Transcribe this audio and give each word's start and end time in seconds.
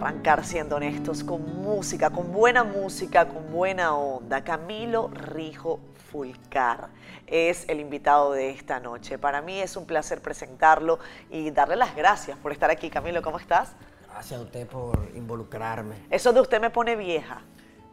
arrancar 0.00 0.46
siendo 0.46 0.76
honestos, 0.76 1.22
con 1.22 1.62
música, 1.62 2.08
con 2.08 2.32
buena 2.32 2.64
música, 2.64 3.28
con 3.28 3.52
buena 3.52 3.94
onda. 3.94 4.42
Camilo 4.42 5.08
Rijo 5.12 5.78
Fulcar 6.10 6.88
es 7.26 7.68
el 7.68 7.80
invitado 7.80 8.32
de 8.32 8.48
esta 8.48 8.80
noche. 8.80 9.18
Para 9.18 9.42
mí 9.42 9.60
es 9.60 9.76
un 9.76 9.84
placer 9.84 10.22
presentarlo 10.22 10.98
y 11.30 11.50
darle 11.50 11.76
las 11.76 11.94
gracias 11.94 12.38
por 12.38 12.50
estar 12.50 12.70
aquí. 12.70 12.88
Camilo, 12.88 13.20
¿cómo 13.20 13.38
estás? 13.38 13.72
Gracias 14.10 14.40
a 14.40 14.42
usted 14.42 14.66
por 14.66 14.98
involucrarme. 15.14 15.96
Eso 16.08 16.32
de 16.32 16.40
usted 16.40 16.62
me 16.62 16.70
pone 16.70 16.96
vieja. 16.96 17.42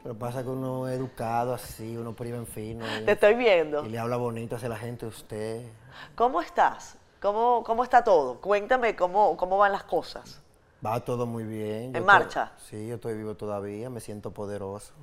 Que 0.01 0.13
pasa 0.13 0.41
que 0.43 0.49
uno 0.49 0.87
es 0.87 0.97
educado 0.97 1.53
así, 1.53 1.97
uno 1.97 2.13
priva 2.13 2.37
en 2.37 2.47
fino. 2.47 2.85
Te 3.05 3.11
estoy 3.11 3.33
viendo. 3.33 3.85
Y 3.85 3.89
le 3.89 3.99
habla 3.99 4.15
bonito 4.15 4.55
hacia 4.55 4.69
la 4.69 4.77
gente 4.77 5.05
usted. 5.05 5.67
¿Cómo 6.15 6.41
estás? 6.41 6.95
¿Cómo, 7.21 7.63
cómo 7.65 7.83
está 7.83 8.01
todo? 8.05 8.39
Cuéntame 8.39 8.95
cómo, 8.95 9.35
cómo 9.35 9.57
van 9.57 9.73
las 9.73 9.83
cosas. 9.83 10.41
Va 10.85 10.99
todo 10.99 11.25
muy 11.25 11.43
bien. 11.43 11.95
¿En 11.95 12.05
marcha? 12.05 12.51
sí, 12.69 12.87
yo 12.87 12.95
estoy 12.95 13.15
vivo 13.15 13.35
todavía, 13.35 13.89
me 13.89 13.99
siento 13.99 14.31
poderoso. 14.31 14.93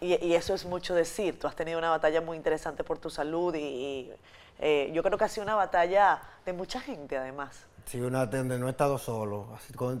Y, 0.00 0.14
y 0.24 0.34
eso 0.34 0.54
es 0.54 0.64
mucho 0.64 0.94
decir. 0.94 1.38
Tú 1.38 1.46
has 1.46 1.56
tenido 1.56 1.78
una 1.78 1.90
batalla 1.90 2.20
muy 2.20 2.36
interesante 2.36 2.84
por 2.84 2.98
tu 2.98 3.10
salud 3.10 3.54
y, 3.54 3.58
y, 3.58 4.12
eh, 4.58 4.90
yo 4.92 5.02
creo 5.02 5.16
que 5.16 5.24
ha 5.24 5.28
sido 5.28 5.44
una 5.44 5.54
batalla 5.54 6.20
de 6.44 6.52
mucha 6.52 6.80
gente 6.80 7.16
además. 7.16 7.66
Sí, 7.86 8.00
una 8.00 8.26
donde 8.26 8.58
no 8.58 8.68
he 8.68 8.70
estado 8.70 8.98
solo, 8.98 9.46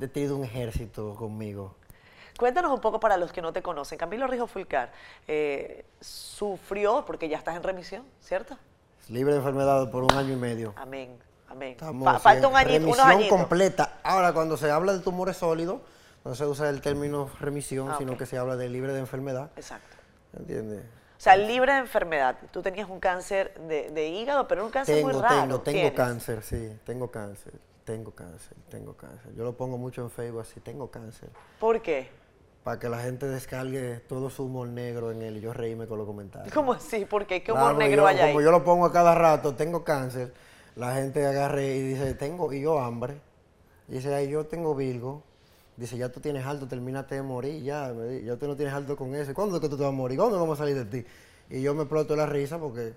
he 0.00 0.08
tenido 0.08 0.36
un 0.36 0.44
ejército 0.44 1.14
conmigo. 1.14 1.74
Cuéntanos 2.38 2.72
un 2.72 2.80
poco 2.80 3.00
para 3.00 3.16
los 3.16 3.32
que 3.32 3.42
no 3.42 3.52
te 3.52 3.62
conocen. 3.62 3.98
Camilo 3.98 4.26
Rijo 4.26 4.46
Fulcar 4.46 4.92
eh, 5.26 5.84
sufrió, 6.00 7.04
porque 7.06 7.28
ya 7.28 7.38
estás 7.38 7.56
en 7.56 7.62
remisión, 7.62 8.04
¿cierto? 8.20 8.56
Libre 9.08 9.32
de 9.32 9.38
enfermedad 9.38 9.90
por 9.90 10.04
un 10.04 10.12
año 10.12 10.34
y 10.34 10.36
medio. 10.36 10.72
Amén, 10.76 11.18
amén. 11.50 11.72
Estamos 11.72 12.04
Fa- 12.04 12.18
falta 12.18 12.48
un 12.48 12.56
añito, 12.56 12.84
unos 12.84 12.96
remisión 12.96 13.10
añitos. 13.10 13.38
completa. 13.38 13.98
Ahora, 14.02 14.32
cuando 14.32 14.56
se 14.56 14.70
habla 14.70 14.92
de 14.92 15.00
tumores 15.00 15.36
sólidos, 15.36 15.80
no 16.24 16.34
se 16.34 16.46
usa 16.46 16.68
el 16.68 16.80
término 16.80 17.30
remisión, 17.40 17.90
Ah, 17.90 17.96
sino 17.98 18.16
que 18.16 18.26
se 18.26 18.38
habla 18.38 18.56
de 18.56 18.68
libre 18.68 18.92
de 18.92 19.00
enfermedad. 19.00 19.50
Exacto. 19.56 19.96
¿Entiendes? 20.38 20.80
O 20.84 21.22
sea, 21.22 21.36
libre 21.36 21.72
de 21.74 21.78
enfermedad. 21.80 22.36
Tú 22.50 22.62
tenías 22.62 22.88
un 22.88 22.98
cáncer 23.00 23.52
de, 23.68 23.90
de 23.90 24.08
hígado, 24.08 24.48
pero 24.48 24.64
un 24.64 24.70
cáncer 24.70 24.96
Tengo, 24.96 25.10
muy 25.10 25.20
raro. 25.20 25.34
tengo, 25.42 25.60
tengo 25.60 25.74
¿Tienes? 25.78 25.92
cáncer, 25.92 26.42
sí, 26.42 26.72
tengo 26.84 27.10
cáncer, 27.10 27.52
tengo 27.84 28.10
cáncer, 28.12 28.56
tengo 28.70 28.94
cáncer. 28.96 29.34
Yo 29.34 29.44
lo 29.44 29.52
pongo 29.54 29.76
mucho 29.76 30.00
en 30.02 30.10
Facebook 30.10 30.40
así, 30.40 30.60
tengo 30.60 30.90
cáncer, 30.90 31.28
¿Por 31.58 31.82
qué? 31.82 32.08
para 32.64 32.78
que 32.78 32.88
la 32.88 33.00
gente 33.00 33.26
descargue 33.26 34.00
todo 34.08 34.30
su 34.30 34.44
humor 34.44 34.68
negro 34.68 35.10
en 35.10 35.20
él 35.22 35.38
y 35.38 35.40
yo 35.40 35.52
reírme 35.52 35.86
con 35.86 35.98
los 35.98 36.06
comentarios. 36.06 36.52
¿Cómo 36.54 36.72
así? 36.74 37.04
¿Por 37.06 37.26
qué? 37.26 37.42
¿Qué 37.42 37.52
humor 37.52 37.74
negro 37.74 38.02
yo- 38.02 38.06
hay 38.06 38.18
ahí? 38.18 38.32
Como 38.32 38.40
yo 38.42 38.50
lo 38.50 38.62
pongo 38.64 38.86
a 38.86 38.92
cada 38.92 39.14
rato, 39.14 39.54
tengo 39.54 39.82
cáncer, 39.84 40.32
la 40.76 40.94
gente 40.94 41.26
agarre 41.26 41.76
y 41.76 41.82
dice, 41.82 42.14
tengo, 42.14 42.52
y 42.52 42.60
yo 42.62 42.78
hambre. 42.80 43.14
Y 43.88 43.94
dice, 43.94 44.14
ay, 44.14 44.28
yo 44.28 44.46
tengo 44.46 44.74
Virgo. 44.74 45.22
Dice, 45.76 45.96
ya 45.96 46.10
tú 46.10 46.20
tienes 46.20 46.44
alto, 46.44 46.68
termínate 46.68 47.14
de 47.14 47.22
morir, 47.22 47.62
ya, 47.62 47.92
ya 48.24 48.36
tú 48.36 48.46
no 48.46 48.54
tienes 48.54 48.74
alto 48.74 48.96
con 48.96 49.14
eso. 49.14 49.32
¿Cuándo 49.32 49.56
es 49.56 49.62
que 49.62 49.68
tú 49.68 49.76
te 49.76 49.82
vas 49.82 49.88
a 49.92 49.94
morir? 49.94 50.18
¿Cuándo 50.18 50.38
vamos 50.38 50.58
a 50.58 50.62
salir 50.64 50.76
de 50.76 50.84
ti? 51.02 51.06
Y 51.48 51.62
yo 51.62 51.74
me 51.74 51.82
exploto 51.82 52.14
la 52.14 52.26
risa 52.26 52.58
porque 52.58 52.92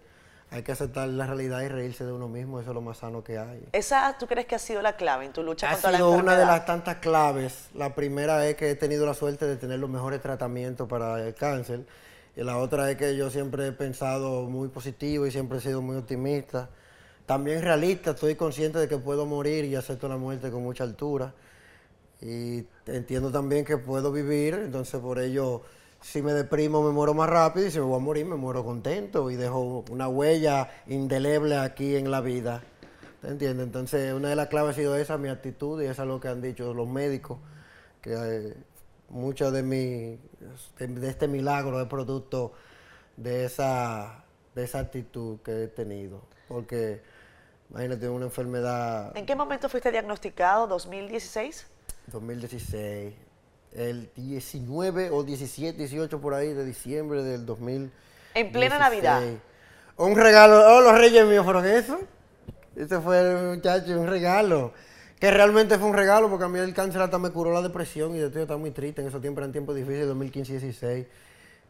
hay 0.52 0.62
que 0.64 0.74
aceptar 0.74 1.08
la 1.08 1.26
realidad 1.26 1.62
y 1.62 1.68
reírse 1.70 2.04
de 2.06 2.12
uno 2.12 2.28
mismo, 2.28 2.60
eso 2.60 2.72
es 2.72 2.76
lo 2.76 2.82
más 2.82 2.98
sano 2.98 3.24
que 3.24 3.40
hay. 3.40 3.66
¿Esa 3.72 4.16
tú 4.20 4.28
crees 4.28 4.46
que 4.46 4.56
ha 4.56 4.60
sido 4.60 4.82
la 4.82 4.96
clave 4.98 5.26
en 5.26 5.34
tu 5.34 5.42
lucha 5.42 5.70
Ha 5.70 5.74
contra 5.74 5.92
la 5.92 5.98
sido 5.98 6.10
enfermedad? 6.12 6.36
una 6.36 6.40
de 6.42 6.46
las 6.46 6.66
tantas 6.66 6.98
claves. 6.98 7.70
La 7.74 7.96
primera 7.96 8.46
es 8.48 8.56
que 8.56 8.70
he 8.72 8.76
tenido 8.76 9.06
la 9.06 9.14
suerte 9.14 9.46
de 9.48 9.56
tener 9.56 9.80
los 9.80 9.90
mejores 9.90 10.22
tratamientos 10.22 10.88
para 10.88 11.26
el 11.26 11.34
cáncer. 11.34 11.86
Y 12.36 12.44
la 12.44 12.58
otra 12.58 12.92
es 12.92 12.98
que 12.98 13.16
yo 13.16 13.30
siempre 13.32 13.68
he 13.68 13.72
pensado 13.72 14.44
muy 14.44 14.68
positivo 14.68 15.26
y 15.26 15.32
siempre 15.32 15.58
he 15.60 15.62
sido 15.62 15.82
muy 15.82 15.96
optimista. 15.96 16.70
También 17.26 17.62
realista, 17.62 18.12
estoy 18.12 18.36
consciente 18.36 18.80
de 18.80 18.88
que 18.88 18.98
puedo 18.98 19.26
morir 19.26 19.66
y 19.66 19.76
acepto 19.76 20.08
la 20.10 20.18
muerte 20.18 20.52
con 20.52 20.64
mucha 20.64 20.84
altura. 20.84 21.34
Y 22.22 22.66
entiendo 22.86 23.32
también 23.32 23.66
que 23.66 23.78
puedo 23.78 24.12
vivir, 24.12 24.54
entonces 24.56 25.00
por 25.00 25.20
ello, 25.20 25.62
si 26.02 26.22
me 26.22 26.34
deprimo 26.34 26.82
me 26.84 26.92
muero 26.92 27.14
más 27.14 27.30
rápido 27.30 27.68
y 27.68 27.72
si 27.72 27.80
me 27.80 27.86
voy 27.86 27.98
a 27.98 28.00
morir 28.00 28.26
me 28.26 28.36
muero 28.36 28.64
contento 28.64 29.30
y 29.32 29.36
dejo 29.36 29.84
una 29.90 30.08
huella 30.08 30.70
indeleble 30.88 31.58
aquí 31.58 31.96
en 31.96 32.12
la 32.12 32.22
vida. 32.22 32.62
¿Te 33.22 33.30
entiendes? 33.30 33.68
Entonces, 33.68 34.14
una 34.14 34.28
de 34.28 34.36
las 34.36 34.48
claves 34.48 34.72
ha 34.72 34.76
sido 34.76 34.98
esa, 34.98 35.18
mi 35.18 35.30
actitud, 35.30 35.82
y 35.82 35.86
eso 35.86 36.02
es 36.02 36.08
lo 36.10 36.20
que 36.20 36.28
han 36.28 36.42
dicho 36.42 36.74
los 36.74 36.90
médicos, 36.90 37.40
que 38.02 38.14
eh, 38.14 38.54
mucho 39.08 39.50
de, 39.50 39.64
mi, 39.64 40.20
de, 40.78 40.88
de 40.88 41.10
este 41.10 41.30
milagro 41.30 41.82
es 41.82 41.88
producto 41.88 42.52
de 43.16 43.46
esa, 43.46 44.26
de 44.56 44.66
esa 44.66 44.80
actitud 44.80 45.40
que 45.40 45.64
he 45.64 45.68
tenido. 45.70 46.22
Porque, 46.50 47.02
imagínate, 47.74 48.08
una 48.08 48.26
enfermedad 48.26 49.16
¿En 49.18 49.26
qué 49.26 49.36
momento 49.36 49.68
fuiste 49.68 49.92
diagnosticado? 49.92 50.70
¿2016? 50.70 51.66
2016, 52.08 53.14
el 53.74 54.12
19 54.16 55.10
o 55.12 55.24
17, 55.24 55.78
18 55.78 56.22
por 56.22 56.34
ahí 56.34 56.54
de 56.54 56.66
diciembre 56.66 57.24
del 57.24 57.46
2016. 57.46 57.92
En 58.36 58.52
plena 58.52 58.78
Navidad. 58.78 59.22
Un 59.96 60.16
regalo, 60.16 60.76
oh, 60.76 60.82
los 60.82 60.98
reyes 60.98 61.26
míos 61.26 61.46
fueron 61.46 61.66
eso. 61.66 62.00
Ese 62.76 63.00
fue 63.00 63.56
muchacho, 63.56 64.00
un 64.00 64.08
regalo. 64.08 64.74
Que 65.20 65.32
realmente 65.32 65.78
fue 65.78 65.88
un 65.88 65.96
regalo 65.96 66.30
porque 66.30 66.46
a 66.46 66.50
mí 66.50 66.60
el 66.60 66.74
cáncer 66.74 67.02
hasta 67.02 67.18
me 67.18 67.30
curó 67.30 67.54
la 67.54 67.62
depresión 67.62 68.16
y 68.16 68.20
yo 68.20 68.28
estaba 68.28 68.58
muy 68.58 68.72
triste. 68.72 69.02
En 69.02 69.08
esos 69.08 69.22
tiempos 69.22 69.42
eran 69.42 69.52
tiempos 69.52 69.76
difíciles, 69.76 70.08
2015 70.08 71.08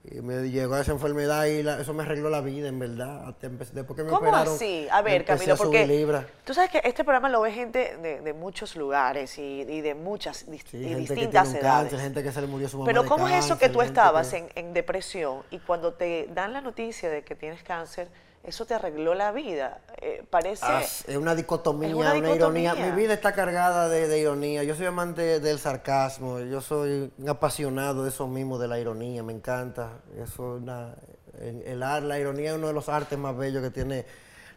y 0.03 0.09
16. 0.09 0.17
Y 0.17 0.21
me 0.21 0.49
llegó 0.49 0.77
esa 0.77 0.91
enfermedad 0.91 1.45
y 1.45 1.63
la- 1.63 1.79
eso 1.79 1.93
me 1.93 2.03
arregló 2.03 2.29
la 2.29 2.41
vida, 2.41 2.67
en 2.67 2.79
verdad. 2.79 3.33
Después 3.41 3.69
que 3.95 4.03
me 4.03 4.09
¿Cómo 4.09 4.17
operaron, 4.27 4.53
así? 4.55 4.87
A 4.91 5.01
ver, 5.01 5.25
Camilo, 5.25 5.53
a 5.53 5.57
porque 5.57 5.87
libras. 5.87 6.25
tú 6.45 6.53
sabes 6.53 6.69
que 6.71 6.81
este 6.83 7.03
programa 7.03 7.29
lo 7.29 7.41
ve 7.41 7.51
gente 7.51 7.97
de, 8.01 8.21
de 8.21 8.33
muchos 8.33 8.75
lugares 8.75 9.37
y, 9.37 9.61
y 9.61 9.81
de 9.81 9.95
muchas 9.95 10.37
Sí, 10.39 10.51
y 10.51 10.57
gente 10.57 10.87
que 10.89 10.95
distintas 10.97 11.43
tiene 11.51 11.59
edades. 11.59 11.81
cáncer, 11.91 11.99
gente 11.99 12.23
que 12.23 12.31
se 12.31 12.41
le 12.41 12.47
murió 12.47 12.67
su 12.69 12.77
mamá 12.77 12.87
Pero 12.87 13.03
de 13.03 13.07
¿cómo 13.09 13.27
es 13.29 13.45
eso 13.45 13.57
que 13.57 13.69
tú 13.69 13.81
estabas 13.81 14.29
que- 14.29 14.37
en, 14.37 14.49
en 14.55 14.73
depresión 14.73 15.43
y 15.51 15.59
cuando 15.59 15.93
te 15.93 16.27
dan 16.33 16.53
la 16.53 16.61
noticia 16.61 17.09
de 17.09 17.23
que 17.23 17.35
tienes 17.35 17.63
cáncer, 17.63 18.09
eso 18.43 18.65
te 18.65 18.73
arregló 18.73 19.13
la 19.13 19.31
vida? 19.31 19.81
Eh, 20.01 20.23
parece... 20.29 20.65
Ah, 20.65 20.81
es 20.81 21.15
una 21.17 21.33
dicotomía, 21.35 21.89
Es 21.89 21.95
una, 21.95 22.13
una 22.13 22.35
ironía. 22.35 22.75
Mi 22.75 22.91
vida 22.91 23.13
está 23.13 23.33
cargada 23.33 23.89
de, 23.89 24.07
de 24.07 24.19
ironía. 24.19 24.63
Yo 24.63 24.75
soy 24.75 24.85
amante 24.85 25.39
del 25.39 25.59
sarcasmo, 25.59 26.39
yo 26.41 26.61
soy 26.61 27.11
un 27.17 27.29
apasionado 27.29 28.03
de 28.03 28.09
eso 28.09 28.27
mismo, 28.27 28.57
de 28.59 28.67
la 28.67 28.79
ironía, 28.79 29.23
me 29.23 29.33
encanta. 29.33 30.01
Eso 30.15 30.57
es 30.57 30.61
una, 30.61 30.95
el, 31.39 31.61
el 31.63 31.79
la 31.79 32.19
ironía 32.19 32.51
es 32.51 32.57
uno 32.57 32.67
de 32.67 32.73
los 32.73 32.89
artes 32.89 33.17
más 33.17 33.35
bellos 33.37 33.63
que 33.63 33.69
tiene 33.71 34.05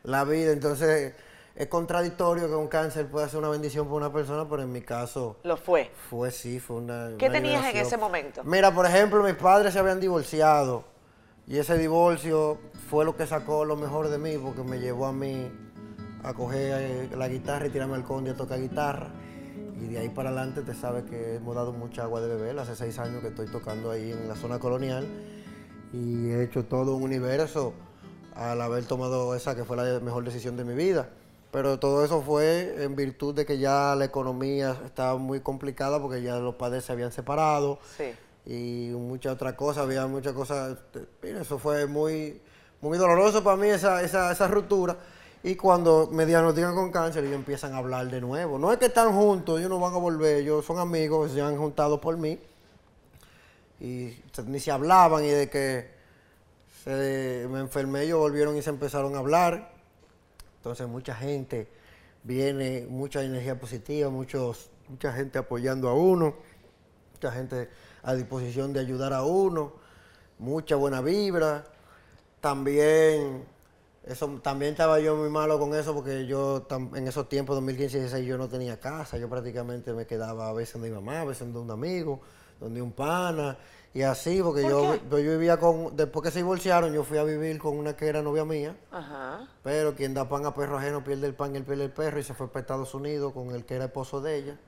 la 0.02 0.24
vida. 0.24 0.52
Entonces, 0.52 1.14
es 1.54 1.66
contradictorio 1.68 2.48
que 2.48 2.54
un 2.54 2.68
cáncer 2.68 3.06
pueda 3.06 3.28
ser 3.28 3.38
una 3.38 3.48
bendición 3.48 3.86
para 3.86 3.96
una 3.96 4.12
persona, 4.12 4.46
pero 4.48 4.62
en 4.62 4.72
mi 4.72 4.82
caso 4.82 5.38
Lo 5.42 5.56
fue. 5.56 5.90
fue 6.10 6.30
sí, 6.30 6.60
fue 6.60 6.76
una. 6.76 7.12
¿Qué 7.18 7.26
una 7.26 7.34
tenías 7.34 7.64
en 7.64 7.76
ese 7.76 7.96
momento? 7.96 8.42
Mira, 8.44 8.74
por 8.74 8.84
ejemplo, 8.84 9.22
mis 9.22 9.34
padres 9.34 9.72
se 9.72 9.78
habían 9.78 9.98
divorciado 9.98 10.84
y 11.46 11.58
ese 11.58 11.78
divorcio 11.78 12.58
fue 12.90 13.04
lo 13.04 13.16
que 13.16 13.26
sacó 13.26 13.64
lo 13.64 13.76
mejor 13.76 14.08
de 14.08 14.18
mí 14.18 14.36
porque 14.36 14.62
me 14.62 14.80
llevó 14.80 15.06
a 15.06 15.12
mí 15.12 15.50
a 16.22 16.34
coger 16.34 16.80
eh, 16.80 17.16
la 17.16 17.28
guitarra 17.28 17.66
y 17.66 17.70
tirarme 17.70 17.94
al 17.94 18.04
conde 18.04 18.32
a 18.32 18.34
tocar 18.34 18.60
guitarra. 18.60 19.10
Y 19.80 19.88
de 19.88 19.98
ahí 19.98 20.08
para 20.08 20.30
adelante 20.30 20.62
te 20.62 20.74
sabes 20.74 21.04
que 21.04 21.36
hemos 21.36 21.54
dado 21.54 21.72
mucha 21.72 22.02
agua 22.02 22.20
de 22.20 22.28
beber. 22.28 22.58
Hace 22.58 22.74
seis 22.74 22.98
años 22.98 23.20
que 23.20 23.28
estoy 23.28 23.46
tocando 23.46 23.90
ahí 23.90 24.10
en 24.10 24.26
la 24.26 24.34
zona 24.34 24.58
colonial 24.58 25.06
y 25.92 26.30
he 26.30 26.42
hecho 26.42 26.64
todo 26.64 26.96
un 26.96 27.04
universo 27.04 27.74
al 28.34 28.60
haber 28.60 28.84
tomado 28.84 29.34
esa 29.34 29.54
que 29.54 29.64
fue 29.64 29.76
la 29.76 30.00
mejor 30.00 30.24
decisión 30.24 30.56
de 30.56 30.64
mi 30.64 30.74
vida. 30.74 31.10
Pero 31.52 31.78
todo 31.78 32.04
eso 32.04 32.22
fue 32.22 32.82
en 32.82 32.96
virtud 32.96 33.34
de 33.34 33.46
que 33.46 33.58
ya 33.58 33.94
la 33.94 34.04
economía 34.04 34.76
estaba 34.84 35.16
muy 35.16 35.40
complicada 35.40 36.00
porque 36.00 36.22
ya 36.22 36.36
los 36.38 36.56
padres 36.56 36.84
se 36.84 36.92
habían 36.92 37.12
separado 37.12 37.78
Sí. 37.96 38.12
Y 38.46 38.90
muchas 38.94 39.34
otras 39.34 39.54
cosas, 39.54 39.84
había 39.84 40.06
muchas 40.06 40.32
cosas. 40.32 40.78
eso 41.22 41.58
fue 41.58 41.86
muy, 41.86 42.40
muy 42.80 42.96
doloroso 42.96 43.42
para 43.42 43.56
mí 43.56 43.68
esa, 43.68 44.02
esa, 44.02 44.30
esa 44.32 44.46
ruptura. 44.48 44.96
Y 45.42 45.54
cuando 45.56 46.08
me 46.12 46.24
diagnostican 46.26 46.74
con 46.74 46.90
cáncer, 46.90 47.24
ellos 47.24 47.36
empiezan 47.36 47.74
a 47.74 47.78
hablar 47.78 48.08
de 48.08 48.20
nuevo. 48.20 48.58
No 48.58 48.72
es 48.72 48.78
que 48.78 48.86
están 48.86 49.12
juntos, 49.12 49.58
ellos 49.58 49.70
no 49.70 49.80
van 49.80 49.94
a 49.94 49.98
volver, 49.98 50.36
ellos 50.36 50.64
son 50.64 50.78
amigos, 50.78 51.32
se 51.32 51.40
han 51.40 51.56
juntado 51.56 52.00
por 52.00 52.16
mí. 52.16 52.38
Y 53.80 54.16
ni 54.46 54.60
se 54.60 54.70
hablaban 54.70 55.24
y 55.24 55.28
de 55.28 55.50
que 55.50 55.90
se- 56.84 57.46
me 57.50 57.60
enfermé, 57.60 58.02
ellos 58.02 58.18
volvieron 58.18 58.56
y 58.56 58.62
se 58.62 58.70
empezaron 58.70 59.14
a 59.14 59.18
hablar. 59.18 59.72
Entonces 60.58 60.86
mucha 60.88 61.14
gente 61.14 61.68
viene, 62.22 62.86
mucha 62.88 63.22
energía 63.22 63.58
positiva, 63.58 64.08
muchos, 64.10 64.70
mucha 64.88 65.12
gente 65.12 65.38
apoyando 65.38 65.88
a 65.88 65.94
uno, 65.94 66.34
mucha 67.12 67.30
gente 67.32 67.68
a 68.06 68.14
disposición 68.14 68.72
de 68.72 68.80
ayudar 68.80 69.12
a 69.12 69.24
uno, 69.24 69.72
mucha 70.38 70.76
buena 70.76 71.00
vibra. 71.02 71.64
También 72.40 73.44
Eso, 74.06 74.28
también 74.40 74.70
estaba 74.70 75.00
yo 75.00 75.16
muy 75.16 75.28
malo 75.28 75.58
con 75.58 75.74
eso 75.74 75.92
porque 75.92 76.26
yo 76.26 76.64
en 76.94 77.08
esos 77.08 77.28
tiempos, 77.28 77.56
2015 77.56 77.98
y 77.98 78.00
2016, 78.02 78.28
yo 78.28 78.38
no 78.38 78.48
tenía 78.48 78.78
casa. 78.78 79.18
Yo 79.18 79.28
prácticamente 79.28 79.92
me 79.92 80.06
quedaba 80.06 80.48
a 80.48 80.52
veces 80.52 80.74
donde 80.74 80.90
mi 80.90 80.94
mamá, 80.94 81.22
a 81.22 81.24
veces 81.24 81.40
donde 81.40 81.58
un 81.58 81.70
amigo, 81.72 82.20
donde 82.60 82.80
un 82.80 82.92
pana. 82.92 83.58
Y 83.92 84.02
así, 84.02 84.40
porque 84.42 84.62
yo, 84.62 84.94
yo 85.10 85.16
vivía 85.16 85.56
con, 85.56 85.96
después 85.96 86.22
que 86.22 86.30
se 86.30 86.38
divorciaron, 86.38 86.92
yo 86.92 87.02
fui 87.02 87.18
a 87.18 87.24
vivir 87.24 87.58
con 87.58 87.76
una 87.76 87.96
que 87.96 88.06
era 88.06 88.22
novia 88.22 88.44
mía. 88.44 88.76
Ajá. 88.92 89.48
Pero 89.64 89.96
quien 89.96 90.14
da 90.14 90.28
pan 90.28 90.46
a 90.46 90.54
perro 90.54 90.78
ajeno 90.78 91.02
pierde 91.02 91.26
el 91.26 91.34
pan 91.34 91.54
y 91.54 91.56
el 91.56 91.64
pierde 91.64 91.84
el 91.86 91.90
perro. 91.90 92.20
Y 92.20 92.22
se 92.22 92.34
fue 92.34 92.46
para 92.46 92.60
Estados 92.60 92.94
Unidos 92.94 93.32
con 93.32 93.50
el 93.50 93.64
que 93.64 93.74
era 93.74 93.86
esposo 93.86 94.20
de 94.20 94.36
ella. 94.36 94.58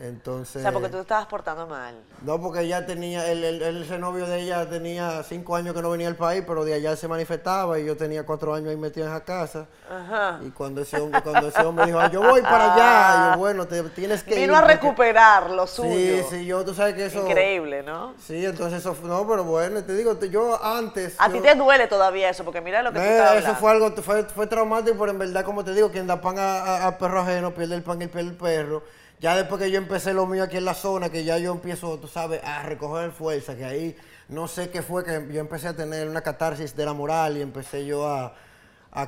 Entonces, 0.00 0.56
o 0.56 0.62
sea, 0.62 0.70
porque 0.70 0.88
tú 0.88 0.94
te 0.94 1.02
estabas 1.02 1.26
portando 1.26 1.66
mal. 1.66 1.96
No, 2.22 2.40
porque 2.40 2.60
ella 2.60 2.86
tenía, 2.86 3.28
el, 3.32 3.42
el, 3.42 3.82
ese 3.82 3.98
novio 3.98 4.26
de 4.26 4.42
ella 4.42 4.68
tenía 4.70 5.24
cinco 5.24 5.56
años 5.56 5.74
que 5.74 5.82
no 5.82 5.90
venía 5.90 6.06
al 6.06 6.14
país, 6.14 6.44
pero 6.46 6.64
de 6.64 6.74
allá 6.74 6.94
se 6.94 7.08
manifestaba 7.08 7.80
y 7.80 7.84
yo 7.84 7.96
tenía 7.96 8.24
cuatro 8.24 8.54
años 8.54 8.70
ahí 8.70 8.76
metido 8.76 9.06
en 9.06 9.12
esa 9.12 9.24
casa. 9.24 9.66
Ajá. 9.90 10.38
Y 10.46 10.50
cuando 10.50 10.82
ese 10.82 11.00
hombre, 11.00 11.20
cuando 11.20 11.48
ese 11.48 11.60
hombre 11.62 11.86
dijo, 11.86 11.98
yo 12.12 12.22
voy 12.22 12.42
para 12.42 12.74
allá, 12.74 13.32
yo, 13.32 13.38
bueno, 13.40 13.66
te 13.66 13.82
tienes 13.90 14.22
que 14.22 14.36
Vino 14.36 14.56
a 14.56 14.60
recuperar 14.60 15.50
lo 15.50 15.66
suyo. 15.66 15.90
Sí, 15.90 16.22
sí, 16.30 16.46
yo, 16.46 16.64
tú 16.64 16.74
sabes 16.74 16.94
que 16.94 17.06
eso... 17.06 17.26
Increíble, 17.26 17.82
¿no? 17.82 18.14
Sí, 18.24 18.46
entonces 18.46 18.78
eso, 18.78 18.96
no, 19.02 19.26
pero 19.26 19.42
bueno, 19.42 19.82
te 19.82 19.96
digo, 19.96 20.16
yo 20.20 20.62
antes... 20.62 21.16
A 21.18 21.28
ti 21.28 21.40
te 21.40 21.56
duele 21.56 21.88
todavía 21.88 22.30
eso, 22.30 22.44
porque 22.44 22.60
mira 22.60 22.84
lo 22.84 22.92
que 22.92 23.00
tú 23.00 23.04
estabas 23.04 23.42
Eso 23.42 23.56
fue 23.56 23.72
algo, 23.72 23.90
fue, 24.00 24.22
fue 24.22 24.46
traumático, 24.46 24.96
pero 24.96 25.10
en 25.10 25.18
verdad, 25.18 25.44
como 25.44 25.64
te 25.64 25.74
digo, 25.74 25.90
quien 25.90 26.06
da 26.06 26.20
pan 26.20 26.38
a, 26.38 26.86
a 26.86 26.98
perro 26.98 27.22
ajeno 27.22 27.52
pierde 27.52 27.74
el 27.74 27.82
pan 27.82 28.00
y 28.00 28.06
pierde 28.06 28.30
el 28.30 28.36
perro. 28.36 28.84
Ya 29.20 29.34
después 29.34 29.60
que 29.60 29.70
yo 29.70 29.78
empecé 29.78 30.14
lo 30.14 30.26
mío 30.26 30.44
aquí 30.44 30.58
en 30.58 30.64
la 30.64 30.74
zona, 30.74 31.10
que 31.10 31.24
ya 31.24 31.38
yo 31.38 31.52
empiezo, 31.52 31.98
tú 31.98 32.06
sabes, 32.06 32.40
a 32.44 32.62
recoger 32.62 33.10
fuerza, 33.10 33.56
que 33.56 33.64
ahí 33.64 33.96
no 34.28 34.46
sé 34.46 34.70
qué 34.70 34.80
fue, 34.80 35.04
que 35.04 35.26
yo 35.32 35.40
empecé 35.40 35.66
a 35.66 35.74
tener 35.74 36.08
una 36.08 36.20
catarsis 36.20 36.76
de 36.76 36.84
la 36.84 36.92
moral 36.92 37.36
y 37.36 37.40
empecé 37.42 37.84
yo 37.84 38.06
a, 38.08 38.34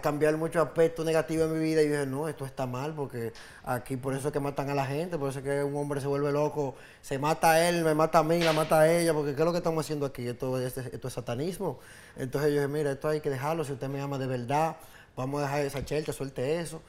cambiar 0.02 0.36
muchos 0.36 0.64
aspectos 0.64 1.04
negativos 1.04 1.46
en 1.46 1.58
mi 1.58 1.64
vida 1.64 1.82
y 1.82 1.88
dije, 1.88 2.06
no, 2.06 2.28
esto 2.28 2.44
está 2.44 2.64
mal 2.64 2.92
porque 2.94 3.32
aquí 3.64 3.96
por 3.96 4.14
eso 4.14 4.28
es 4.28 4.32
que 4.32 4.38
matan 4.38 4.70
a 4.70 4.74
la 4.74 4.86
gente, 4.86 5.18
por 5.18 5.30
eso 5.30 5.40
es 5.40 5.44
que 5.44 5.64
un 5.64 5.74
hombre 5.76 6.00
se 6.00 6.06
vuelve 6.06 6.30
loco, 6.30 6.76
se 7.02 7.18
mata 7.18 7.52
a 7.52 7.68
él, 7.68 7.82
me 7.82 7.94
mata 7.94 8.18
a 8.20 8.22
mí, 8.22 8.38
la 8.40 8.52
mata 8.52 8.80
a 8.80 8.92
ella, 8.92 9.12
porque 9.12 9.34
¿qué 9.34 9.40
es 9.40 9.44
lo 9.44 9.50
que 9.50 9.58
estamos 9.58 9.84
haciendo 9.84 10.06
aquí? 10.06 10.28
Esto, 10.28 10.60
esto 10.60 11.08
es 11.08 11.14
satanismo. 11.14 11.80
Entonces 12.16 12.50
yo 12.50 12.56
dije, 12.56 12.68
mira, 12.68 12.92
esto 12.92 13.08
hay 13.08 13.20
que 13.20 13.30
dejarlo, 13.30 13.64
si 13.64 13.72
usted 13.72 13.88
me 13.88 14.00
ama 14.00 14.16
de 14.18 14.28
verdad, 14.28 14.76
vamos 15.16 15.40
a 15.40 15.46
dejar 15.46 15.60
esa 15.62 15.84
chelcha, 15.84 16.12
suelte 16.12 16.60
eso. 16.60 16.82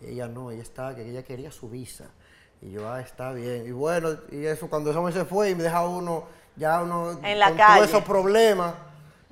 Y 0.00 0.14
ella 0.14 0.26
no, 0.26 0.50
ella 0.50 0.62
estaba, 0.62 0.96
que 0.96 1.08
ella 1.08 1.22
quería 1.22 1.52
su 1.52 1.68
visa. 1.68 2.06
Y 2.60 2.72
yo, 2.72 2.88
ah, 2.90 3.00
está 3.00 3.32
bien. 3.32 3.66
Y 3.66 3.70
bueno, 3.70 4.16
y 4.30 4.46
eso 4.46 4.68
cuando 4.68 4.90
eso 4.90 5.02
me 5.02 5.12
se 5.12 5.24
fue 5.24 5.50
y 5.50 5.54
me 5.54 5.62
deja 5.62 5.86
uno, 5.86 6.24
ya 6.56 6.82
uno 6.82 7.18
en 7.22 7.38
la 7.38 7.48
con 7.48 7.56
todos 7.56 7.88
esos 7.88 8.04
problemas. 8.04 8.74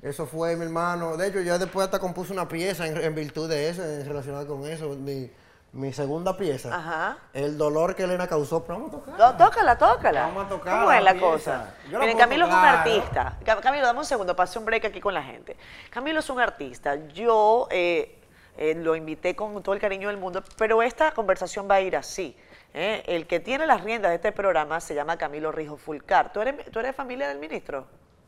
Eso 0.01 0.25
fue 0.25 0.55
mi 0.55 0.63
hermano. 0.63 1.17
De 1.17 1.27
hecho, 1.27 1.41
yo 1.41 1.57
después 1.57 1.85
hasta 1.85 1.99
compuse 1.99 2.31
una 2.31 2.47
pieza 2.47 2.85
en, 2.85 3.15
virtud 3.15 3.49
de 3.49 3.69
eso, 3.69 3.81
relacionada 3.81 4.45
con 4.45 4.65
eso. 4.65 4.89
Mi, 4.89 5.29
mi 5.73 5.91
segunda 5.91 6.37
pieza. 6.37 6.73
Ajá. 6.73 7.17
El 7.33 7.57
dolor 7.57 7.95
que 7.95 8.03
Elena 8.03 8.27
causó. 8.27 8.63
Pero 8.63 8.79
vamos 8.79 8.93
a 8.93 8.97
tocarla. 8.97 9.37
tócala, 9.37 9.77
tócala. 9.77 10.21
Vamos 10.27 10.45
a 10.45 10.49
tocar. 10.49 10.79
¿Cómo 10.79 10.91
es 10.91 11.03
la 11.03 11.19
cosa? 11.19 11.73
Miren, 11.89 12.17
Camilo 12.17 12.45
es 12.45 12.53
un 12.53 12.59
artista. 12.59 13.37
Camilo, 13.43 13.85
dame 13.85 13.99
un 13.99 14.05
segundo, 14.05 14.35
pase 14.35 14.59
un 14.59 14.65
break 14.65 14.85
aquí 14.85 15.01
con 15.01 15.13
la 15.13 15.23
gente. 15.23 15.57
Camilo 15.89 16.19
es 16.19 16.29
un 16.29 16.39
artista. 16.39 16.95
Yo 17.07 17.67
eh, 17.71 18.21
eh, 18.55 18.75
lo 18.75 18.95
invité 18.95 19.35
con 19.35 19.61
todo 19.63 19.73
el 19.75 19.81
cariño 19.81 20.09
del 20.09 20.17
mundo, 20.17 20.43
pero 20.57 20.81
esta 20.81 21.11
conversación 21.11 21.67
va 21.69 21.75
a 21.75 21.81
ir 21.81 21.97
así. 21.97 22.37
¿Eh? 22.73 23.03
El 23.07 23.27
que 23.27 23.39
tiene 23.39 23.67
las 23.67 23.83
riendas 23.83 24.09
de 24.09 24.15
este 24.15 24.31
programa 24.31 24.79
se 24.79 24.95
llama 24.95 25.17
Camilo 25.17 25.51
Rijo 25.51 25.77
Fulcar. 25.77 26.33
¿Tú 26.33 26.41
eres, 26.41 26.71
¿Tú 26.71 26.79
eres 26.79 26.95
familia 26.95 27.27
del 27.27 27.39
ministro? 27.39 27.85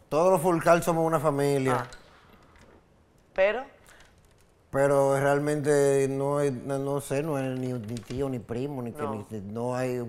Todos 0.10 0.32
los 0.32 0.42
Fulcar 0.42 0.82
somos 0.82 1.06
una 1.06 1.20
familia. 1.20 1.78
Ah. 1.80 1.88
¿Pero? 3.34 3.64
Pero 4.72 5.20
realmente 5.20 6.08
no, 6.10 6.40
no 6.44 7.02
sé, 7.02 7.24
no 7.24 7.40
es 7.40 7.60
ni, 7.60 7.74
tío, 8.02 8.30
ni 8.30 8.38
primo, 8.38 8.84
ni 8.84 8.92
no. 8.92 9.28
que 9.28 9.42
no 9.42 9.76
hay, 9.76 10.00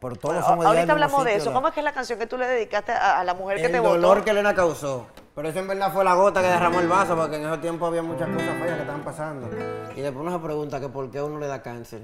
pero 0.00 0.16
todos 0.16 0.44
somos 0.44 0.66
Ahorita 0.66 0.92
hablamos 0.92 1.24
de 1.24 1.36
eso. 1.36 1.52
¿Cómo 1.52 1.68
es 1.68 1.74
que 1.74 1.80
es 1.80 1.84
la 1.84 1.92
canción 1.92 2.18
que 2.18 2.26
tú 2.26 2.36
le 2.36 2.46
dedicaste 2.48 2.90
a, 2.90 3.22
la 3.22 3.34
mujer 3.34 3.58
que 3.58 3.68
te 3.68 3.78
votó? 3.78 3.94
El 3.94 4.02
dolor 4.02 4.24
que 4.24 4.30
Elena 4.30 4.54
causó. 4.54 5.06
Pero 5.36 5.48
eso 5.50 5.60
en 5.60 5.68
verdad 5.68 5.92
fue 5.92 6.02
la 6.02 6.14
gota 6.14 6.40
que 6.40 6.48
derramó 6.48 6.80
el 6.80 6.88
vaso, 6.88 7.14
porque 7.14 7.36
en 7.36 7.46
ese 7.46 7.58
tiempo 7.58 7.86
había 7.86 8.02
muchas 8.02 8.28
cosas 8.28 8.58
feas 8.60 8.74
que 8.74 8.80
estaban 8.80 9.04
pasando. 9.04 9.48
Y 9.94 10.00
después 10.00 10.26
uno 10.26 10.36
se 10.36 10.44
pregunta 10.44 10.80
que 10.80 10.88
por 10.88 11.08
qué 11.12 11.22
uno 11.22 11.38
le 11.38 11.46
da 11.46 11.62
cáncer. 11.62 12.00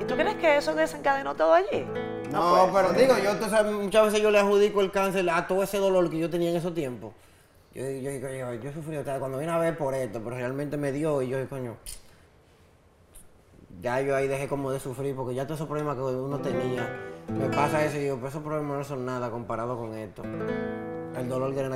¿Y 0.00 0.04
tú 0.04 0.14
crees 0.14 0.36
que 0.36 0.56
eso 0.56 0.74
desencadenó 0.74 1.34
todo 1.34 1.54
allí? 1.54 1.86
No, 2.30 2.70
pero 2.72 2.92
digo, 2.92 3.14
yo 3.18 3.34
muchas 3.80 4.06
veces 4.06 4.22
yo 4.22 4.30
le 4.30 4.38
adjudico 4.38 4.80
el 4.80 4.90
cáncer 4.90 5.28
a 5.28 5.46
todo 5.46 5.62
ese 5.62 5.78
dolor 5.78 6.08
que 6.10 6.18
yo 6.18 6.30
tenía 6.30 6.50
en 6.50 6.56
esos 6.56 6.74
tiempos. 6.74 7.12
Yo, 7.74 7.88
yo, 7.88 8.10
yo, 8.10 8.54
yo 8.54 8.72
sufrí 8.72 8.96
cuando 9.18 9.38
vine 9.38 9.50
a 9.50 9.58
ver 9.58 9.76
por 9.76 9.94
esto, 9.94 10.20
pero 10.22 10.36
realmente 10.36 10.76
me 10.76 10.92
dio 10.92 11.22
y 11.22 11.28
yo 11.28 11.38
dije, 11.38 11.48
coño, 11.48 11.76
ya 13.80 14.00
yo 14.00 14.14
ahí 14.14 14.28
dejé 14.28 14.48
como 14.48 14.70
de 14.70 14.80
sufrir 14.80 15.14
porque 15.14 15.34
ya 15.34 15.44
todos 15.44 15.58
esos 15.58 15.68
problemas 15.68 15.96
que 15.96 16.02
uno 16.02 16.38
tenía, 16.38 16.88
me 17.28 17.48
pasa 17.48 17.84
eso 17.84 17.96
y 17.96 18.04
digo, 18.04 18.16
pero 18.16 18.28
esos 18.28 18.42
problemas 18.42 18.78
no 18.78 18.84
son 18.84 19.06
nada 19.06 19.30
comparado 19.30 19.76
con 19.76 19.94
esto. 19.94 20.22
El 21.16 21.28
dolor 21.28 21.54
que 21.54 21.62
le 21.62 21.68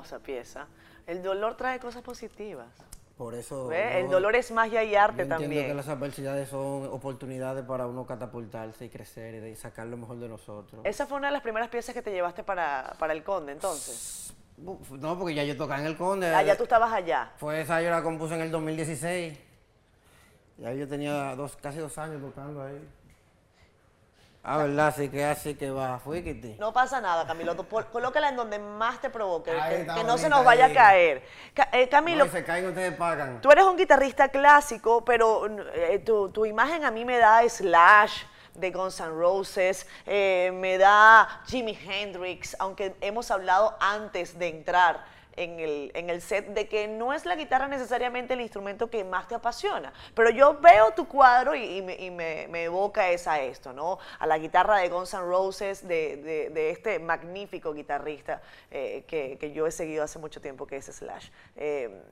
causó. 0.00 0.20
pieza. 0.20 0.66
El 1.06 1.22
dolor 1.22 1.56
trae 1.56 1.78
cosas 1.78 2.02
positivas. 2.02 2.68
Por 3.16 3.34
eso. 3.34 3.70
el 3.70 4.08
dolor 4.08 4.34
es 4.34 4.50
magia 4.50 4.82
y 4.82 4.94
arte 4.94 5.26
también. 5.26 5.50
Entiendo 5.50 5.68
que 5.68 5.74
las 5.74 5.88
adversidades 5.88 6.48
son 6.48 6.86
oportunidades 6.86 7.66
para 7.66 7.86
uno 7.86 8.06
catapultarse 8.06 8.86
y 8.86 8.88
crecer 8.88 9.46
y 9.46 9.54
sacar 9.56 9.88
lo 9.88 9.98
mejor 9.98 10.18
de 10.18 10.28
nosotros. 10.28 10.80
¿Esa 10.84 11.06
fue 11.06 11.18
una 11.18 11.26
de 11.28 11.34
las 11.34 11.42
primeras 11.42 11.68
piezas 11.68 11.94
que 11.94 12.00
te 12.00 12.12
llevaste 12.12 12.42
para, 12.44 12.94
para 12.98 13.12
el 13.12 13.22
Conde 13.22 13.52
entonces? 13.52 14.32
No, 14.56 15.18
porque 15.18 15.34
ya 15.34 15.44
yo 15.44 15.54
tocaba 15.54 15.80
en 15.80 15.86
el 15.86 15.98
Conde. 15.98 16.34
Ah, 16.34 16.42
ya 16.42 16.56
tú 16.56 16.62
estabas 16.62 16.92
allá. 16.92 17.32
Fue 17.36 17.60
esa, 17.60 17.82
yo 17.82 17.90
la 17.90 18.02
compuse 18.02 18.36
en 18.36 18.40
el 18.40 18.50
2016. 18.50 19.38
Ya 20.56 20.72
yo 20.72 20.88
tenía 20.88 21.34
dos, 21.36 21.56
casi 21.56 21.78
dos 21.78 21.96
años 21.98 22.22
tocando 22.22 22.62
ahí. 22.62 22.88
Ah, 24.42 24.56
¿verdad? 24.56 24.94
Sí 24.96 25.10
que 25.10 25.22
así 25.24 25.54
que 25.54 25.70
va. 25.70 25.98
Fui, 25.98 26.22
Kitty. 26.22 26.56
No 26.58 26.72
pasa 26.72 27.00
nada, 27.00 27.26
Camilo. 27.26 27.54
Tú 27.54 27.66
colócala 27.92 28.30
en 28.30 28.36
donde 28.36 28.58
más 28.58 28.98
te 29.00 29.10
provoque, 29.10 29.52
que, 29.52 30.04
no 30.04 30.16
se 30.16 30.30
nos 30.30 30.44
vaya 30.44 30.66
a 30.66 30.72
caer. 30.72 31.22
Ca- 31.52 31.68
eh, 31.72 31.88
Camilo, 31.90 32.24
No, 32.24 32.30
se 32.32 32.42
caen, 32.42 32.66
ustedes 32.66 32.94
pagan. 32.94 33.40
Tú 33.42 33.50
eres 33.52 33.64
un 33.64 33.76
guitarrista 33.76 34.28
clásico, 34.30 35.04
pero 35.04 35.46
eh, 35.74 35.98
tu, 35.98 36.30
tu 36.30 36.46
imagen 36.46 36.84
a 36.84 36.90
mí 36.90 37.04
me 37.04 37.18
da 37.18 37.46
Slash 37.46 38.22
de 38.54 38.70
Guns 38.70 38.98
N' 39.00 39.10
Roses, 39.10 39.86
eh, 40.06 40.50
me 40.54 40.78
da 40.78 41.42
Jimi 41.46 41.78
Hendrix, 41.86 42.56
aunque 42.58 42.94
hemos 43.00 43.30
hablado 43.30 43.76
antes 43.80 44.38
de 44.38 44.48
entrar 44.48 45.04
en 45.36 45.60
el, 45.60 45.90
en 45.94 46.10
el 46.10 46.20
set 46.22 46.48
de 46.48 46.68
que 46.68 46.88
no 46.88 47.12
es 47.12 47.24
la 47.24 47.36
guitarra 47.36 47.68
necesariamente 47.68 48.34
el 48.34 48.40
instrumento 48.40 48.90
que 48.90 49.04
más 49.04 49.28
te 49.28 49.34
apasiona. 49.34 49.92
Pero 50.14 50.30
yo 50.30 50.58
veo 50.60 50.90
tu 50.92 51.06
cuadro 51.08 51.54
y, 51.54 51.78
y 51.78 51.82
me, 51.82 51.94
y 51.96 52.10
me- 52.10 52.46
me 52.48 52.64
evoca 52.64 53.10
es 53.10 53.26
a 53.26 53.40
esto, 53.40 53.72
¿no? 53.72 53.98
A 54.18 54.26
la 54.26 54.38
guitarra 54.38 54.78
de 54.78 54.88
Guns 54.88 55.14
N' 55.14 55.20
Roses, 55.22 55.86
de, 55.86 56.16
de- 56.16 56.50
de 56.50 56.70
este 56.70 56.98
magnífico 56.98 57.72
guitarrista 57.72 58.42
eh, 58.70 59.04
que, 59.06 59.38
que 59.38 59.52
yo 59.52 59.66
he 59.66 59.70
seguido 59.70 60.04
hace 60.04 60.18
mucho 60.18 60.40
tiempo, 60.40 60.66
que 60.66 60.76
es 60.76 60.86
Slash. 60.86 61.28
Eh, 61.56 62.02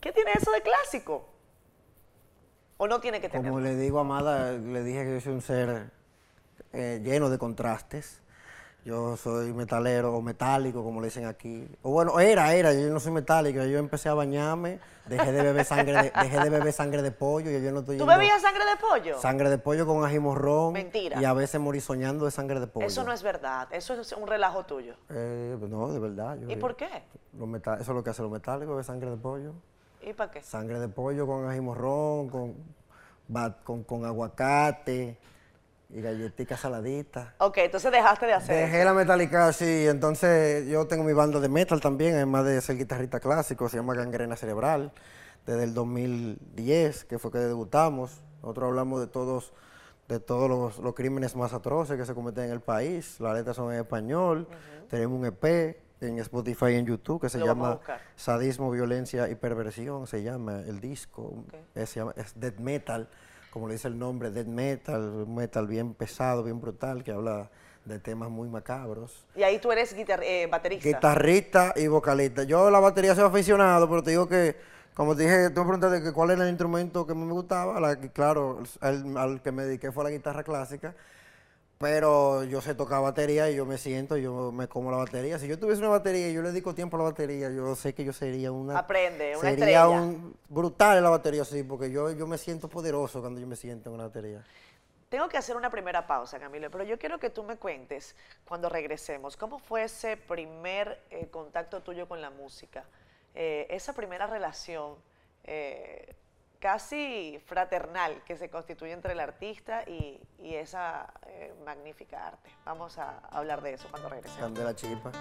¿Qué 0.00 0.12
tiene 0.12 0.32
eso 0.32 0.50
de 0.52 0.62
clásico? 0.62 1.28
¿O 2.76 2.86
no 2.86 3.00
tiene 3.00 3.20
que 3.20 3.28
tener? 3.28 3.50
Como 3.50 3.60
le 3.60 3.74
digo 3.74 3.98
Amada, 3.98 4.52
le 4.52 4.82
dije 4.84 5.04
que 5.04 5.14
yo 5.14 5.20
soy 5.20 5.32
un 5.32 5.42
ser 5.42 5.90
eh, 6.72 7.00
lleno 7.02 7.28
de 7.30 7.38
contrastes. 7.38 8.22
Yo 8.88 9.18
soy 9.18 9.52
metalero 9.52 10.14
o 10.14 10.22
metálico, 10.22 10.82
como 10.82 11.02
le 11.02 11.08
dicen 11.08 11.26
aquí. 11.26 11.68
O 11.82 11.90
bueno, 11.90 12.18
era, 12.20 12.54
era, 12.54 12.72
yo 12.72 12.88
no 12.88 12.98
soy 13.00 13.12
metálico. 13.12 13.62
Yo 13.64 13.78
empecé 13.78 14.08
a 14.08 14.14
bañarme, 14.14 14.80
dejé 15.04 15.30
de 15.30 15.42
beber 15.42 15.66
sangre 15.66 15.92
de, 15.92 16.10
dejé 16.22 16.40
de, 16.40 16.48
beber 16.48 16.72
sangre 16.72 17.02
de 17.02 17.10
pollo 17.10 17.50
y 17.50 17.62
yo 17.62 17.70
no 17.70 17.80
estoy 17.80 17.98
¿Tú 17.98 18.06
bebías 18.06 18.40
sangre 18.40 18.64
de 18.64 18.76
pollo? 18.80 19.20
Sangre 19.20 19.50
de 19.50 19.58
pollo 19.58 19.86
con 19.86 20.02
ají 20.06 20.18
morrón. 20.18 20.72
Mentira. 20.72 21.20
Y 21.20 21.26
a 21.26 21.34
veces 21.34 21.60
morí 21.60 21.82
soñando 21.82 22.24
de 22.24 22.30
sangre 22.30 22.60
de 22.60 22.66
pollo. 22.66 22.86
Eso 22.86 23.04
no 23.04 23.12
es 23.12 23.22
verdad, 23.22 23.68
eso 23.72 23.92
es 23.92 24.10
un 24.12 24.26
relajo 24.26 24.64
tuyo. 24.64 24.94
Eh, 25.10 25.58
no, 25.68 25.92
de 25.92 25.98
verdad. 25.98 26.38
yo- 26.38 26.48
¿Y 26.48 26.56
por 26.56 26.74
qué? 26.74 26.88
los 27.38 27.56
eso 27.56 27.82
es 27.82 27.88
lo 27.88 28.02
que 28.02 28.08
hace 28.08 28.22
los 28.22 28.30
metálicos, 28.30 28.70
beber 28.70 28.84
sangre 28.86 29.10
de 29.10 29.18
pollo. 29.18 29.52
¿Y 30.00 30.14
para 30.14 30.30
qué? 30.30 30.42
Sangre 30.42 30.78
de 30.78 30.88
pollo 30.88 31.26
con 31.26 31.46
ají 31.46 31.60
morrón, 31.60 32.30
con, 32.30 32.54
con, 33.64 33.84
con 33.84 34.06
aguacate 34.06 35.18
y 35.90 36.00
galletitas 36.02 36.60
saladitas. 36.60 37.28
Ok, 37.38 37.58
entonces 37.58 37.90
dejaste 37.90 38.26
de 38.26 38.34
hacer 38.34 38.56
Dejé 38.66 38.84
la 38.84 38.92
metálica, 38.92 39.52
sí, 39.52 39.86
entonces 39.86 40.66
yo 40.68 40.86
tengo 40.86 41.02
mi 41.04 41.14
banda 41.14 41.40
de 41.40 41.48
metal 41.48 41.80
también, 41.80 42.14
además 42.14 42.44
de 42.44 42.60
ser 42.60 42.76
guitarrista 42.76 43.20
clásico, 43.20 43.68
se 43.68 43.78
llama 43.78 43.94
Gangrena 43.94 44.36
Cerebral, 44.36 44.92
desde 45.46 45.64
el 45.64 45.72
2010, 45.74 47.04
que 47.06 47.18
fue 47.18 47.30
que 47.32 47.38
debutamos. 47.38 48.20
Nosotros 48.42 48.68
hablamos 48.68 49.00
de 49.00 49.06
todos, 49.06 49.52
de 50.08 50.20
todos 50.20 50.48
los, 50.48 50.78
los 50.78 50.94
crímenes 50.94 51.34
más 51.36 51.54
atroces 51.54 51.96
que 51.96 52.04
se 52.04 52.14
cometen 52.14 52.44
en 52.44 52.50
el 52.50 52.60
país, 52.60 53.18
las 53.18 53.34
letras 53.34 53.56
son 53.56 53.72
en 53.72 53.80
español, 53.80 54.46
tenemos 54.90 55.18
un 55.18 55.24
EP 55.26 55.78
en 56.00 56.18
Spotify 56.18 56.66
y 56.72 56.74
en 56.74 56.86
YouTube 56.86 57.20
que 57.20 57.28
se 57.30 57.38
Lo 57.38 57.46
llama. 57.46 57.80
Sadismo, 58.14 58.70
Violencia 58.70 59.28
y 59.30 59.34
Perversión, 59.36 60.06
se 60.06 60.22
llama 60.22 60.60
el 60.60 60.80
disco, 60.80 61.44
es, 61.74 61.88
se 61.90 62.00
llama- 62.00 62.12
es 62.16 62.38
death 62.38 62.58
metal, 62.58 63.08
como 63.58 63.66
le 63.66 63.74
dice 63.74 63.88
el 63.88 63.98
nombre, 63.98 64.30
death 64.30 64.46
metal, 64.46 65.00
un 65.26 65.34
metal 65.34 65.66
bien 65.66 65.92
pesado, 65.92 66.44
bien 66.44 66.60
brutal, 66.60 67.02
que 67.02 67.10
habla 67.10 67.50
de 67.84 67.98
temas 67.98 68.30
muy 68.30 68.48
macabros. 68.48 69.26
Y 69.34 69.42
ahí 69.42 69.58
tú 69.58 69.72
eres 69.72 69.96
guitar- 69.96 70.22
eh, 70.22 70.46
baterista. 70.46 70.86
Guitarrista 70.88 71.72
y 71.74 71.88
vocalista. 71.88 72.44
Yo 72.44 72.70
la 72.70 72.78
batería 72.78 73.16
soy 73.16 73.24
aficionado, 73.24 73.88
pero 73.88 74.00
te 74.04 74.10
digo 74.10 74.28
que, 74.28 74.54
como 74.94 75.16
te 75.16 75.24
dije, 75.24 75.50
tú 75.50 75.62
me 75.62 75.66
preguntaste 75.72 76.02
que 76.04 76.12
cuál 76.12 76.30
era 76.30 76.44
el 76.44 76.50
instrumento 76.50 77.04
que 77.04 77.14
más 77.14 77.26
me 77.26 77.32
gustaba, 77.32 77.80
la, 77.80 77.96
claro, 77.96 78.62
al, 78.80 79.16
al 79.16 79.42
que 79.42 79.50
me 79.50 79.64
dediqué 79.64 79.90
fue 79.90 80.04
la 80.04 80.10
guitarra 80.10 80.44
clásica, 80.44 80.94
pero 81.78 82.42
yo 82.44 82.60
sé 82.60 82.74
tocar 82.74 83.00
batería 83.02 83.48
y 83.50 83.54
yo 83.54 83.64
me 83.64 83.78
siento, 83.78 84.16
yo 84.16 84.50
me 84.50 84.66
como 84.68 84.90
la 84.90 84.96
batería. 84.96 85.38
Si 85.38 85.46
yo 85.46 85.58
tuviese 85.58 85.80
una 85.80 85.90
batería 85.90 86.28
y 86.28 86.34
yo 86.34 86.42
le 86.42 86.50
dedico 86.50 86.74
tiempo 86.74 86.96
a 86.96 86.98
la 86.98 87.04
batería, 87.04 87.50
yo 87.50 87.74
sé 87.76 87.94
que 87.94 88.04
yo 88.04 88.12
sería 88.12 88.50
una... 88.50 88.76
Aprende, 88.78 89.36
una 89.36 89.50
sería 89.50 89.82
estrella. 89.84 89.90
un 89.90 90.36
brutal 90.48 90.98
en 90.98 91.04
la 91.04 91.10
batería, 91.10 91.44
sí, 91.44 91.62
porque 91.62 91.90
yo, 91.90 92.10
yo 92.10 92.26
me 92.26 92.36
siento 92.36 92.68
poderoso 92.68 93.20
cuando 93.20 93.40
yo 93.40 93.46
me 93.46 93.54
siento 93.56 93.90
en 93.90 93.94
una 93.94 94.04
batería. 94.04 94.44
Tengo 95.08 95.28
que 95.28 95.38
hacer 95.38 95.56
una 95.56 95.70
primera 95.70 96.06
pausa, 96.06 96.38
Camilo, 96.38 96.70
pero 96.70 96.84
yo 96.84 96.98
quiero 96.98 97.18
que 97.18 97.30
tú 97.30 97.42
me 97.42 97.56
cuentes, 97.56 98.14
cuando 98.44 98.68
regresemos, 98.68 99.36
cómo 99.36 99.58
fue 99.58 99.84
ese 99.84 100.16
primer 100.16 101.00
eh, 101.10 101.28
contacto 101.30 101.80
tuyo 101.80 102.06
con 102.08 102.20
la 102.20 102.30
música, 102.30 102.84
Eh, 103.34 103.66
esa 103.70 103.92
primera 103.92 104.26
relación 104.26 104.96
eh, 105.44 106.14
casi 106.58 107.40
fraternal 107.46 108.22
que 108.24 108.36
se 108.36 108.50
constituye 108.50 108.92
entre 108.92 109.12
el 109.12 109.20
artista 109.20 109.84
y, 109.86 110.20
y 110.38 110.54
esa 110.54 111.12
eh, 111.26 111.54
magnífica 111.64 112.26
arte. 112.26 112.50
Vamos 112.64 112.98
a 112.98 113.18
hablar 113.30 113.62
de 113.62 113.74
eso 113.74 113.88
cuando 113.90 114.08
regresemos. 114.08 114.40
Candela 114.40 114.74
chispa. 114.74 115.12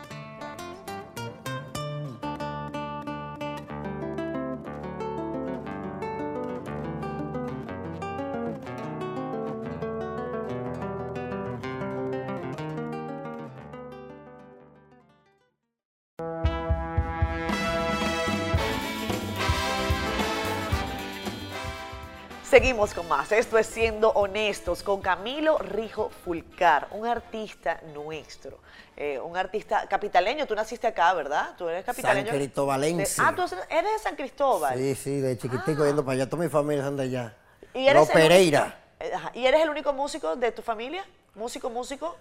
Seguimos 22.58 22.92
con 22.96 23.08
más. 23.08 23.32
Esto 23.32 23.60
es 23.60 23.68
Siendo 23.68 24.10
Honestos 24.14 24.82
con 24.82 25.00
Camilo 25.00 25.60
Rijo 25.60 26.10
Fulcar, 26.26 26.88
un 26.90 27.06
artista 27.06 27.80
nuestro, 27.94 28.58
eh, 28.96 29.20
un 29.20 29.38
artista 29.38 29.86
capitaleño. 29.88 30.48
Tú 30.48 30.56
naciste 30.56 30.88
acá, 30.88 31.14
¿verdad? 31.14 31.52
Tú 31.56 31.70
eres 31.70 31.86
capitaleño. 31.86 32.30
San 32.30 32.36
Cristobalense. 32.36 33.22
De- 33.22 33.28
ah, 33.28 33.34
tú 33.36 33.44
eres 33.70 33.92
de 33.92 34.00
San 34.02 34.16
Cristóbal. 34.16 34.76
Sí, 34.76 34.96
sí, 34.96 35.20
de 35.20 35.38
chiquitico 35.38 35.86
yendo 35.86 36.04
para 36.04 36.16
allá. 36.16 36.28
Toda 36.28 36.42
mi 36.42 36.50
familia 36.50 36.90
de 36.90 37.04
allá. 37.04 37.36
¿Y 37.76 37.84
eres 37.86 37.94
Los 37.94 38.10
el 38.10 38.16
único- 38.16 38.28
Pereira. 38.28 38.80
Eh. 39.02 39.12
¿Y 39.36 39.46
eres 39.46 39.62
el 39.62 39.70
único 39.70 39.94
músico 39.94 40.36
de 40.36 40.52
tu 40.52 40.64
familia? 40.64 41.06
¿Músico, 41.36 41.70
músico? 41.70 42.16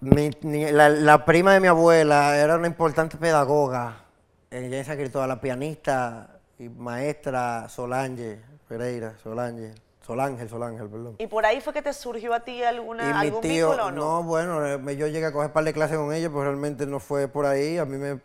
Mi- 0.00 0.30
la, 0.70 0.88
la 0.88 1.24
prima 1.24 1.52
de 1.52 1.58
mi 1.58 1.66
abuela 1.66 2.36
era 2.38 2.54
una 2.54 2.68
importante 2.68 3.16
pedagoga 3.16 4.04
en 4.52 4.84
San 4.84 4.96
Cristóbal, 4.96 5.30
la 5.30 5.40
pianista 5.40 6.38
y 6.60 6.68
maestra 6.68 7.68
Solange 7.68 8.38
Pereira, 8.68 9.14
Solange, 9.22 9.74
Solángel, 10.06 10.48
Solángel, 10.48 10.88
perdón. 10.88 11.16
¿Y 11.18 11.26
por 11.26 11.44
ahí 11.46 11.60
fue 11.60 11.72
que 11.72 11.82
te 11.82 11.92
surgió 11.92 12.34
a 12.34 12.40
ti 12.40 12.62
alguna, 12.62 13.04
Y 13.04 13.06
mi 13.06 13.26
algún 13.28 13.40
tío, 13.40 13.68
vínculo 13.70 13.86
o 13.86 13.90
no? 13.90 13.96
no, 13.96 14.22
bueno, 14.22 14.66
eh, 14.66 14.96
yo 14.96 15.06
llegué 15.06 15.26
a 15.26 15.32
coger 15.32 15.52
par 15.52 15.64
de 15.64 15.72
clases 15.72 15.96
con 15.96 16.12
ella, 16.12 16.28
pero 16.28 16.42
realmente 16.44 16.86
no 16.86 17.00
fue 17.00 17.28
por 17.28 17.46
ahí. 17.46 17.78
A 17.78 17.84
mí 17.84 17.96
me, 17.96 18.20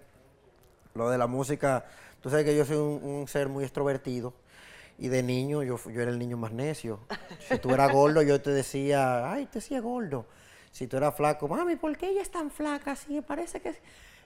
lo 0.96 1.10
de 1.10 1.17
la 1.17 1.27
música, 1.27 1.86
tú 2.22 2.29
sabes 2.29 2.46
que 2.46 2.55
yo 2.55 2.65
soy 2.65 2.77
un, 2.77 3.01
un 3.03 3.27
ser 3.27 3.48
muy 3.50 3.63
extrovertido. 3.63 4.34
Y 4.98 5.08
de 5.08 5.24
niño, 5.24 5.63
yo, 5.63 5.77
yo 5.89 6.01
era 6.01 6.12
el 6.12 6.19
niño 6.19 6.38
más 6.38 6.51
necio. 6.51 7.00
Si 7.39 7.58
tú 7.58 7.74
eras 7.74 7.91
gordo, 7.91 8.22
yo 8.22 8.39
te 8.41 8.51
decía, 8.51 9.31
ay, 9.31 9.46
te 9.48 9.60
decía 9.60 9.79
gordo. 9.79 10.25
Si 10.72 10.86
tú 10.88 10.98
eras 10.98 11.15
flaco, 11.15 11.48
mami, 11.48 11.77
¿por 11.77 11.98
qué 11.98 12.10
ella 12.10 12.22
es 12.22 12.29
tan 12.29 12.51
flaca 12.51 12.91
así? 12.91 13.22
Parece 13.22 13.60
que... 13.62 13.75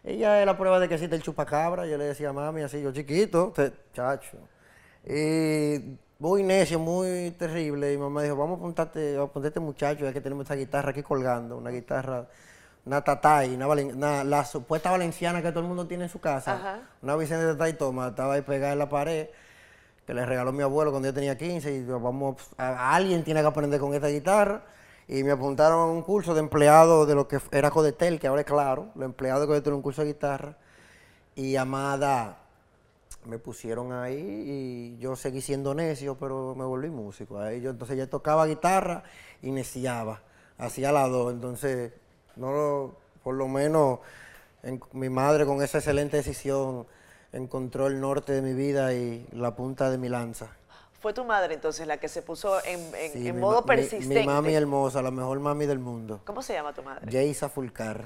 Ella 0.04 0.42
es 0.42 0.46
la 0.46 0.58
prueba 0.58 0.80
de 0.82 0.90
que 0.90 0.96
existe 0.96 1.16
el 1.16 1.22
chupacabra. 1.24 1.86
Yo 1.86 1.98
le 1.98 2.04
decía, 2.06 2.34
mami, 2.34 2.64
así, 2.64 2.82
yo 2.82 2.92
chiquito, 2.92 3.54
te- 3.56 3.72
chacho. 3.94 4.38
Y 5.06 5.98
muy 6.20 6.44
necio, 6.44 6.80
muy 6.80 7.32
terrible. 7.38 7.94
Y 7.94 7.98
mamá 7.98 8.24
dijo, 8.24 8.36
vamos 8.36 8.56
a 8.58 8.60
apuntarte, 8.60 9.18
a 9.18 9.24
apuntarte 9.24 9.60
muchacho, 9.60 10.06
ya 10.06 10.14
que 10.14 10.22
tenemos 10.22 10.44
esta 10.44 10.56
guitarra 10.56 10.92
aquí 10.92 11.04
colgando, 11.04 11.58
una 11.58 11.70
guitarra, 11.72 12.28
una 12.86 13.04
tatay, 13.04 13.56
una, 13.56 13.68
una- 13.68 14.24
la 14.24 14.46
supuesta 14.46 14.92
valenciana 14.92 15.42
que 15.42 15.50
todo 15.52 15.62
el 15.62 15.68
mundo 15.68 15.88
tiene 15.88 16.06
en 16.06 16.10
su 16.10 16.20
casa. 16.20 16.56
Ajá. 16.56 16.80
Una 17.02 17.16
Vicente 17.16 17.46
Tatay 17.48 17.74
Toma, 17.78 18.10
estaba 18.10 18.34
ahí 18.36 18.42
pegada 18.42 18.74
en 18.74 18.80
la 18.80 18.90
pared, 18.90 19.28
que 20.08 20.14
le 20.14 20.26
regaló 20.26 20.52
mi 20.52 20.64
abuelo 20.64 20.92
cuando 20.92 21.08
yo 21.10 21.14
tenía 21.14 21.38
15, 21.38 21.72
y 21.74 21.80
dijo, 21.82 22.00
vamos, 22.00 22.38
a, 22.58 22.68
a 22.70 22.96
alguien 22.96 23.24
tiene 23.24 23.42
que 23.42 23.48
aprender 23.48 23.80
con 23.80 23.94
esta 23.94 24.08
guitarra. 24.08 24.64
Y 25.08 25.24
me 25.24 25.32
apuntaron 25.32 25.80
a 25.80 25.86
un 25.86 26.02
curso 26.02 26.34
de 26.34 26.40
empleado 26.40 27.06
de 27.06 27.14
lo 27.16 27.28
que 27.28 27.40
era 27.52 27.70
Codetel, 27.72 28.20
que 28.22 28.28
ahora 28.28 28.42
es 28.42 28.48
claro, 28.48 28.88
los 28.96 29.04
empleados 29.06 29.42
de 29.42 29.48
Codetel, 29.48 29.74
un 29.74 29.82
curso 29.82 30.02
de 30.02 30.08
guitarra. 30.10 30.56
Y 31.36 31.56
Amada 31.58 32.38
me 33.26 33.40
pusieron 33.40 33.92
ahí 33.94 34.16
y 34.18 34.98
yo 35.00 35.16
seguí 35.16 35.42
siendo 35.42 35.74
necio, 35.74 36.18
pero 36.18 36.56
me 36.56 36.66
volví 36.66 36.90
músico. 36.90 37.40
Ahí 37.40 37.62
yo 37.62 37.70
entonces 37.70 37.98
ya 37.98 38.08
tocaba 38.08 38.46
guitarra 38.46 39.04
y 39.42 39.52
neciaba, 39.52 40.22
hacía 40.58 40.92
las 40.92 41.10
dos. 41.10 41.32
Entonces, 41.34 41.92
no 42.36 42.52
lo- 42.52 42.96
por 43.24 43.36
lo 43.36 43.48
menos 43.48 44.00
en- 44.64 44.82
mi 44.94 45.10
madre 45.10 45.46
con 45.46 45.62
esa 45.62 45.78
excelente 45.80 46.18
decisión 46.18 46.86
encontró 47.32 47.88
el 47.88 48.00
norte 48.00 48.34
de 48.34 48.42
mi 48.42 48.54
vida 48.54 48.94
y 48.94 49.28
la 49.32 49.56
punta 49.56 49.90
de 49.90 49.98
mi 49.98 50.10
lanza. 50.10 50.48
Fue 51.02 51.14
tu 51.14 51.26
madre 51.26 51.54
entonces 51.56 51.86
la 51.86 51.98
que 51.98 52.08
se 52.08 52.22
puso 52.22 52.64
en, 52.64 52.80
en- 52.96 53.12
Sí, 53.12 53.28
en 53.28 53.36
mi 53.36 53.42
modo 53.42 53.62
mi- 53.62 53.68
persistente. 53.68 54.20
Mi, 54.22 54.26
mami 54.26 54.54
hermosa, 54.54 55.02
la 55.02 55.12
mejor 55.12 55.40
mami 55.40 55.66
del 55.66 55.80
mundo. 55.80 56.22
¿Cómo 56.26 56.42
se 56.42 56.54
llama 56.54 56.74
tu 56.74 56.82
madre? 56.84 57.12
Jaisa 57.12 57.50
Fulcar. 57.50 58.06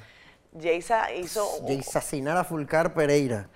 Jaisa 0.60 1.14
hizo... 1.14 1.46
Jaisa 1.68 2.02
Sinara 2.02 2.44
Fulcar 2.44 2.94
Pereira. 2.96 3.50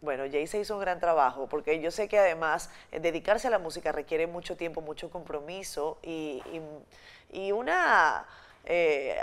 Bueno, 0.00 0.24
Jayce 0.30 0.58
hizo 0.60 0.74
un 0.74 0.80
gran 0.80 0.98
trabajo 0.98 1.46
porque 1.46 1.78
yo 1.80 1.90
sé 1.90 2.08
que 2.08 2.18
además 2.18 2.70
eh, 2.90 3.00
dedicarse 3.00 3.48
a 3.48 3.50
la 3.50 3.58
música 3.58 3.92
requiere 3.92 4.26
mucho 4.26 4.56
tiempo, 4.56 4.80
mucho 4.80 5.10
compromiso 5.10 5.98
y, 6.02 6.42
y- 7.32 7.38
y 7.46 7.52
una 7.52 8.26
eh, 8.64 9.16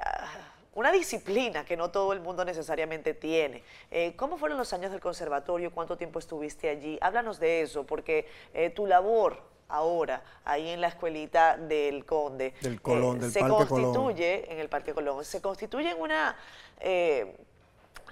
una 0.75 0.91
disciplina 0.91 1.65
que 1.65 1.75
no 1.75 1.89
todo 1.89 2.13
el 2.13 2.19
mundo 2.19 2.45
necesariamente 2.45 3.15
tiene. 3.15 3.63
Eh, 3.89 4.13
¿Cómo 4.15 4.37
fueron 4.37 4.59
los 4.59 4.71
años 4.73 4.91
del 4.91 4.99
conservatorio? 5.01 5.71
¿Cuánto 5.71 5.97
tiempo 5.97 6.19
estuviste 6.19 6.69
allí? 6.69 6.99
Háblanos 7.01 7.39
de 7.39 7.61
eso, 7.61 7.83
porque 7.83 8.27
eh, 8.53 8.69
tu 8.69 8.85
labor 8.85 9.41
ahora, 9.69 10.21
ahí 10.45 10.69
en 10.69 10.79
la 10.79 10.89
escuelita 10.89 11.57
del 11.57 12.05
Conde, 12.05 12.53
del 12.61 12.79
Colón, 12.79 13.19
del 13.19 13.31
se 13.31 13.39
constituye 13.39 14.51
en 14.53 14.59
el 14.59 14.69
Parque 14.69 14.93
Colón, 14.93 15.25
se 15.25 15.41
constituye 15.41 15.89
en 15.89 15.99
una 15.99 16.35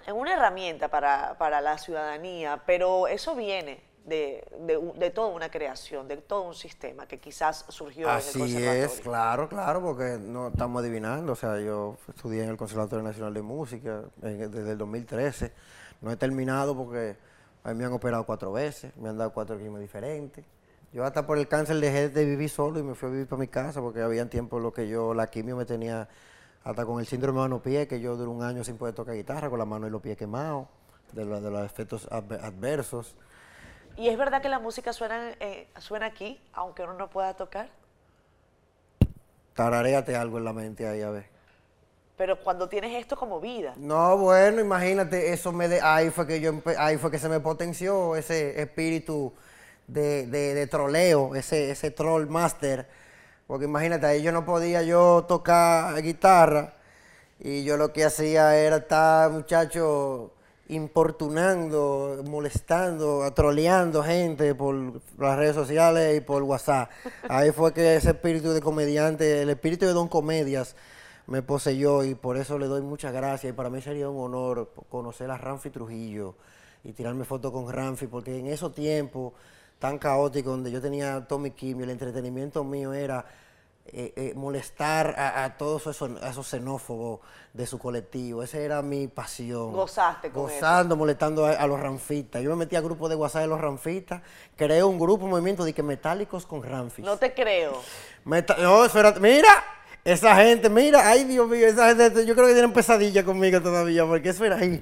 en 0.06 0.16
una 0.16 0.34
herramienta 0.34 0.90
para, 0.90 1.38
para, 1.38 1.62
la 1.62 1.78
ciudadanía, 1.78 2.62
pero 2.66 3.08
eso 3.08 3.36
viene 3.36 3.82
de, 4.06 4.46
de, 4.98 5.10
toda 5.10 5.30
una 5.30 5.50
creación, 5.50 6.08
de 6.08 6.18
todo 6.18 6.44
un 6.44 6.54
sistema 6.54 7.08
que 7.08 7.20
quizás 7.20 7.66
surgió 7.70 8.10
Así 8.10 8.38
en 8.38 8.44
el 8.44 8.52
conservatorio. 8.52 8.86
es, 8.86 9.00
claro, 9.02 9.50
claro, 9.50 9.82
porque 9.82 10.18
no 10.20 10.50
estamos 10.50 10.82
adivinando. 10.82 11.34
O 11.34 11.36
sea, 11.36 11.60
yo 11.60 11.98
estudié 12.08 12.44
en 12.44 12.50
el 12.50 12.58
Conservatorio 12.58 13.04
Nacional 13.04 13.34
de 13.34 13.42
Música 13.42 14.04
desde 14.18 14.72
el 14.72 14.78
2013. 14.78 15.52
No 16.02 16.12
he 16.12 16.18
terminado 16.18 16.76
porque 16.76 17.16
a 17.64 17.70
mí 17.70 17.76
me 17.80 17.86
han 17.86 17.94
operado 17.94 18.26
cuatro 18.26 18.52
veces, 18.52 18.96
me 18.98 19.10
han 19.10 19.18
dado 19.18 19.34
cuatro 19.34 19.58
quimios 19.58 19.80
diferentes. 19.80 20.46
Yo 20.94 21.04
hasta 21.04 21.26
por 21.26 21.38
el 21.38 21.48
cáncer 21.48 21.78
dejé 21.78 22.10
de 22.10 22.26
vivir 22.26 22.50
solo 22.50 22.80
y 22.80 22.84
me 22.84 22.94
fui 22.94 23.10
a 23.10 23.12
vivir 23.12 23.28
para 23.28 23.40
mi 23.40 23.48
casa 23.48 23.82
porque 23.82 24.02
había 24.02 24.30
tiempo 24.30 24.60
lo 24.60 24.72
que 24.72 24.88
yo, 24.88 25.14
la 25.14 25.28
quimio 25.28 25.58
me 25.58 25.66
tenía 25.66 26.08
hasta 26.66 26.84
con 26.84 27.00
el 27.00 27.06
síndrome 27.06 27.38
de 27.38 27.44
mano-pie, 27.44 27.88
que 27.88 28.02
yo 28.02 28.18
duré 28.18 28.28
un 28.28 28.42
año 28.42 28.64
sin 28.64 28.76
poder 28.76 28.96
tocar 28.96 29.14
guitarra, 29.16 29.50
con 29.50 29.60
la 29.60 29.66
mano 29.66 29.88
y 29.88 29.92
los 29.92 30.02
pies 30.02 30.18
quemados, 30.18 30.68
de, 31.14 31.24
de 31.24 31.52
los 31.52 31.64
efectos 31.64 32.08
adversos. 32.12 33.16
¿Y 33.96 34.10
es 34.10 34.18
verdad 34.18 34.42
que 34.42 34.50
la 34.50 34.60
música 34.60 34.92
suena, 34.92 35.30
eh, 35.40 35.68
suena 35.78 36.08
aquí, 36.08 36.42
aunque 36.54 36.82
uno 36.82 36.96
no 36.96 37.08
pueda 37.08 37.36
tocar? 37.36 37.70
Tararéate 39.54 40.16
algo 40.16 40.40
en 40.40 40.44
la 40.44 40.54
mente 40.54 40.88
ahí, 40.88 41.02
a 41.02 41.12
ver. 41.12 41.28
Pero 42.18 42.40
cuando 42.40 42.68
tienes 42.68 42.96
esto 42.96 43.16
como 43.16 43.40
vida. 43.40 43.74
No, 43.78 44.18
bueno, 44.18 44.60
imagínate, 44.60 45.34
eso 45.34 45.52
me 45.52 45.68
de, 45.68 45.82
ahí 45.82 46.10
fue 46.10 46.26
que 46.26 46.42
yo 46.42 46.62
ahí 46.80 46.98
fue 46.98 47.12
que 47.12 47.20
se 47.20 47.30
me 47.30 47.40
potenció 47.40 48.16
ese 48.16 48.60
espíritu 48.60 49.32
de, 49.86 50.26
de, 50.26 50.68
troleo, 50.68 51.36
ese, 51.36 51.70
ese 51.70 51.92
troll 51.92 52.26
master. 52.28 52.88
Porque 53.48 53.66
imagínate, 53.66 54.06
ahí 54.08 54.24
yo 54.24 54.32
no 54.32 54.46
podía 54.46 54.82
yo 54.82 55.26
tocar 55.28 56.02
guitarra 56.02 56.74
y 57.40 57.64
yo 57.64 57.78
lo 57.78 57.94
que 57.94 58.06
hacía 58.06 58.58
era 58.58 58.78
estar, 58.78 59.30
muchacho, 59.32 60.32
importunando, 60.68 62.24
molestando, 62.28 63.32
troleando 63.34 64.04
gente 64.04 64.56
por 64.56 65.00
las 65.20 65.38
redes 65.38 65.56
sociales 65.56 66.18
y 66.18 66.22
por 66.22 66.42
WhatsApp. 66.44 66.90
Ahí 67.30 67.52
fue 67.52 67.74
que 67.74 67.96
ese 67.96 68.10
espíritu 68.12 68.52
de 68.52 68.62
comediante, 68.62 69.44
el 69.44 69.50
espíritu 69.50 69.86
de 69.86 69.94
Don 69.94 70.08
Comedias, 70.08 70.76
me 71.28 71.42
poseyó 71.42 72.04
y 72.04 72.16
por 72.16 72.38
eso 72.38 72.58
le 72.58 72.68
doy 72.68 72.82
muchas 72.82 73.14
gracias. 73.14 73.52
Y 73.52 73.56
para 73.56 73.70
mí 73.70 73.82
sería 73.82 74.10
un 74.10 74.24
honor 74.24 74.72
conocer 74.90 75.30
a 75.30 75.38
Ramfi 75.38 75.70
Trujillo 75.70 76.36
y 76.84 76.94
tirarme 76.94 77.26
fotos 77.26 77.52
con 77.52 77.72
Ramfi, 77.72 78.08
porque 78.08 78.40
en 78.40 78.48
esos 78.48 78.74
tiempos 78.74 79.34
tan 79.80 79.98
caóticos 79.98 80.52
donde 80.52 80.72
yo 80.72 80.82
tenía 80.82 81.26
Tommy 81.28 81.52
Kim 81.52 81.80
y 81.80 81.84
el 81.84 81.90
entretenimiento 81.90 82.64
mío 82.64 82.94
era 82.94 83.26
eh, 83.88 84.14
eh, 84.16 84.34
molestar 84.36 85.14
a, 85.16 85.58
todos 85.58 85.86
esos, 85.86 86.10
esos, 86.24 86.48
xenófobos 86.48 87.20
de 87.54 87.68
su 87.68 87.78
colectivo. 87.78 88.42
Esa 88.42 88.58
era 88.58 88.82
mi 88.82 89.08
pasión. 89.08 89.74
Gozaste 89.74 90.32
con 90.32 90.44
Gozando, 90.44 90.96
molestando 90.96 91.46
a, 91.46 91.68
los 91.68 91.80
ranfitas. 91.80 92.42
Yo 92.42 92.50
me 92.50 92.56
metí 92.56 92.76
a 92.76 92.82
grupo 92.82 93.08
de 93.08 93.16
WhatsApp 93.16 93.44
de 93.44 93.48
los 93.48 93.62
ranfitas, 93.62 94.24
creé 94.56 94.84
un 94.84 94.98
grupo, 94.98 95.26
un 95.26 95.32
movimiento 95.32 95.64
de 95.64 95.74
que 95.74 95.84
metálicos 95.84 96.48
con 96.48 96.64
ranfis. 96.64 97.06
No 97.06 97.18
te 97.18 97.36
creo. 97.36 97.80
no, 98.26 98.86
espérate, 98.86 99.20
mira, 99.20 99.64
esa 100.06 100.36
gente, 100.36 100.70
mira, 100.70 101.10
ay 101.10 101.24
Dios 101.24 101.50
mío, 101.50 101.66
esa 101.66 101.96
gente, 101.96 102.28
yo 102.28 102.36
creo 102.36 102.46
que 102.46 102.54
tienen 102.54 102.72
pesadilla 102.72 103.26
conmigo 103.26 103.60
todavía, 103.60 104.06
porque 104.06 104.30
eso 104.30 104.46
era 104.46 104.58
ahí, 104.58 104.80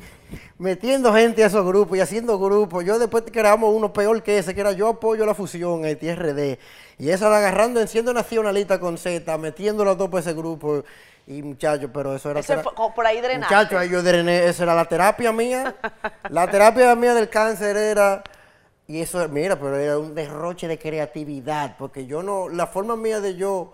metiendo 0.57 1.13
gente 1.13 1.45
a 1.45 1.47
esos 1.47 1.65
grupos 1.65 1.97
y 1.97 2.01
haciendo 2.01 2.37
grupos. 2.37 2.83
Yo 2.83 2.99
después 2.99 3.23
creamos 3.31 3.73
uno 3.73 3.93
peor 3.93 4.21
que 4.21 4.37
ese, 4.37 4.53
que 4.53 4.59
era 4.59 4.73
yo 4.73 4.89
apoyo 4.89 5.25
la 5.25 5.33
fusión, 5.33 5.85
el 5.85 5.97
TRD. 5.97 6.59
Y 6.99 7.09
eso 7.09 7.27
era 7.27 7.37
agarrando, 7.37 7.85
siendo 7.87 8.13
nacionalista 8.13 8.81
con 8.81 8.97
Z, 8.97 9.37
metiéndolo 9.37 9.91
a 9.91 9.97
tope 9.97 10.19
ese 10.19 10.33
grupo. 10.33 10.83
Y 11.25 11.41
muchachos, 11.41 11.89
pero 11.93 12.13
eso 12.15 12.29
era... 12.29 12.41
Eso 12.41 12.61
fue 12.61 12.73
por 12.93 13.07
ahí 13.07 13.21
drenaste. 13.21 13.55
Muchachos, 13.55 13.79
ahí 13.79 13.89
yo 13.89 14.03
drené, 14.03 14.45
esa 14.45 14.63
era 14.63 14.75
la 14.75 14.83
terapia 14.83 15.31
mía. 15.31 15.73
la 16.29 16.51
terapia 16.51 16.93
mía 16.95 17.13
del 17.13 17.29
cáncer 17.29 17.77
era... 17.77 18.21
Y 18.87 18.99
eso, 18.99 19.25
mira, 19.29 19.57
pero 19.57 19.77
era 19.77 19.97
un 19.97 20.13
derroche 20.13 20.67
de 20.67 20.77
creatividad, 20.77 21.77
porque 21.77 22.05
yo 22.05 22.21
no, 22.21 22.49
la 22.49 22.67
forma 22.67 22.97
mía 22.97 23.21
de 23.21 23.37
yo 23.37 23.71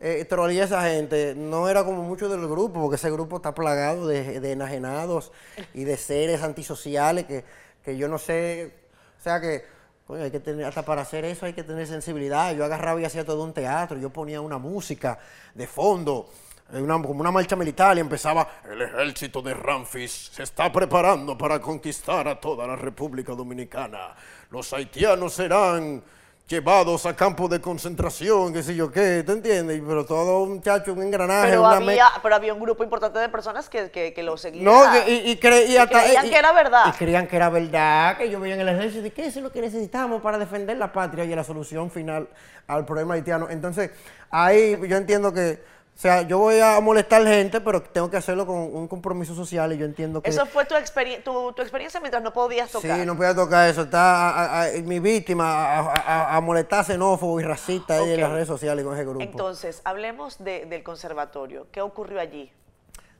eh, 0.00 0.26
esa 0.62 0.82
gente 0.82 1.34
no 1.34 1.68
era 1.68 1.84
como 1.84 2.02
mucho 2.02 2.28
del 2.28 2.46
grupo, 2.48 2.80
porque 2.80 2.96
ese 2.96 3.10
grupo 3.10 3.36
está 3.36 3.54
plagado 3.54 4.06
de, 4.06 4.50
enajenados 4.50 5.30
y 5.74 5.84
de 5.84 5.96
seres 5.96 6.42
antisociales 6.42 7.26
que, 7.26 7.44
que 7.84 7.96
yo 7.96 8.08
no 8.08 8.18
sé, 8.18 8.72
o 9.18 9.22
sea 9.22 9.40
que 9.40 9.64
hay 10.08 10.30
que 10.30 10.40
tener, 10.40 10.64
hasta 10.64 10.84
para 10.84 11.02
hacer 11.02 11.24
eso 11.24 11.46
hay 11.46 11.52
que 11.52 11.62
tener 11.62 11.86
sensibilidad. 11.86 12.54
Yo 12.54 12.64
agarraba 12.64 13.00
y 13.00 13.04
hacía 13.04 13.24
todo 13.24 13.44
un 13.44 13.52
teatro, 13.52 13.98
yo 13.98 14.10
ponía 14.10 14.40
una 14.40 14.58
música 14.58 15.18
de 15.54 15.66
fondo, 15.66 16.28
como 16.70 17.20
una 17.20 17.30
marcha 17.30 17.56
militar 17.56 17.96
y 17.96 18.00
empezaba, 18.00 18.48
el 18.70 18.82
ejército 18.82 19.42
de 19.42 19.54
Ramfis 19.54 20.30
se 20.32 20.44
está 20.44 20.72
preparando 20.72 21.36
para 21.36 21.60
conquistar 21.60 22.28
a 22.28 22.40
toda 22.40 22.66
la 22.66 22.76
República 22.76 23.34
Dominicana. 23.34 24.14
Los 24.50 24.72
haitianos 24.72 25.34
serán 25.34 26.02
llevados 26.50 27.06
a 27.06 27.14
campos 27.14 27.48
de 27.48 27.60
concentración, 27.60 28.52
qué 28.52 28.64
sé 28.64 28.74
yo 28.74 28.90
qué, 28.90 29.22
¿te 29.22 29.30
entiendes? 29.30 29.80
Pero 29.86 30.04
todo 30.04 30.42
un 30.42 30.54
muchacho, 30.54 30.92
un 30.92 31.02
engranaje. 31.02 31.50
Pero, 31.50 31.64
había, 31.64 32.08
pero 32.20 32.34
había 32.34 32.52
un 32.52 32.60
grupo 32.60 32.82
importante 32.82 33.20
de 33.20 33.28
personas 33.28 33.68
que, 33.68 33.92
que, 33.92 34.22
lo 34.24 34.36
seguían. 34.36 34.64
No, 34.64 34.82
y, 35.06 35.36
creían 35.36 35.86
que 35.88 36.36
era 36.36 36.52
verdad. 36.52 36.86
Y 36.88 36.92
creían 36.98 37.28
que 37.28 37.36
era 37.36 37.50
verdad, 37.50 38.18
que 38.18 38.28
yo 38.28 38.40
veía 38.40 38.54
en 38.54 38.62
el 38.62 38.68
ejército 38.68 39.06
y 39.06 39.12
que 39.12 39.26
eso 39.26 39.38
es 39.38 39.44
lo 39.44 39.52
que 39.52 39.60
necesitamos 39.60 40.20
para 40.20 40.38
defender 40.38 40.76
la 40.76 40.92
patria 40.92 41.24
y 41.24 41.28
la 41.28 41.44
solución 41.44 41.88
final 41.88 42.28
al 42.66 42.84
problema 42.84 43.14
haitiano. 43.14 43.48
Entonces, 43.48 43.92
ahí 44.28 44.76
yo 44.88 44.96
entiendo 44.96 45.32
que 45.32 45.62
o 46.00 46.02
sea, 46.02 46.22
yo 46.22 46.38
voy 46.38 46.58
a 46.60 46.80
molestar 46.80 47.22
gente, 47.26 47.60
pero 47.60 47.82
tengo 47.82 48.08
que 48.08 48.16
hacerlo 48.16 48.46
con 48.46 48.56
un 48.56 48.88
compromiso 48.88 49.34
social 49.34 49.70
y 49.74 49.76
yo 49.76 49.84
entiendo 49.84 50.22
que... 50.22 50.30
¿Eso 50.30 50.46
fue 50.46 50.64
tu, 50.64 50.74
tu, 51.22 51.60
experiencia 51.60 52.00
mientras 52.00 52.22
no 52.22 52.32
podías 52.32 52.70
tocar? 52.70 52.98
Sí, 52.98 53.04
no 53.04 53.18
podía 53.18 53.34
tocar 53.34 53.68
eso. 53.68 53.82
Está 53.82 54.70
mi 54.82 54.98
víctima 54.98 55.92
a, 56.34 56.40
molestar 56.40 56.86
xenófobo 56.86 57.38
y 57.38 57.44
racista 57.44 57.98
en 57.98 58.18
las 58.18 58.32
redes 58.32 58.48
sociales 58.48 58.82
con 58.82 58.94
ese 58.94 59.04
grupo. 59.04 59.20
Entonces, 59.20 59.82
hablemos 59.84 60.42
del 60.42 60.82
conservatorio. 60.82 61.66
¿Qué 61.70 61.82
ocurrió 61.82 62.18
allí? 62.18 62.50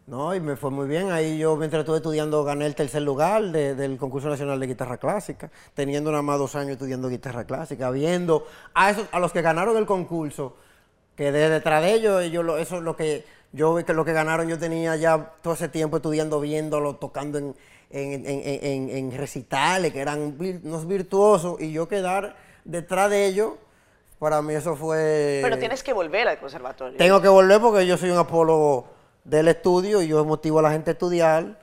No, 0.07 0.35
y 0.35 0.41
me 0.41 0.57
fue 0.57 0.71
muy 0.71 0.89
bien. 0.89 1.13
Ahí 1.13 1.37
yo, 1.37 1.57
mientras 1.57 1.81
estuve 1.81 1.99
estudiando, 1.99 2.43
gané 2.45 2.65
el 2.65 2.75
tercer 2.75 3.03
lugar 3.03 3.43
del 3.43 3.99
concurso 3.99 4.31
nacional 4.31 4.59
de 4.59 4.67
guitarra 4.67 4.97
clásica, 4.97 5.51
teniendo 5.75 6.11
nada 6.11 6.23
más 6.23 6.39
dos 6.39 6.57
años 6.57 6.73
estudiando 6.73 7.11
guitarra 7.11 7.45
clásica, 7.45 7.91
viendo 7.91 8.47
a, 8.73 8.89
esos, 8.89 9.07
a 9.13 9.21
los 9.21 9.35
que 9.35 9.43
ganaron 9.43 9.77
el 9.77 9.85
concurso 9.85 10.57
que 11.17 11.33
de 11.33 11.49
detrás 11.49 11.83
de 11.83 11.95
ellos, 11.95 12.23
ellos 12.23 12.45
eso 12.59 12.77
es 12.77 12.83
lo 12.83 12.97
que 12.97 13.25
yo 13.53 13.75
vi 13.75 13.85
que 13.85 13.93
lo 13.93 14.05
que 14.05 14.13
ganaron, 14.13 14.49
yo 14.49 14.59
tenía 14.59 14.97
ya 14.97 15.33
todo 15.43 15.55
ese 15.55 15.69
tiempo 15.69 15.97
estudiando, 15.97 16.41
viéndolo, 16.41 16.97
tocando 16.97 17.39
en, 17.39 17.55
en, 17.91 19.17
recitales, 19.17 19.93
que 19.93 20.01
eran 20.01 20.37
unos 20.39 20.87
virtuosos, 20.87 21.61
y 21.61 21.73
yo 21.73 21.89
quedar 21.89 22.37
detrás 22.65 23.11
de 23.11 23.27
ellos, 23.27 23.55
para 24.21 24.41
mí 24.43 24.55
eso 24.55 24.77
fue... 24.77 25.41
Pero 25.43 25.59
tienes 25.59 25.83
que 25.83 25.93
volver 25.93 26.29
al 26.29 26.39
conservatorio. 26.39 26.97
Tengo 26.97 27.21
que 27.21 27.29
volver 27.29 27.61
porque 27.61 27.87
yo 27.87 27.97
soy 27.97 28.11
un 28.11 28.19
apólogo 28.19 28.87
del 29.25 29.49
estudio 29.49 30.03
y 30.03 30.09
yo 30.09 30.25
motivo 30.25 30.61
a 30.61 30.63
la 30.63 30.71
gente 30.71 30.91
a 30.91 30.93
estudiar 30.93 31.59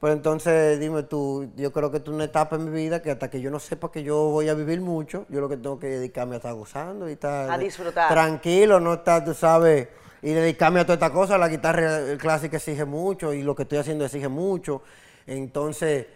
pues 0.00 0.12
entonces, 0.12 0.78
dime 0.78 1.02
tú, 1.02 1.50
yo 1.56 1.72
creo 1.72 1.90
que 1.90 1.96
es 1.96 2.06
una 2.06 2.24
etapa 2.24 2.54
en 2.54 2.66
mi 2.66 2.70
vida 2.70 3.02
que 3.02 3.10
hasta 3.10 3.28
que 3.28 3.40
yo 3.40 3.50
no 3.50 3.58
sepa 3.58 3.90
que 3.90 4.04
yo 4.04 4.28
voy 4.28 4.48
a 4.48 4.54
vivir 4.54 4.80
mucho, 4.80 5.26
yo 5.28 5.40
lo 5.40 5.48
que 5.48 5.56
tengo 5.56 5.78
que 5.80 5.88
dedicarme 5.88 6.34
a 6.34 6.36
estar 6.36 6.54
gozando 6.54 7.08
y 7.08 7.12
estar 7.12 7.50
a 7.50 7.58
disfrutar. 7.58 8.08
tranquilo, 8.08 8.78
no 8.78 8.94
estar, 8.94 9.24
tú 9.24 9.34
sabes, 9.34 9.88
y 10.22 10.30
dedicarme 10.30 10.78
a 10.80 10.84
toda 10.84 10.94
esta 10.94 11.12
cosa. 11.12 11.36
La 11.36 11.48
guitarra 11.48 12.16
clásica 12.16 12.58
exige 12.58 12.84
mucho 12.84 13.34
y 13.34 13.42
lo 13.42 13.56
que 13.56 13.62
estoy 13.62 13.78
haciendo 13.78 14.04
exige 14.04 14.28
mucho. 14.28 14.82
Entonces, 15.26 16.06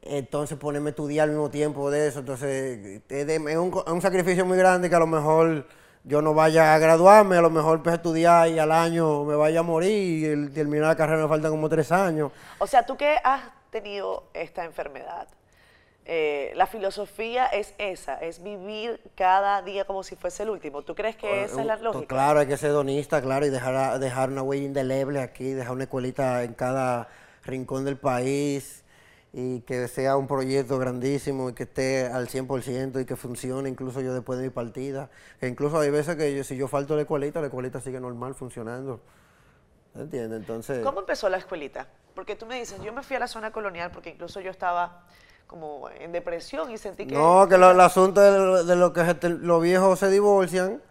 entonces 0.00 0.56
ponerme 0.56 0.88
a 0.88 0.90
estudiar 0.90 1.24
al 1.24 1.30
mismo 1.30 1.50
tiempo 1.50 1.90
de 1.90 2.08
eso, 2.08 2.20
entonces 2.20 3.02
es, 3.08 3.38
un, 3.58 3.82
es 3.86 3.92
un 3.92 4.00
sacrificio 4.00 4.46
muy 4.46 4.56
grande 4.56 4.88
que 4.88 4.94
a 4.94 5.00
lo 5.00 5.06
mejor 5.06 5.66
yo 6.06 6.22
no 6.22 6.34
vaya 6.34 6.72
a 6.72 6.78
graduarme, 6.78 7.36
a 7.36 7.40
lo 7.42 7.50
mejor 7.50 7.82
a 7.84 7.94
estudiar 7.94 8.48
y 8.48 8.60
al 8.60 8.70
año 8.70 9.24
me 9.24 9.34
vaya 9.34 9.60
a 9.60 9.62
morir 9.64 10.38
y 10.38 10.48
terminar 10.50 10.86
la 10.86 10.96
carrera 10.96 11.22
me 11.22 11.28
faltan 11.28 11.50
como 11.50 11.68
tres 11.68 11.90
años. 11.90 12.30
O 12.58 12.66
sea, 12.68 12.86
tú 12.86 12.96
que 12.96 13.16
has 13.24 13.42
tenido 13.70 14.22
esta 14.32 14.64
enfermedad, 14.64 15.26
eh, 16.04 16.52
la 16.54 16.68
filosofía 16.68 17.46
es 17.46 17.74
esa, 17.78 18.20
es 18.20 18.40
vivir 18.40 19.00
cada 19.16 19.60
día 19.62 19.84
como 19.84 20.04
si 20.04 20.14
fuese 20.14 20.44
el 20.44 20.50
último. 20.50 20.82
¿Tú 20.82 20.94
crees 20.94 21.16
que 21.16 21.42
esa 21.42 21.60
es 21.60 21.66
la 21.66 21.76
lógica? 21.76 22.06
Claro, 22.06 22.38
hay 22.38 22.46
que 22.46 22.56
ser 22.56 22.70
donista, 22.70 23.20
claro, 23.20 23.44
y 23.44 23.50
dejar, 23.50 23.98
dejar 23.98 24.30
una 24.30 24.42
huella 24.42 24.64
indeleble 24.64 25.20
aquí, 25.20 25.54
dejar 25.54 25.72
una 25.72 25.84
escuelita 25.84 26.44
en 26.44 26.54
cada 26.54 27.08
rincón 27.44 27.84
del 27.84 27.96
país 27.96 28.84
y 29.32 29.60
que 29.62 29.86
sea 29.88 30.16
un 30.16 30.26
proyecto 30.26 30.78
grandísimo 30.78 31.50
y 31.50 31.52
que 31.52 31.64
esté 31.64 32.06
al 32.06 32.26
100% 32.28 33.00
y 33.02 33.04
que 33.04 33.16
funcione 33.16 33.68
incluso 33.68 34.00
yo 34.00 34.14
después 34.14 34.38
de 34.38 34.44
mi 34.46 34.50
partida. 34.50 35.10
Que 35.40 35.48
incluso 35.48 35.78
hay 35.78 35.90
veces 35.90 36.16
que 36.16 36.42
si 36.44 36.56
yo 36.56 36.68
falto 36.68 36.94
de 36.94 36.98
la 36.98 37.02
escuelita, 37.02 37.40
la 37.40 37.46
escuelita 37.48 37.80
sigue 37.80 38.00
normal 38.00 38.34
funcionando. 38.34 39.00
¿Entiendes? 39.94 40.40
Entonces... 40.40 40.84
¿Cómo 40.84 41.00
empezó 41.00 41.28
la 41.28 41.38
escuelita? 41.38 41.86
Porque 42.14 42.36
tú 42.36 42.46
me 42.46 42.58
dices, 42.58 42.80
yo 42.82 42.92
me 42.92 43.02
fui 43.02 43.16
a 43.16 43.18
la 43.18 43.28
zona 43.28 43.50
colonial 43.52 43.90
porque 43.90 44.10
incluso 44.10 44.40
yo 44.40 44.50
estaba 44.50 45.04
como 45.46 45.88
en 45.90 46.12
depresión 46.12 46.70
y 46.70 46.78
sentí 46.78 47.06
que... 47.06 47.14
No, 47.14 47.46
que 47.48 47.56
lo- 47.58 47.70
el 47.70 47.80
asunto 47.80 48.20
de, 48.20 48.38
lo- 48.38 48.64
de 48.64 48.76
lo 48.76 48.92
que 48.92 49.02
te- 49.14 49.28
los 49.28 49.62
viejos 49.62 49.98
se 49.98 50.10
divorcian, 50.10 50.82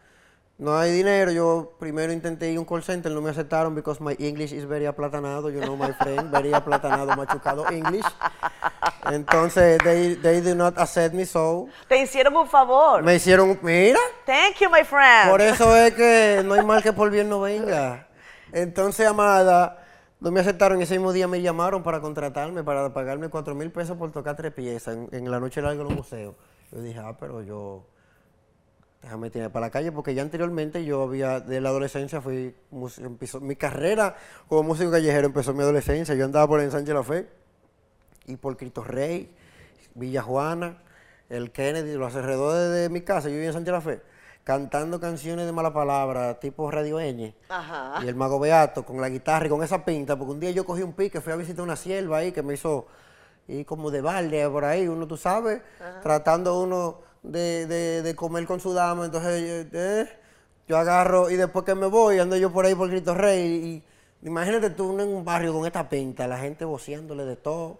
no 0.57 0.77
hay 0.77 0.91
dinero. 0.91 1.31
Yo 1.31 1.73
primero 1.79 2.13
intenté 2.13 2.51
ir 2.51 2.57
a 2.57 2.59
un 2.59 2.65
call 2.65 2.83
center, 2.83 3.11
no 3.11 3.21
me 3.21 3.29
aceptaron 3.29 3.75
because 3.75 4.01
my 4.01 4.15
English 4.19 4.53
is 4.53 4.65
very 4.65 4.85
aplatanado, 4.85 5.49
you 5.49 5.59
know 5.61 5.75
my 5.75 5.91
friend, 5.93 6.31
very 6.31 6.53
aplatanado, 6.53 7.15
machucado 7.15 7.69
English. 7.71 8.05
Entonces, 9.11 9.77
they, 9.83 10.15
they 10.15 10.41
do 10.41 10.55
not 10.55 10.77
accept 10.79 11.13
me, 11.13 11.25
so... 11.25 11.67
Te 11.87 12.01
hicieron 12.01 12.35
un 12.35 12.47
favor. 12.47 13.03
Me 13.03 13.15
hicieron, 13.15 13.59
mira, 13.61 13.99
Thank 14.25 14.57
you, 14.61 14.69
my 14.69 14.83
friend. 14.83 15.29
por 15.29 15.41
eso 15.41 15.75
es 15.75 15.93
que 15.93 16.41
no 16.43 16.55
hay 16.55 16.65
mal 16.65 16.81
que 16.81 16.91
por 16.91 17.11
bien 17.11 17.29
no 17.29 17.41
venga. 17.41 18.07
Entonces, 18.51 19.05
amada, 19.05 19.83
no 20.19 20.31
me 20.31 20.39
aceptaron. 20.39 20.81
Ese 20.81 20.95
mismo 20.95 21.13
día 21.13 21.27
me 21.27 21.41
llamaron 21.41 21.83
para 21.83 21.99
contratarme, 21.99 22.63
para 22.63 22.91
pagarme 22.93 23.29
cuatro 23.29 23.53
mil 23.53 23.71
pesos 23.71 23.95
por 23.95 24.11
tocar 24.11 24.35
tres 24.35 24.53
piezas 24.53 24.95
en, 24.95 25.09
en 25.11 25.29
la 25.29 25.39
noche 25.39 25.61
larga 25.61 25.77
de 25.77 25.83
los 25.83 25.93
museos. 25.93 26.33
Yo 26.71 26.81
dije, 26.81 26.99
ah, 26.99 27.15
pero 27.19 27.43
yo, 27.43 27.85
déjame 29.05 29.29
tirar 29.29 29.51
para 29.51 29.67
la 29.67 29.69
calle, 29.69 29.91
porque 29.91 30.15
ya 30.15 30.23
anteriormente 30.23 30.83
yo 30.83 31.03
había, 31.03 31.39
de 31.39 31.61
la 31.61 31.69
adolescencia, 31.69 32.21
fui, 32.21 32.55
empezó, 32.97 33.39
mi 33.39 33.55
carrera 33.55 34.15
como 34.47 34.63
músico 34.63 34.89
callejero 34.89 35.27
empezó 35.27 35.51
en 35.51 35.57
mi 35.57 35.63
adolescencia. 35.63 36.15
Yo 36.15 36.25
andaba 36.25 36.47
por 36.47 36.59
el 36.59 36.71
Sánchez 36.71 36.95
La 36.95 37.03
Fe 37.03 37.29
y 38.25 38.35
por 38.35 38.57
Cristo 38.57 38.83
Rey, 38.83 39.31
Villa 39.93 40.23
Juana, 40.23 40.81
el 41.29 41.51
Kennedy, 41.51 41.93
los 41.93 42.15
alrededores 42.15 42.73
de 42.73 42.89
mi 42.89 43.01
casa, 43.01 43.29
yo 43.29 43.35
vivía 43.35 43.49
en 43.49 43.53
Sánchez 43.53 43.71
La 43.73 43.81
Fe, 43.81 44.01
cantando 44.43 44.99
canciones 44.99 45.45
de 45.45 45.51
mala 45.51 45.71
palabra, 45.71 46.39
tipo 46.39 46.71
Radio 46.71 46.97
Ñ. 46.99 47.35
Ajá. 47.49 48.03
Y 48.03 48.07
el 48.07 48.15
Mago 48.15 48.39
Beato 48.39 48.83
con 48.83 48.99
la 48.99 49.09
guitarra 49.09 49.45
y 49.45 49.49
con 49.49 49.61
esa 49.61 49.85
pinta, 49.85 50.17
porque 50.17 50.31
un 50.31 50.39
día 50.39 50.49
yo 50.49 50.65
cogí 50.65 50.81
un 50.81 50.93
pique, 50.93 51.21
fui 51.21 51.31
a 51.31 51.35
visitar 51.35 51.63
una 51.63 51.75
sierva 51.75 52.17
ahí 52.17 52.31
que 52.31 52.41
me 52.41 52.55
hizo 52.55 52.87
ir 53.47 53.67
como 53.67 53.91
de 53.91 54.01
balde 54.01 54.49
por 54.49 54.65
ahí, 54.65 54.87
uno 54.87 55.05
tú 55.05 55.15
sabes, 55.15 55.61
tratando 56.01 56.59
uno 56.59 57.05
de, 57.31 57.65
de- 57.67 58.01
de 58.01 58.15
comer 58.15 58.45
con 58.45 58.59
su 58.59 58.73
dama, 58.73 59.05
entonces 59.05 59.67
eh, 59.73 60.09
yo 60.67 60.77
agarro 60.77 61.29
y 61.29 61.35
después 61.35 61.65
que 61.65 61.75
me 61.75 61.87
voy, 61.87 62.19
ando 62.19 62.35
yo 62.37 62.51
por 62.51 62.65
ahí 62.65 62.75
por 62.75 62.89
Cristo 62.89 63.13
Rey 63.13 63.83
y, 64.23 64.27
imagínate 64.27 64.69
tú 64.71 64.99
en 64.99 65.07
un 65.09 65.23
barrio 65.25 65.53
con 65.53 65.65
esta 65.65 65.87
pinta, 65.89 66.27
la 66.27 66.37
gente 66.37 66.65
voceándole 66.65 67.25
de 67.25 67.35
todo. 67.35 67.79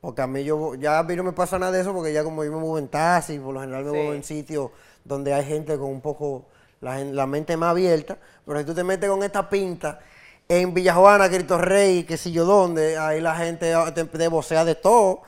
Porque 0.00 0.22
a 0.22 0.26
mí 0.26 0.44
yo, 0.44 0.74
ya 0.76 0.98
a 0.98 1.02
mí 1.02 1.14
no 1.16 1.22
me 1.24 1.32
pasa 1.32 1.58
nada 1.58 1.72
de 1.72 1.80
eso 1.82 1.92
porque 1.92 2.12
ya 2.12 2.24
como 2.24 2.42
yo 2.44 2.50
me 2.52 2.58
muevo 2.58 2.78
en 2.78 2.88
taxi, 2.88 3.38
por 3.38 3.52
lo 3.54 3.60
general 3.60 3.84
me 3.84 3.90
Sí. 3.90 3.96
muevo 3.96 4.14
en 4.14 4.24
sitios 4.24 4.70
donde 5.04 5.34
hay 5.34 5.44
gente 5.44 5.76
con 5.76 5.90
un 5.90 6.00
poco 6.00 6.46
la, 6.80 6.98
la 7.04 7.26
mente 7.26 7.56
más 7.56 7.70
abierta, 7.72 8.16
pero 8.46 8.58
si 8.60 8.64
tú 8.64 8.74
te 8.74 8.82
metes 8.84 9.10
con 9.10 9.22
esta 9.22 9.48
pinta 9.50 10.00
en 10.48 10.72
Villajuana, 10.74 11.28
Cristo 11.28 11.58
Rey, 11.58 12.04
que 12.04 12.16
si 12.16 12.32
yo 12.32 12.44
dónde, 12.46 12.96
ahí 12.98 13.20
la 13.20 13.36
gente 13.36 13.74
te, 13.94 14.04
te 14.06 14.28
vocea 14.28 14.64
de 14.64 14.74
todo. 14.74 15.20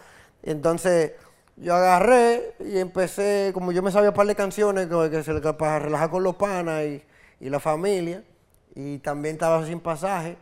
Entonces 0.43 1.13
yo 1.63 1.75
agarré 1.75 2.55
y 2.61 2.79
empecé, 2.79 3.53
como 3.55 3.73
yo 3.73 3.83
me 3.83 3.91
sabía 3.91 4.11
un 4.11 4.15
par 4.15 4.27
de 4.27 4.35
canciones 4.35 4.89
que, 4.89 5.23
se 5.23 5.41
para 5.55 5.79
relajar 5.79 6.11
con 6.11 6.23
los 6.23 6.35
panas 6.37 6.83
y, 6.85 7.03
y 7.41 7.49
la 7.49 7.61
familia, 7.61 8.23
y 8.75 8.99
también 8.99 9.35
estaba 9.37 9.65
sin 9.65 9.81
pasaje. 9.81 10.37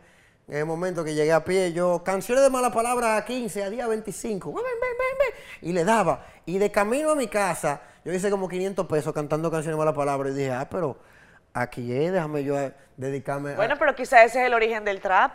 En 0.47 0.57
el 0.57 0.65
momento 0.65 1.03
que 1.03 1.13
llegué 1.13 1.31
a 1.31 1.45
pie, 1.45 1.71
yo, 1.71 2.03
canciones 2.03 2.43
de 2.43 2.49
mala 2.49 2.71
palabra 2.71 3.15
a 3.15 3.23
15, 3.23 3.63
a 3.63 3.69
día 3.69 3.87
25, 3.87 4.51
ven, 4.51 4.63
ven, 4.65 4.79
ven, 4.81 5.17
ven, 5.19 5.69
y 5.69 5.73
le 5.73 5.85
daba. 5.85 6.25
Y 6.45 6.57
de 6.57 6.71
camino 6.71 7.11
a 7.11 7.15
mi 7.15 7.27
casa, 7.27 7.81
yo 8.03 8.11
hice 8.11 8.29
como 8.29 8.49
500 8.49 8.87
pesos 8.87 9.13
cantando 9.13 9.49
canciones 9.49 9.77
de 9.77 9.79
mala 9.79 9.93
palabra. 9.93 10.29
Y 10.29 10.33
dije, 10.33 10.51
ah, 10.51 10.67
pero 10.69 10.97
aquí 11.53 11.93
es, 11.93 12.11
déjame 12.11 12.43
yo 12.43 12.59
eh, 12.59 12.73
dedicarme 12.97 13.55
Bueno, 13.55 13.75
pero 13.77 13.95
quizás 13.95 14.25
ese 14.25 14.41
es 14.41 14.47
el 14.47 14.53
origen 14.53 14.83
del 14.83 14.99
trap. 14.99 15.31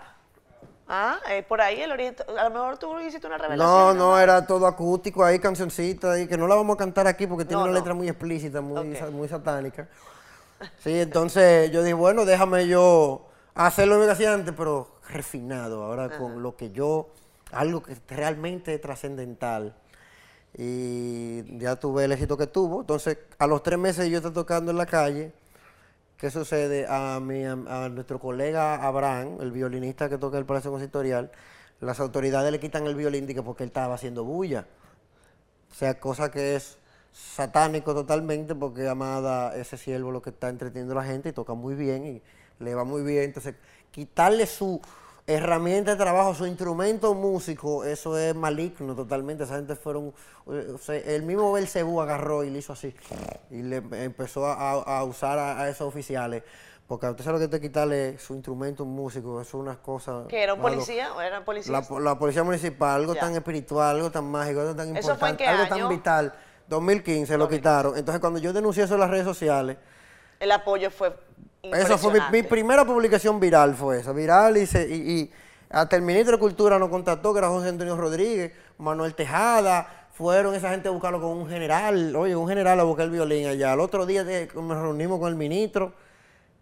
Ah, 0.88 1.18
eh, 1.28 1.42
por 1.42 1.60
ahí 1.60 1.80
el 1.80 1.90
origen. 1.90 2.14
A 2.38 2.44
lo 2.44 2.50
mejor 2.50 2.78
tú 2.78 2.98
hiciste 3.00 3.26
una 3.26 3.38
revelación. 3.38 3.68
No, 3.68 3.94
no, 3.94 4.18
era 4.18 4.46
todo 4.46 4.66
acústico, 4.66 5.24
ahí 5.24 5.38
cancioncita, 5.40 6.12
ahí, 6.12 6.28
que 6.28 6.36
no 6.36 6.46
la 6.46 6.54
vamos 6.54 6.74
a 6.74 6.78
cantar 6.78 7.06
aquí 7.08 7.26
porque 7.26 7.44
tiene 7.44 7.56
No, 7.58 7.64
una 7.64 7.72
no. 7.72 7.78
letra 7.78 7.92
muy 7.94 8.08
explícita, 8.08 8.60
muy, 8.60 8.96
muy 9.12 9.28
satánica. 9.28 9.88
Sí, 10.78 11.00
entonces 11.00 11.70
yo 11.70 11.82
dije, 11.82 11.94
bueno, 11.94 12.24
déjame 12.24 12.66
yo 12.68 13.26
hacer 13.54 13.88
lo 13.88 14.00
que 14.00 14.10
hacía 14.10 14.32
antes, 14.32 14.54
pero 14.56 14.88
refinado, 15.08 15.82
ahora 15.82 16.16
con 16.16 16.42
lo 16.42 16.56
que 16.56 16.70
yo, 16.70 17.08
algo 17.52 17.82
que 17.82 17.92
es 17.94 18.00
realmente 18.08 18.78
trascendental. 18.78 19.74
Y 20.58 21.58
ya 21.58 21.76
tuve 21.76 22.04
el 22.04 22.12
éxito 22.12 22.36
que 22.36 22.46
tuvo. 22.46 22.80
Entonces, 22.80 23.18
a 23.38 23.46
los 23.46 23.62
tres 23.62 23.78
meses 23.78 24.08
yo 24.08 24.18
estaba 24.18 24.34
tocando 24.34 24.70
en 24.70 24.78
la 24.78 24.86
calle. 24.86 25.32
¿Qué 26.16 26.30
sucede? 26.30 26.86
A, 26.88 27.20
mi, 27.20 27.44
a, 27.44 27.52
a 27.52 27.88
nuestro 27.90 28.18
colega 28.18 28.76
Abraham, 28.76 29.36
el 29.40 29.52
violinista 29.52 30.08
que 30.08 30.16
toca 30.16 30.38
el 30.38 30.46
Palacio 30.46 30.70
Consistorial, 30.70 31.30
las 31.80 32.00
autoridades 32.00 32.50
le 32.50 32.58
quitan 32.58 32.86
el 32.86 32.94
violín 32.94 33.26
porque 33.44 33.64
él 33.64 33.68
estaba 33.68 33.94
haciendo 33.94 34.24
bulla. 34.24 34.66
O 35.70 35.74
sea, 35.74 36.00
cosa 36.00 36.30
que 36.30 36.56
es 36.56 36.78
satánico 37.12 37.94
totalmente 37.94 38.54
porque 38.54 38.88
Amada, 38.88 39.54
ese 39.56 39.76
siervo 39.76 40.10
lo 40.10 40.22
que 40.22 40.30
está 40.30 40.48
entreteniendo 40.48 40.94
a 40.94 41.02
la 41.02 41.04
gente 41.04 41.28
y 41.30 41.32
toca 41.32 41.52
muy 41.52 41.74
bien 41.74 42.06
y 42.06 42.22
le 42.64 42.74
va 42.74 42.84
muy 42.84 43.02
bien. 43.02 43.24
Entonces, 43.24 43.54
quitarle 43.90 44.46
su 44.46 44.80
herramienta 45.26 45.90
de 45.92 45.96
trabajo, 45.96 46.34
su 46.34 46.46
instrumento 46.46 47.14
músico, 47.14 47.84
eso 47.84 48.16
es 48.16 48.34
maligno 48.34 48.94
totalmente. 48.94 49.44
Esa 49.44 49.56
gente 49.56 49.74
fueron, 49.74 50.14
o 50.46 50.78
sea, 50.78 50.96
el 50.96 51.22
mismo 51.22 51.52
Belcebú 51.52 52.00
agarró 52.00 52.44
y 52.44 52.50
le 52.50 52.60
hizo 52.60 52.72
así 52.72 52.94
y 53.50 53.62
le 53.62 53.76
empezó 54.04 54.46
a, 54.46 54.54
a- 54.54 54.98
a 55.00 55.04
usar 55.04 55.38
a, 55.38 55.60
a 55.60 55.68
esos 55.68 55.86
oficiales. 55.88 56.42
Porque 56.86 57.08
usted 57.08 57.24
sabe 57.24 57.38
lo 57.40 57.44
que 57.44 57.48
te 57.48 57.60
quitarle 57.60 58.16
su 58.16 58.32
instrumento 58.34 58.84
músico, 58.84 59.40
eso 59.40 59.58
es 59.58 59.60
una 59.60 59.74
cosa... 59.76 60.22
¿Que 60.28 60.44
era 60.44 60.54
un 60.54 60.60
malo. 60.62 60.74
policía 60.76 61.12
o 61.14 61.20
eran 61.20 61.44
policías? 61.44 61.72
La, 61.72 61.82
po- 61.82 61.98
la 61.98 62.16
policía 62.16 62.44
municipal, 62.44 63.00
algo 63.00 63.14
Ya. 63.14 63.22
tan 63.22 63.34
espiritual, 63.34 63.96
algo 63.96 64.10
tan 64.12 64.30
mágico, 64.30 64.60
algo 64.60 64.76
tan 64.76 64.96
¿Eso 64.96 65.16
fue 65.16 65.30
en 65.30 65.34
importante, 65.34 65.46
algo 65.48 65.62
año? 65.74 65.88
tan 65.88 65.88
vital. 65.96 66.32
2015 66.68 67.36
lo 67.38 67.48
quitaron. 67.48 67.96
Entonces, 67.96 68.20
cuando 68.20 68.38
yo 68.38 68.52
denuncié 68.52 68.84
eso 68.84 68.94
en 68.94 69.00
las 69.00 69.10
redes 69.10 69.24
sociales, 69.24 69.78
El 70.38 70.52
apoyo 70.52 70.90
fue. 70.92 71.12
Eso 71.74 71.98
fue 71.98 72.20
mi, 72.30 72.42
primera 72.42 72.84
publicación 72.84 73.40
viral, 73.40 73.74
fue 73.74 74.00
esa. 74.00 74.12
Viral 74.12 74.56
y, 74.56 74.66
se- 74.66 74.88
y, 74.88 74.94
y 75.20 75.32
hasta 75.70 75.96
el 75.96 76.02
ministro 76.02 76.32
de 76.36 76.38
Cultura 76.38 76.78
nos 76.78 76.88
contactó, 76.88 77.32
que 77.32 77.38
era 77.38 77.48
José 77.48 77.68
Antonio 77.68 77.96
Rodríguez, 77.96 78.52
Manuel 78.78 79.14
Tejada. 79.14 80.08
Fueron 80.12 80.54
esa 80.54 80.70
gente 80.70 80.88
a 80.88 80.92
buscarlo 80.92 81.20
con 81.20 81.30
un 81.36 81.48
general. 81.48 82.16
Oye, 82.16 82.34
un 82.34 82.48
general 82.48 82.80
a 82.80 82.84
buscar 82.84 83.04
el 83.04 83.10
violín 83.10 83.46
allá. 83.48 83.72
Al 83.72 83.80
otro 83.80 84.06
día 84.06 84.24
eh, 84.26 84.48
nos 84.54 84.80
reunimos 84.80 85.18
con 85.20 85.28
el 85.28 85.36
ministro, 85.36 85.92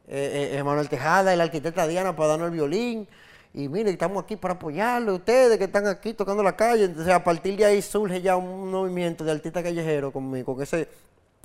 eh, 0.08 0.54
eh, 0.54 0.62
Manuel 0.64 0.88
Tejada 0.88 1.36
la 1.36 1.44
arquitecta 1.44 1.86
Diana 1.86 2.16
para 2.16 2.30
darnos 2.30 2.46
el 2.48 2.52
violín. 2.54 3.06
Y 3.52 3.68
mire, 3.68 3.90
estamos 3.90 4.24
aquí 4.24 4.34
para 4.34 4.54
apoyarle 4.54 5.10
a 5.10 5.14
ustedes 5.14 5.56
que 5.58 5.64
están 5.64 5.86
aquí 5.86 6.12
tocando 6.14 6.42
la 6.42 6.56
calle. 6.56 6.86
Entonces, 6.86 7.12
a 7.14 7.22
partir 7.22 7.56
de 7.56 7.64
ahí 7.64 7.80
surge 7.80 8.20
ya 8.20 8.34
un 8.36 8.68
movimiento 8.72 9.22
de 9.22 9.30
artista 9.30 9.62
callejero 9.62 10.10
con 10.12 10.28
mi, 10.28 10.42
con 10.42 10.60
ese, 10.60 10.88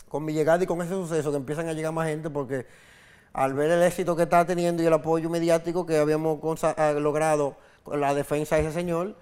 con 0.07 0.25
mi 0.25 0.33
llegada 0.33 0.63
y 0.63 0.65
con 0.65 0.81
ese 0.81 0.89
suceso 0.93 1.29
que 1.29 1.37
empiezan 1.37 1.67
a 1.67 1.73
llegar 1.73 1.93
más 1.93 2.07
gente 2.07 2.31
porque 2.31 2.65
al 3.33 3.53
ver 3.53 3.71
el 3.71 3.83
éxito 3.83 4.15
que 4.15 4.23
está 4.23 4.45
teniendo 4.45 4.81
y 4.83 4.85
el 4.85 4.93
apoyo 4.93 5.29
mediático 5.29 5.85
que 5.85 5.97
habíamos 5.97 6.39
ah, 6.63 6.93
logrado 6.93 7.55
con 7.83 7.99
la 8.01 8.13
defensa 8.13 8.55
de 8.55 8.63
ese 8.63 8.71
señor, 8.73 9.15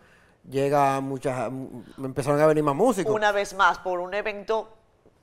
llega 0.50 1.00
muchas, 1.02 1.48
m- 1.48 1.84
empezaron 2.04 2.40
a 2.40 2.46
venir 2.46 2.64
más 2.64 2.76
músicos. 2.76 3.14
Una 3.14 3.32
vez 3.32 3.54
más, 3.54 3.80
por 3.80 4.00
un 4.00 4.14
evento 4.14 4.70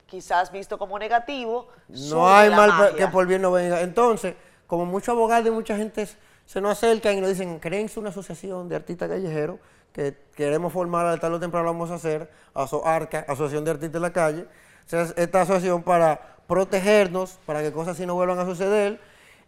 quizás 0.06 0.52
visto 0.52 0.78
como 0.78 0.98
negativo. 0.98 1.68
No 1.88 2.28
hay 2.28 2.50
mal 2.50 2.68
magia. 2.68 2.96
que 2.96 3.08
por 3.08 3.26
bien 3.26 3.42
no 3.42 3.50
venga. 3.52 3.80
Entonces, 3.80 4.34
como 4.66 4.84
muchos 4.86 5.08
abogados 5.10 5.46
y 5.46 5.50
mucha 5.50 5.76
gente 5.76 6.06
se 6.46 6.60
nos 6.60 6.72
acercan 6.72 7.14
y 7.16 7.20
nos 7.20 7.30
dicen, 7.30 7.58
créense 7.58 7.98
una 7.98 8.10
asociación 8.10 8.68
de 8.68 8.76
artistas 8.76 9.08
callejeros 9.08 9.58
que 9.92 10.14
queremos 10.34 10.72
formar, 10.72 11.06
al 11.06 11.20
tarde 11.20 11.36
o 11.36 11.40
temprano 11.40 11.64
lo 11.66 11.72
vamos 11.72 11.90
a 11.90 11.94
hacer, 11.94 12.30
aso 12.52 12.86
ARCA, 12.86 13.24
Asociación 13.28 13.64
de 13.64 13.70
Artistas 13.70 13.96
en 13.96 14.02
la 14.02 14.12
Calle. 14.12 14.46
Esta 15.16 15.40
asociación 15.42 15.82
para 15.82 16.33
protegernos, 16.46 17.38
para 17.46 17.62
que 17.62 17.72
cosas 17.72 17.94
así 17.96 18.06
no 18.06 18.14
vuelvan 18.14 18.38
a 18.38 18.44
suceder 18.44 19.00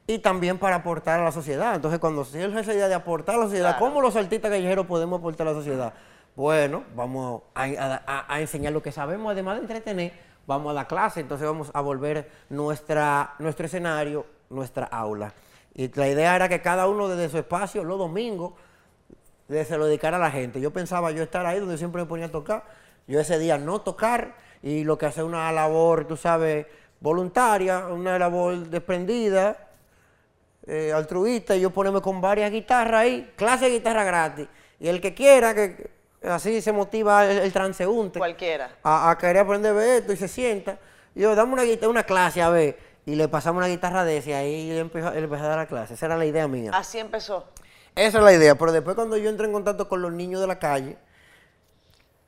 y 0.07 0.19
también 0.19 0.59
para 0.59 0.77
aportar 0.77 1.21
a 1.21 1.25
la 1.25 1.33
sociedad. 1.33 1.75
Entonces, 1.75 1.99
cuando 2.01 2.25
surge 2.25 2.61
esa 2.61 2.73
idea 2.75 2.89
de 2.89 2.95
aportar 2.95 3.35
a 3.35 3.39
la 3.39 3.45
sociedad, 3.45 3.77
Claro. 3.77 3.85
¿cómo 3.87 4.01
los 4.01 4.17
artistas 4.17 4.51
callejeros 4.51 4.87
podemos 4.87 5.19
aportar 5.19 5.47
a 5.49 5.51
la 5.53 5.57
sociedad? 5.57 5.93
Bueno, 6.37 6.85
vamos 6.95 7.43
a, 7.55 7.63
a- 7.65 8.03
a- 8.07 8.35
a 8.35 8.41
enseñar 8.41 8.73
lo 8.73 8.83
que 8.83 8.93
sabemos, 8.93 9.33
además 9.33 9.57
de 9.57 9.63
entretener, 9.63 10.13
vamos 10.47 10.71
a 10.71 10.75
dar 10.75 10.87
clase, 10.87 11.21
entonces 11.21 11.47
vamos 11.47 11.71
a 11.75 11.81
volver 11.81 12.31
nuestra, 12.51 13.35
nuestro 13.39 13.67
escenario, 13.67 14.27
nuestra 14.51 14.85
aula. 14.87 15.33
Y 15.75 15.89
la 15.95 16.09
idea 16.09 16.37
era 16.37 16.49
que 16.49 16.61
cada 16.63 16.87
uno 16.89 17.09
desde 17.09 17.29
su 17.31 17.39
espacio, 17.39 17.85
los 17.85 17.99
domingos, 17.99 18.53
de 19.49 19.65
se 19.65 19.77
lo 19.79 19.87
dedicara 19.87 20.17
a 20.17 20.21
la 20.21 20.31
gente. 20.31 20.61
Yo 20.61 20.73
pensaba 20.73 21.11
yo 21.13 21.23
estar 21.23 21.47
ahí 21.47 21.61
donde 21.61 21.79
siempre 21.79 22.03
me 22.03 22.09
ponía 22.09 22.27
a 22.27 22.31
tocar. 22.31 22.65
Yo 23.07 23.21
ese 23.21 23.39
día 23.39 23.59
no 23.59 23.81
tocar 23.81 24.35
y 24.63 24.83
lo 24.85 24.99
que 24.99 25.07
hacer 25.07 25.23
una 25.25 25.51
labor, 25.53 26.07
tú 26.07 26.17
sabes, 26.17 26.67
voluntaria, 27.01 27.87
una 27.87 28.19
labor 28.19 28.57
desprendida, 28.69 29.57
eh, 30.67 30.93
altruista, 30.93 31.55
y 31.57 31.61
yo 31.61 31.71
ponerme 31.71 32.01
con 32.01 32.21
varias 32.21 32.51
guitarras 32.51 33.03
ahí, 33.03 33.33
clase 33.37 33.67
de 33.67 33.71
guitarra 33.73 34.05
gratis. 34.05 34.49
Y 34.81 34.89
el 34.89 35.01
que 35.01 35.15
quiera, 35.15 35.55
que 35.55 35.91
así 36.29 36.61
se 36.61 36.73
motiva 36.73 37.25
el, 37.31 37.39
el 37.39 37.53
transeúnte 37.53 38.19
Cualquiera. 38.19 38.71
a, 38.83 39.11
a 39.11 39.19
querer 39.19 39.39
aprender 39.39 39.75
de 39.75 39.99
esto 39.99 40.13
y 40.13 40.17
se 40.17 40.29
sienta. 40.29 40.79
Y 41.15 41.21
yo, 41.21 41.35
dame 41.35 41.53
una, 41.53 41.63
guita- 41.65 41.89
una 41.89 42.03
clase 42.03 42.43
a 42.43 42.51
ver. 42.51 42.77
y 43.07 43.15
le 43.15 43.29
pasamos 43.29 43.59
una 43.59 43.69
guitarra 43.69 44.05
de 44.05 44.17
ese 44.19 44.31
y 44.31 44.33
ahí 44.33 44.71
él 44.71 44.79
empezó, 44.79 45.13
él 45.13 45.25
empezó 45.25 45.45
a 45.45 45.49
dar 45.49 45.59
la 45.59 45.67
clase. 45.67 45.95
Esa 45.95 46.07
era 46.07 46.17
la 46.17 46.27
idea 46.27 46.49
mía. 46.49 46.73
Así 46.75 46.99
empezó. 46.99 47.47
Esa 47.95 48.19
es 48.19 48.25
la 48.25 48.33
idea, 48.35 48.57
pero 48.59 48.73
después 48.73 48.95
cuando 48.97 49.17
yo 49.17 49.31
entré 49.31 49.47
en 49.47 49.53
contacto 49.53 49.89
con 49.89 50.03
los 50.03 50.13
niños 50.13 50.41
de 50.41 50.47
la 50.49 50.59
calle, 50.59 50.99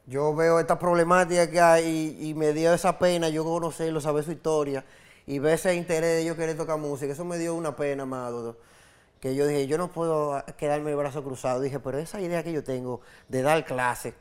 yo 0.08 0.34
veo 0.34 0.58
esta 0.58 0.78
problemática 0.78 1.50
que 1.50 1.60
hay 1.60 2.16
y, 2.18 2.30
y 2.30 2.34
me 2.34 2.54
dio 2.54 2.72
esa 2.72 2.98
pena 2.98 3.28
yo 3.28 3.44
conocerlo, 3.44 4.00
saber 4.00 4.24
su 4.24 4.32
historia 4.32 4.84
y 5.26 5.38
ver 5.38 5.54
ese 5.54 5.74
interés 5.74 6.16
de 6.16 6.24
yo 6.24 6.34
querer 6.34 6.56
tocar 6.56 6.78
música. 6.78 7.12
Eso 7.12 7.24
me 7.26 7.36
dio 7.36 7.54
una 7.54 7.76
pena, 7.76 8.04
amado. 8.04 8.56
Que 9.20 9.34
yo 9.34 9.46
dije, 9.46 9.66
yo 9.66 9.76
no 9.76 9.88
puedo 9.92 10.42
quedarme 10.56 10.90
el 10.90 10.96
brazo 10.96 11.22
cruzado. 11.22 11.60
Dije, 11.60 11.78
pero 11.78 11.98
esa 11.98 12.22
idea 12.22 12.42
que 12.42 12.52
yo 12.52 12.64
tengo 12.64 13.02
de 13.28 13.42
dar 13.42 13.62
clases, 13.66 14.14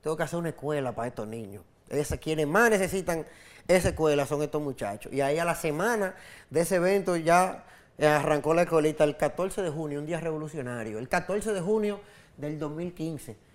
tengo 0.00 0.16
que 0.16 0.22
hacer 0.22 0.38
una 0.38 0.48
escuela 0.48 0.94
para 0.94 1.08
estos 1.08 1.28
niños. 1.28 1.62
Es, 1.90 2.08
quienes 2.18 2.46
más 2.46 2.70
necesitan 2.70 3.26
esa 3.68 3.90
escuela 3.90 4.24
son 4.24 4.42
estos 4.42 4.62
muchachos. 4.62 5.12
Y 5.12 5.20
ahí 5.20 5.38
a 5.38 5.44
la 5.44 5.54
semana 5.54 6.14
de 6.48 6.62
ese 6.62 6.76
evento 6.76 7.16
ya 7.16 7.66
arrancó 8.00 8.54
la 8.54 8.62
escuelita 8.62 9.04
el 9.04 9.18
14 9.18 9.60
de 9.60 9.68
junio, 9.68 9.98
un 9.98 10.06
día 10.06 10.20
revolucionario. 10.20 10.98
El 10.98 11.10
14 11.10 11.52
de 11.52 11.60
junio 11.60 12.00
del 12.38 12.58
2015 12.58 13.51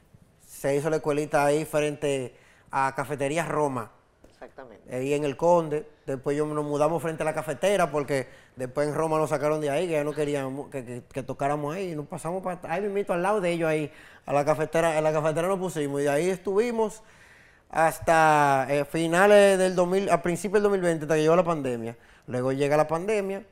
se 0.57 0.75
hizo 0.75 0.89
la 0.89 0.97
escuelita 0.97 1.45
ahí 1.45 1.65
frente 1.65 2.33
a 2.71 2.93
Cafetería 2.95 3.45
Roma. 3.45 3.91
Exactamente. 4.29 4.95
Ahí 4.95 5.13
en 5.13 5.23
el 5.23 5.35
Conde. 5.37 5.87
Después 6.05 6.37
yo 6.37 6.45
nos 6.45 6.63
mudamos 6.65 7.01
frente 7.01 7.23
a 7.23 7.25
la 7.25 7.33
cafetera 7.33 7.91
porque 7.91 8.27
después 8.55 8.87
en 8.87 8.93
Roma 8.95 9.17
nos 9.17 9.29
sacaron 9.31 9.59
de 9.61 9.69
ahí, 9.69 9.87
que 9.87 9.93
ya 9.93 10.03
no 10.03 10.13
querían 10.13 10.69
que, 10.69 10.85
que- 10.85 11.03
que 11.11 11.23
tocáramos 11.23 11.75
ahí. 11.75 11.91
Y 11.91 11.95
nos 11.95 12.07
pasamos 12.07 12.43
para 12.43 12.59
ahí 12.73 12.81
mismito 12.81 13.13
al 13.13 13.23
lado 13.23 13.41
de 13.41 13.51
ellos 13.51 13.67
ahí. 13.69 13.91
A 14.25 14.33
la 14.33 14.45
cafetera, 14.45 14.97
en 14.97 15.03
la 15.03 15.11
cafetera 15.11 15.47
nos 15.47 15.59
pusimos 15.59 16.01
y 16.01 16.03
de 16.05 16.09
ahí 16.09 16.29
estuvimos 16.29 17.01
hasta 17.69 18.65
eh, 18.69 18.85
finales 18.85 19.57
del 19.57 19.75
2000, 19.75 20.09
a 20.09 20.21
principios 20.21 20.53
del 20.55 20.63
2020, 20.63 21.03
hasta 21.05 21.15
que 21.15 21.21
llegó 21.21 21.35
la 21.35 21.43
pandemia. 21.43 21.97
Luego 22.27 22.51
llega 22.51 22.77
la 22.77 22.87
pandemia, 22.87 23.43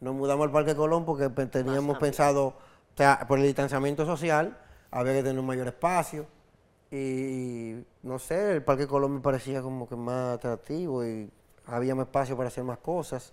nos 0.00 0.14
mudamos 0.14 0.46
al 0.46 0.52
Parque 0.52 0.74
Colón 0.74 1.04
porque 1.04 1.28
teníamos 1.46 1.98
pensado, 1.98 2.46
o 2.46 2.54
sea, 2.96 3.24
por 3.28 3.38
el 3.38 3.44
distanciamiento 3.46 4.04
social, 4.06 4.56
había 4.90 5.12
que 5.14 5.22
tener 5.22 5.38
un 5.38 5.46
mayor 5.46 5.66
espacio. 5.68 6.26
Y 6.90 7.76
no 8.02 8.18
sé, 8.18 8.52
el 8.52 8.62
Parque 8.62 8.86
Colón 8.86 9.14
me 9.14 9.20
parecía 9.20 9.62
como 9.62 9.88
que 9.88 9.94
más 9.96 10.34
atractivo 10.36 11.04
y 11.04 11.30
había 11.66 11.94
más 11.94 12.06
espacio 12.06 12.36
para 12.36 12.48
hacer 12.48 12.64
más 12.64 12.78
cosas. 12.78 13.32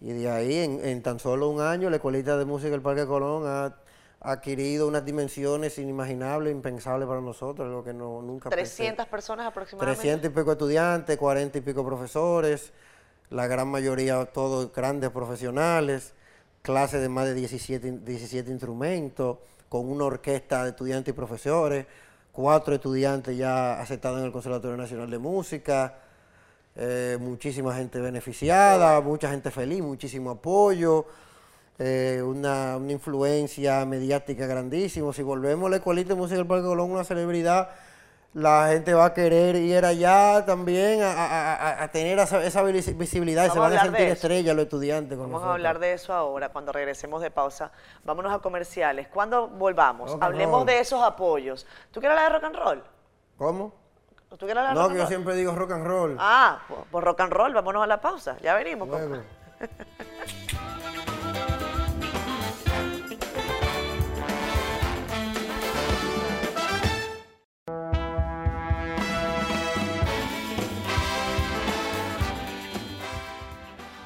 Y 0.00 0.12
de 0.12 0.28
ahí, 0.28 0.56
en, 0.58 0.84
en 0.84 1.00
tan 1.02 1.20
solo 1.20 1.48
un 1.48 1.60
año, 1.60 1.88
la 1.90 1.96
Escuelita 1.96 2.36
de 2.36 2.44
Música 2.44 2.70
del 2.70 2.82
Parque 2.82 3.06
Colón 3.06 3.44
ha, 3.46 3.76
adquirido 4.24 4.86
unas 4.86 5.04
dimensiones 5.04 5.78
inimaginables, 5.78 6.52
impensables 6.52 7.08
para 7.08 7.20
nosotros, 7.20 7.66
algo 7.66 7.82
que 7.82 7.92
no, 7.92 8.22
nunca 8.22 8.50
pensé. 8.50 8.76
300 8.76 9.06
personas 9.06 9.46
aproximadamente. 9.48 10.00
300 10.00 10.30
y 10.30 10.34
pico 10.34 10.52
estudiantes, 10.52 11.16
40 11.16 11.58
y 11.58 11.60
pico 11.60 11.84
profesores, 11.84 12.72
la 13.30 13.48
gran 13.48 13.66
mayoría 13.68 14.24
todos 14.26 14.72
grandes 14.72 15.10
profesionales, 15.10 16.14
clases 16.62 17.00
de 17.00 17.08
más 17.08 17.24
de 17.26 17.34
17, 17.34 17.88
in- 17.88 18.04
17 18.04 18.48
instrumentos, 18.50 19.38
con 19.68 19.90
una 19.90 20.04
orquesta 20.04 20.62
de 20.64 20.70
estudiantes 20.70 21.12
y 21.12 21.16
profesores, 21.16 21.86
cuatro 22.32 22.74
estudiantes 22.74 23.36
ya 23.36 23.80
aceptados 23.80 24.18
en 24.18 24.26
el 24.26 24.32
Conservatorio 24.32 24.76
Nacional 24.76 25.10
de 25.10 25.18
Música, 25.18 25.94
eh, 26.74 27.18
muchísima 27.20 27.74
gente 27.76 28.00
beneficiada, 28.00 29.00
mucha 29.02 29.30
gente 29.30 29.50
feliz, 29.50 29.82
muchísimo 29.82 30.30
apoyo, 30.30 31.04
eh, 31.78 32.22
una, 32.24 32.76
una 32.78 32.92
influencia 32.92 33.84
mediática 33.84 34.46
grandísima. 34.46 35.12
Si 35.12 35.22
volvemos 35.22 35.66
a 35.66 35.70
la 35.70 35.76
Escuelita 35.76 36.10
de 36.10 36.14
Música 36.14 36.38
del 36.38 36.46
Parque 36.46 36.66
Colón, 36.66 36.90
una 36.90 37.04
celebridad, 37.04 37.68
la 38.34 38.68
gente 38.68 38.94
va 38.94 39.04
a 39.06 39.12
querer 39.14 39.56
ir 39.56 39.84
allá 39.84 40.44
también 40.46 41.02
a, 41.02 41.12
a- 41.12 41.54
a- 41.54 41.82
a 41.84 41.88
tener 41.88 42.18
esa, 42.18 42.42
esa 42.42 42.62
visi- 42.64 42.96
visibilidad 42.96 43.44
y 43.44 43.50
se 43.50 43.58
Vamos 43.58 43.66
a 43.72 43.76
van 43.76 43.78
a 43.78 43.82
sentir 43.82 44.08
estrellas 44.08 44.56
los 44.56 44.62
estudiantes. 44.64 45.18
Con 45.18 45.30
Vamos 45.30 45.46
a 45.46 45.52
hablar 45.52 45.78
de 45.78 45.92
eso 45.92 46.14
ahora, 46.14 46.48
cuando 46.48 46.72
regresemos 46.72 47.20
de 47.20 47.30
pausa. 47.30 47.72
Vámonos 48.04 48.32
a 48.32 48.38
comerciales. 48.38 49.08
Cuando 49.08 49.48
volvamos, 49.48 50.12
Rock 50.12 50.22
hablemos 50.22 50.64
de 50.64 50.78
esos 50.80 51.02
apoyos. 51.02 51.66
¿Tú 51.90 52.00
quieres 52.00 52.16
hablar 52.18 52.32
de 52.32 52.38
rock 52.38 52.44
and 52.46 52.56
roll? 52.64 52.84
¿Cómo? 53.36 53.74
¿Tú 54.30 54.38
quieres 54.46 54.56
hablar 54.56 54.74
de 54.74 54.80
No, 54.80 54.82
rock 54.86 54.92
que 54.94 54.98
yo 55.02 55.06
siempre 55.08 55.34
digo 55.36 55.54
rock 55.54 55.72
and 55.72 55.86
roll. 55.86 56.16
Ah, 56.18 56.60
pues, 56.90 57.04
rock 57.04 57.20
and 57.20 57.32
roll, 57.32 57.52
vámonos 57.52 57.82
a 57.82 57.86
la 57.86 58.00
pausa. 58.00 58.38
Ya 58.40 58.54
venimos. 58.54 58.88
compa. 58.88 59.18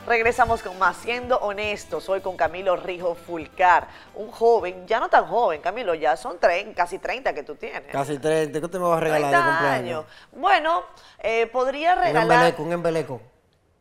Regresamos 0.07 0.63
con 0.63 0.79
más 0.79 0.97
Siendo 0.99 1.37
Honestos, 1.39 2.09
hoy 2.09 2.21
con 2.21 2.37
Camilo 2.37 2.77
Rijo 2.77 3.17
Fulcar, 3.17 3.89
un 4.15 4.31
joven, 4.31 4.87
ya 4.87 5.01
no 5.01 5.09
tan 5.09 5.27
joven, 5.27 5.61
Camilo, 5.61 5.95
ya 5.95 6.17
son 6.17 6.39
trein- 6.39 6.75
casi 6.75 7.01
30 7.01 7.35
que 7.35 7.43
tú 7.43 7.57
tienes. 7.57 7.91
Casi 7.91 8.17
30. 8.19 8.61
¿Qué 8.61 8.69
te 8.69 8.79
me 8.79 8.85
vas 8.85 8.99
a 8.99 9.01
regalar 9.01 9.31
de 9.31 9.37
30 9.37 9.51
cumpleaños? 9.51 10.05
años. 10.05 10.13
Bueno, 10.33 10.83
eh, 11.19 11.47
podría 11.49 11.95
Un 11.95 12.03
regalar... 12.03 12.23
embeleco, 12.37 12.63
un 12.63 12.73
embeleco. 12.73 13.21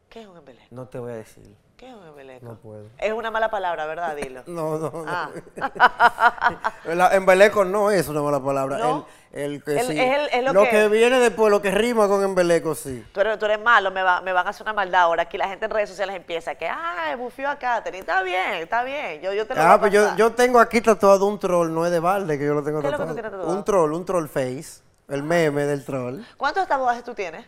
¿Qué 0.10 0.22
es 0.22 0.28
un 0.28 0.38
embeleco? 0.38 0.66
No 0.72 0.88
te 0.88 0.98
voy 0.98 1.12
a 1.12 1.16
decir. 1.18 1.44
¿Qué 1.78 1.90
es 1.90 1.94
un 1.94 2.08
embeleco? 2.08 2.46
No 2.46 2.56
puedo. 2.56 2.86
Es 2.98 3.12
una 3.12 3.32
mala 3.32 3.50
palabra, 3.50 3.86
¿verdad? 3.86 4.16
Dilo. 4.16 4.44
No, 4.48 4.78
no, 4.78 4.92
no. 4.92 5.06
Ah. 5.08 5.30
La- 6.86 7.14
embeleco 7.16 7.66
no 7.66 7.92
es 7.92 8.08
una 8.08 8.22
mala 8.22 8.40
palabra. 8.42 8.78
¿No? 8.78 9.06
El, 9.34 9.56
el 9.56 9.64
que 9.64 9.72
El- 9.80 9.88
sí. 9.88 10.00
es 10.00 10.18
el- 10.18 10.30
es 10.40 10.44
lo 10.46 10.54
lo 10.54 10.64
que- 10.64 10.70
que... 10.70 10.88
viene 10.88 11.20
después, 11.20 11.52
lo 11.52 11.62
que 11.62 11.72
rima 11.72 12.08
con 12.08 12.24
embeleco, 12.24 12.76
sí. 12.76 13.06
Tú 13.12 13.20
eres, 13.20 13.38
tú 13.38 13.46
eres 13.46 13.62
malo, 13.62 13.92
me, 13.92 14.04
va- 14.04 14.22
me 14.22 14.32
van 14.32 14.48
a 14.48 14.52
hacer 14.52 14.64
una 14.64 14.72
maldad 14.72 15.02
ahora. 15.02 15.24
Aquí 15.24 15.38
la 15.38 15.50
gente 15.50 15.66
en 15.66 15.72
redes 15.72 15.90
sociales 15.90 16.16
empieza 16.16 16.56
que, 16.56 16.68
ah, 16.70 17.14
bufió 17.18 17.50
a 17.50 17.58
Katherine. 17.58 18.00
Está 18.00 18.22
bien, 18.24 18.54
está 18.54 18.84
bien. 18.84 19.20
Yo, 19.22 19.34
yo 19.34 19.46
te 19.46 19.54
lo 19.56 19.62
voy 19.62 19.70
Ah, 19.70 19.74
a 19.74 19.80
pues 19.82 19.92
yo, 19.92 20.16
yo 20.16 20.32
tengo 20.32 20.60
aquí 20.60 20.80
tatuado 20.80 21.26
un 21.26 21.38
troll, 21.40 21.74
no 21.74 21.86
es 21.86 21.92
de 21.92 22.00
balde 22.00 22.38
que 22.40 22.46
yo 22.46 22.54
lo 22.54 22.64
tengo 22.64 22.80
¿Qué 22.82 22.88
es 22.88 22.92
lo 22.94 22.98
que 23.00 23.04
tatuado. 23.04 23.10
tú 23.10 23.16
tienes 23.16 23.32
tatuado? 23.32 23.58
Un 23.58 23.64
troll, 23.66 23.94
un 23.94 24.06
troll 24.06 24.28
face. 24.30 24.82
El 25.10 25.22
meme 25.24 25.66
del 25.66 25.84
troll. 25.84 26.22
¿Cuántos 26.38 26.66
tatuajes 26.68 27.04
tú 27.04 27.14
tienes? 27.14 27.46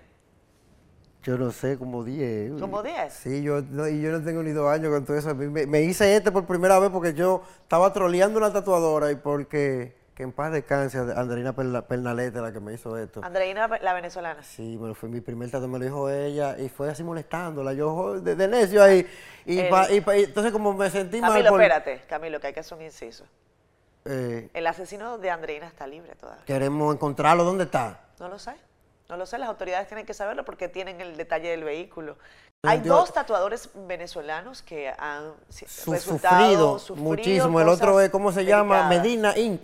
Yo 1.27 1.37
no 1.37 1.51
sé, 1.51 1.77
como 1.77 2.05
10. 2.05 2.53
¿Como 2.57 2.81
10? 2.81 3.11
Sí, 3.11 3.43
yo, 3.43 3.61
no, 3.61 3.85
y 3.85 4.01
yo 4.01 4.13
no 4.13 4.23
tengo 4.23 4.41
ni 4.43 4.51
dos 4.51 4.71
años 4.71 4.93
con 4.93 5.03
todo 5.03 5.17
eso. 5.17 5.35
Me, 5.35 5.67
me 5.67 5.81
hice 5.81 6.15
este 6.15 6.31
por 6.31 6.45
primera 6.45 6.79
vez 6.79 6.89
porque 6.89 7.13
yo 7.13 7.41
estaba 7.63 7.91
troleando 7.91 8.37
una 8.39 8.53
tatuadora 8.53 9.11
y 9.11 9.15
porque, 9.15 9.93
que 10.15 10.23
en 10.23 10.31
paz 10.31 10.53
descanse, 10.53 10.97
Andreina 10.97 11.53
Perna- 11.53 11.81
Pernalete, 11.85 12.39
la 12.39 12.53
que 12.53 12.61
me 12.61 12.73
hizo 12.73 12.97
esto. 12.97 13.19
Andreina, 13.25 13.67
la 13.67 13.93
venezolana. 13.93 14.41
Sí, 14.41 14.77
lo 14.81 14.95
fue 14.95 15.09
mi 15.09 15.19
primer 15.19 15.51
tatuaje, 15.51 15.67
me 15.69 15.79
lo 15.79 15.83
dijo 15.83 16.09
ella 16.09 16.57
y 16.57 16.69
fue 16.69 16.89
así 16.89 17.03
molestándola. 17.03 17.73
Yo 17.73 18.21
de, 18.21 18.33
de 18.37 18.47
necio 18.47 18.81
ahí. 18.81 19.05
Y, 19.45 19.59
El- 19.59 19.69
pa- 19.69 19.91
y 19.91 19.99
pa- 19.99 20.15
y 20.15 20.23
entonces 20.23 20.53
como 20.53 20.71
me 20.73 20.89
sentí 20.89 21.19
mal 21.19 21.31
Camilo, 21.31 21.49
por- 21.49 21.61
espérate, 21.61 22.03
Camilo, 22.07 22.39
que 22.39 22.47
hay 22.47 22.53
que 22.53 22.61
hacer 22.61 22.77
un 22.77 22.85
inciso. 22.85 23.25
eh, 24.05 24.49
El 24.53 24.65
asesino 24.65 25.17
de 25.17 25.29
Andreina 25.29 25.67
está 25.67 25.85
libre 25.87 26.15
todavía. 26.15 26.45
queremos 26.45 26.95
encontrarlo, 26.95 27.43
¿dónde 27.43 27.65
está? 27.65 27.99
No 28.17 28.29
lo 28.29 28.39
sé. 28.39 28.51
No 29.09 29.15
lo 29.17 29.25
sé, 29.25 29.37
las 29.37 29.47
autoridades 29.49 29.87
tienen 29.87 30.05
que 30.05 30.13
saberlo 30.13 30.43
porque 30.43 30.67
tienen 30.67 30.99
el 30.99 31.15
detalle 31.15 31.49
del 31.49 31.63
vehículo. 31.63 32.17
Hay 32.63 32.81
Yo- 32.81 32.95
dos 32.95 33.13
tatuadores 33.13 33.69
venezolanos 33.87 34.61
que 34.61 34.89
han 34.97 35.31
Su- 35.49 35.91
resultado, 35.93 36.79
sufrido, 36.79 37.03
muchísimo. 37.09 37.61
El 37.61 37.69
otro 37.69 38.01
es, 38.01 38.09
¿cómo 38.09 38.31
se 38.31 38.43
llama? 38.45 38.89
Medina 38.89 39.37
Inc. 39.37 39.63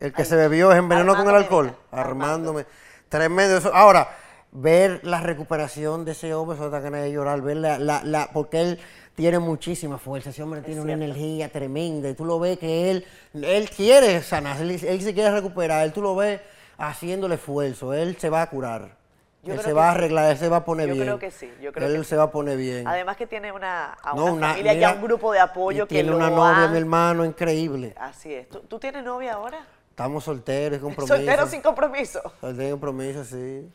El 0.00 0.12
que 0.12 0.22
Ay, 0.22 0.28
se 0.28 0.34
bebió, 0.36 0.72
se 0.72 0.78
envenenó 0.78 1.12
con 1.12 1.20
el 1.22 1.28
Armando 1.28 1.44
alcohol. 1.44 1.64
Medina, 1.66 2.02
Armándome. 2.08 2.66
Tremendo 3.08 3.56
eso. 3.58 3.72
Ahora, 3.72 4.08
ver 4.50 5.00
la 5.04 5.20
recuperación 5.20 6.04
de 6.04 6.12
ese 6.12 6.34
hombre, 6.34 6.56
eso 6.56 6.68
da 6.68 6.80
ganas 6.80 7.02
de 7.02 7.12
llorar. 7.12 7.40
Ver 7.42 7.58
la, 7.58 7.78
la, 7.78 8.02
la- 8.02 8.30
porque 8.32 8.60
él 8.60 8.80
tiene 9.14 9.38
muchísima 9.38 9.98
fuerza. 9.98 10.30
Ese 10.30 10.42
hombre 10.42 10.62
tiene 10.62 10.80
una 10.80 10.94
energía 10.94 11.48
tremenda. 11.50 12.08
Y 12.08 12.14
tú 12.14 12.24
lo 12.24 12.40
ves 12.40 12.58
que 12.58 12.90
él, 12.90 13.06
él 13.34 13.70
quiere 13.70 14.20
sanar, 14.22 14.60
él, 14.60 14.70
él 14.72 15.00
se 15.02 15.14
quiere 15.14 15.30
recuperar. 15.30 15.84
Él 15.84 15.92
tú 15.92 16.02
lo 16.02 16.16
ves 16.16 16.40
haciéndole 16.78 17.36
esfuerzo. 17.36 17.92
Él 17.94 18.16
se 18.18 18.30
va 18.30 18.42
a 18.42 18.50
curar. 18.50 18.96
Yo 19.42 19.52
él 19.52 19.60
se 19.60 19.74
va 19.74 19.90
a 19.90 19.92
sí. 19.92 19.98
arreglar, 19.98 20.30
él 20.30 20.38
se 20.38 20.48
va 20.48 20.56
a 20.58 20.64
poner 20.64 20.88
Yo 20.88 20.94
bien. 20.94 21.04
creo 21.06 21.18
que 21.18 21.30
sí, 21.30 21.52
yo 21.60 21.70
creo 21.70 21.86
él 21.88 21.98
que 21.98 22.04
se 22.04 22.16
va 22.16 22.22
a 22.24 22.30
poner 22.30 22.56
bien. 22.56 22.88
Además 22.88 23.18
que 23.18 23.26
tiene 23.26 23.52
una, 23.52 23.92
a 24.02 24.14
No, 24.14 24.24
una 24.24 24.32
una- 24.32 24.48
familia, 24.52 24.72
mira, 24.72 24.88
ya 24.88 24.94
un 24.96 25.02
grupo 25.02 25.32
de 25.32 25.40
apoyo 25.40 25.84
y 25.84 25.86
que 25.86 25.94
tiene 25.96 26.08
lo 26.10 26.16
una 26.16 26.30
novia, 26.30 26.64
han- 26.64 26.72
mi 26.72 26.78
hermano, 26.78 27.24
increíble. 27.26 27.94
Así 28.00 28.32
es. 28.32 28.48
¿Tú, 28.48 28.60
tú 28.60 28.78
tienes 28.78 29.04
novia 29.04 29.34
ahora? 29.34 29.58
Estamos 29.90 30.24
solteros, 30.24 30.78
compromiso. 30.80 31.14
Soltero 31.14 31.46
sin 31.46 31.60
compromiso. 31.60 32.22
Soltero 32.40 32.68
y 32.68 32.70
compromiso, 32.70 33.22
sí. 33.24 33.70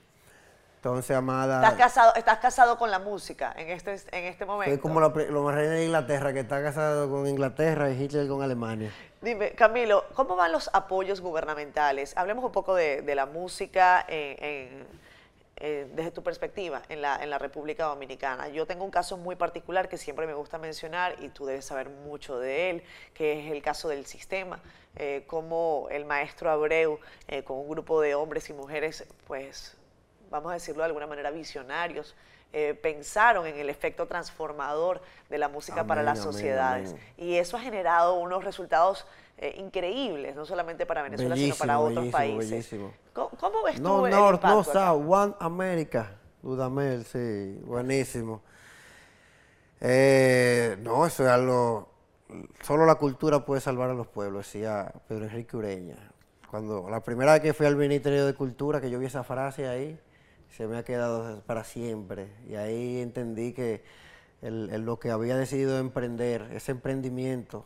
Entonces, 0.77 1.15
amada. 1.15 1.61
Estás 1.61 1.75
casado, 1.77 2.15
estás 2.15 2.37
casado 2.39 2.77
con 2.79 2.89
la 2.89 2.97
música 2.99 3.53
en 3.55 3.69
este, 3.69 3.91
en 4.11 4.23
este 4.25 4.45
momento. 4.45 4.71
Soy 4.71 4.79
como 4.79 5.01
la, 5.01 5.09
más 5.09 5.53
reina 5.55 5.73
de 5.73 5.85
Inglaterra, 5.85 6.33
que 6.33 6.39
está 6.39 6.63
casado 6.63 7.11
con 7.11 7.27
Inglaterra 7.27 7.91
y 7.91 8.01
Hitler 8.01 8.27
con 8.27 8.41
Alemania. 8.41 8.89
Dime, 9.21 9.51
Camilo, 9.51 10.05
¿cómo 10.13 10.35
van 10.37 10.51
los 10.53 10.69
apoyos 10.73 11.19
gubernamentales? 11.19 12.15
Hablemos 12.15 12.45
un 12.45 12.53
poco 12.53 12.73
de, 12.75 13.03
la 13.15 13.25
música 13.25 14.05
en- 14.07 14.87
eh, 15.61 15.89
desde 15.93 16.11
tu 16.11 16.23
perspectiva 16.23 16.81
en 16.87 17.01
la, 17.01 17.17
en 17.21 17.29
la 17.29 17.37
República 17.37 17.83
Dominicana. 17.85 18.47
Yo 18.47 18.65
tengo 18.65 18.85
un 18.85 18.91
caso 18.91 19.17
muy 19.17 19.35
particular 19.35 19.89
que 19.89 19.97
siempre 19.97 20.25
me 20.25 20.33
gusta 20.33 20.57
mencionar 20.57 21.17
y 21.21 21.27
tú 21.29 21.45
debes 21.45 21.65
saber 21.65 21.89
mucho 21.89 22.39
de 22.39 22.69
él, 22.69 22.83
que 23.13 23.45
es 23.45 23.51
el 23.51 23.61
caso 23.61 23.89
del 23.89 24.05
sistema, 24.05 24.61
eh, 24.95 25.25
cómo 25.27 25.87
el 25.91 26.05
maestro 26.05 26.49
Abreu, 26.49 26.99
eh, 27.27 27.43
con 27.43 27.57
un 27.57 27.67
grupo 27.69 27.99
de 27.99 28.15
hombres 28.15 28.49
y 28.49 28.53
mujeres, 28.53 29.03
pues, 29.27 29.75
vamos 30.29 30.51
a 30.51 30.53
decirlo 30.53 30.81
de 30.83 30.85
alguna 30.87 31.07
manera, 31.07 31.29
visionarios, 31.29 32.15
eh, 32.51 32.73
pensaron 32.81 33.45
en 33.45 33.57
el 33.57 33.69
efecto 33.69 34.07
transformador 34.07 35.01
de 35.29 35.37
la 35.37 35.49
música 35.49 35.85
para 35.85 36.01
las 36.01 36.19
sociedades. 36.19 36.95
Y 37.17 37.35
eso 37.35 37.57
ha 37.57 37.59
generado 37.59 38.15
unos 38.15 38.43
resultados 38.43 39.05
eh, 39.37 39.55
increíbles, 39.57 40.35
no 40.35 40.45
solamente 40.45 40.85
para 40.85 41.03
Venezuela, 41.03 41.35
sino 41.35 41.55
para 41.55 41.79
otros 41.79 42.07
países. 42.07 42.75
¿Cómo, 43.13 43.63
ves 43.63 43.79
no, 43.79 43.99
tú 43.99 44.05
el 44.07 44.11
North, 44.11 44.43
No, 44.43 44.63
South, 44.63 45.05
One 45.07 45.33
America. 45.39 46.15
Dudamel, 46.41 47.05
sí, 47.05 47.59
buenísimo. 47.65 48.41
Eh, 49.81 50.77
no, 50.81 51.05
eso 51.05 51.23
es 51.23 51.29
algo... 51.29 51.89
Solo 52.61 52.85
la 52.85 52.95
cultura 52.95 53.45
puede 53.45 53.61
salvar 53.61 53.89
a 53.89 53.93
los 53.93 54.07
pueblos, 54.07 54.45
decía 54.45 54.91
Pedro 55.07 55.25
Enrique 55.25 55.57
Ureña. 55.57 56.11
Cuando 56.49 56.89
la 56.89 57.01
primera 57.01 57.33
vez 57.33 57.41
que 57.41 57.53
fui 57.53 57.65
al 57.65 57.75
Ministerio 57.75 58.25
de 58.25 58.33
Cultura, 58.33 58.81
que 58.81 58.89
yo 58.89 58.99
vi 58.99 59.05
esa 59.05 59.23
frase 59.23 59.67
ahí, 59.67 59.99
se 60.55 60.67
me 60.67 60.77
ha 60.77 60.83
quedado 60.83 61.41
para 61.45 61.63
siempre. 61.63 62.27
Y 62.47 62.55
ahí 62.55 62.99
entendí 62.99 63.53
que 63.53 63.83
lo 64.41 64.99
que 64.99 65.11
había 65.11 65.37
decidido 65.37 65.77
emprender, 65.79 66.49
ese 66.53 66.71
emprendimiento, 66.71 67.65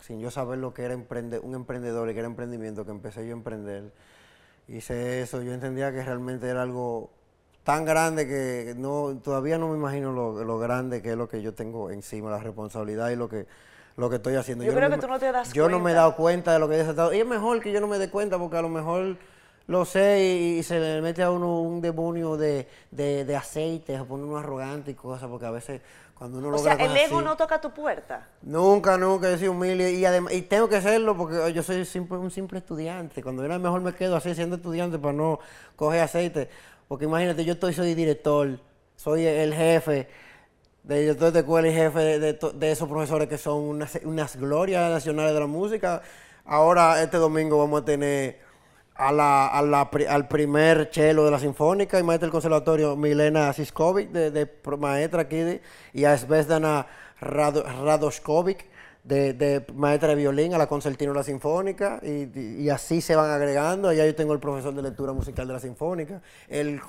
sin 0.00 0.20
yo 0.20 0.30
saber 0.30 0.58
lo 0.58 0.74
que 0.74 0.82
era 0.82 0.94
emprender, 0.94 1.40
un 1.42 1.54
emprendedor 1.54 2.10
y 2.10 2.12
que 2.12 2.20
era 2.20 2.28
emprendimiento, 2.28 2.84
que 2.84 2.90
empecé 2.90 3.26
yo 3.26 3.34
a 3.34 3.38
emprender, 3.38 3.92
hice 4.68 5.22
eso, 5.22 5.42
yo 5.42 5.52
entendía 5.52 5.92
que 5.92 6.02
realmente 6.02 6.48
era 6.48 6.62
algo 6.62 7.10
tan 7.64 7.84
grande 7.84 8.26
que 8.26 8.74
no 8.76 9.20
todavía 9.22 9.58
no 9.58 9.68
me 9.68 9.76
imagino 9.76 10.12
lo, 10.12 10.58
grande 10.58 11.02
que 11.02 11.10
es 11.10 11.16
lo 11.16 11.28
que 11.28 11.42
yo 11.42 11.54
tengo 11.54 11.90
encima, 11.90 12.30
la 12.30 12.38
responsabilidad 12.38 13.10
y 13.10 13.16
lo 13.16 13.28
que 13.28 13.46
lo 13.96 14.08
que 14.08 14.16
estoy 14.16 14.36
haciendo. 14.36 14.64
Yo, 14.64 14.72
creo 14.72 14.88
que 14.90 14.98
tú 14.98 15.08
no 15.08 15.18
te 15.18 15.32
das 15.32 15.52
yo 15.52 15.64
cuenta. 15.64 15.72
Yo 15.72 15.78
no 15.78 15.84
me 15.84 15.90
he 15.90 15.94
dado 15.94 16.14
cuenta 16.14 16.52
de 16.52 16.60
lo 16.60 16.68
que 16.68 16.76
he 16.76 16.80
estado. 16.80 17.12
Y 17.12 17.18
es 17.18 17.26
mejor 17.26 17.60
que 17.60 17.72
yo 17.72 17.80
no 17.80 17.88
me 17.88 17.98
dé 17.98 18.08
cuenta 18.08 18.38
porque 18.38 18.56
a 18.56 18.62
lo 18.62 18.68
mejor 18.68 19.16
lo 19.68 19.84
sé 19.84 20.24
y, 20.58 20.62
se 20.62 20.80
le 20.80 21.00
mete 21.02 21.22
a 21.22 21.30
uno 21.30 21.60
un 21.60 21.80
demonio 21.80 22.36
de, 22.36 22.66
de, 22.90 23.36
aceite, 23.36 23.96
se 23.96 24.04
pone 24.04 24.24
uno 24.24 24.38
arrogante 24.38 24.90
y 24.90 24.94
cosas, 24.94 25.28
porque 25.28 25.44
a 25.44 25.50
veces 25.50 25.82
cuando 26.14 26.38
uno 26.38 26.48
o 26.48 26.58
sea, 26.58 26.72
el 26.72 26.96
ego 26.96 27.20
no 27.20 27.36
toca 27.36 27.60
tu 27.60 27.70
puerta. 27.70 28.26
Nunca, 28.42 28.96
nunca, 28.96 29.30
yo 29.30 29.38
soy 29.38 29.48
humilde 29.48 29.92
y, 29.92 30.04
además, 30.06 30.32
y 30.32 30.42
tengo 30.42 30.70
que 30.70 30.80
serlo 30.80 31.16
porque 31.16 31.52
yo 31.52 31.62
soy 31.62 31.86
un 32.10 32.30
simple 32.30 32.58
estudiante. 32.58 33.22
Cuando 33.22 33.44
era 33.44 33.58
mejor 33.58 33.82
me 33.82 33.94
quedo 33.94 34.16
así 34.16 34.34
siendo 34.34 34.56
estudiante 34.56 34.98
para 34.98 35.12
no 35.12 35.38
coger 35.76 36.00
aceite. 36.00 36.48
Porque 36.88 37.04
imagínate, 37.04 37.44
yo 37.44 37.52
estoy, 37.52 37.74
soy 37.74 37.94
director, 37.94 38.58
soy 38.96 39.26
el 39.26 39.54
jefe 39.54 40.08
de 40.82 41.00
director 41.00 41.30
de 41.30 41.40
escuela 41.40 41.68
y 41.68 41.74
jefe 41.74 42.18
de, 42.18 42.70
esos 42.72 42.88
profesores 42.88 43.28
que 43.28 43.36
son 43.36 43.60
unas, 43.60 44.00
unas 44.02 44.36
glorias 44.36 44.90
nacionales 44.90 45.34
de 45.34 45.40
la 45.40 45.46
música. 45.46 46.00
Ahora, 46.46 47.02
este 47.02 47.18
domingo 47.18 47.58
vamos 47.58 47.82
a 47.82 47.84
tener 47.84 48.47
a 48.98 49.12
la, 49.12 49.88
al 50.08 50.28
primer 50.28 50.90
chelo 50.90 51.24
de 51.24 51.30
la 51.30 51.38
Sinfónica 51.38 52.00
y 52.00 52.02
maestra 52.02 52.26
del 52.26 52.32
Conservatorio 52.32 52.96
Milena 52.96 53.52
Siskovic, 53.52 54.10
de, 54.10 54.48
maestra 54.76 55.22
aquí, 55.22 55.60
y 55.92 56.04
a 56.04 56.18
Svetlana 56.18 56.84
Radoskovic, 57.20 58.66
de, 59.04 59.64
maestra 59.74 60.08
de 60.08 60.14
violín, 60.16 60.52
a 60.54 60.58
la 60.58 60.66
concertina 60.66 61.12
de 61.12 61.18
la 61.18 61.22
Sinfónica, 61.22 62.00
y, 62.02 62.68
así 62.70 63.00
se 63.00 63.14
van 63.14 63.30
agregando. 63.30 63.88
Allá 63.88 64.04
yo 64.04 64.16
tengo 64.16 64.32
el 64.32 64.40
profesor 64.40 64.74
de 64.74 64.82
lectura 64.82 65.12
musical 65.12 65.46
de 65.46 65.52
la 65.52 65.60
Sinfónica, 65.60 66.20
el, 66.48 66.80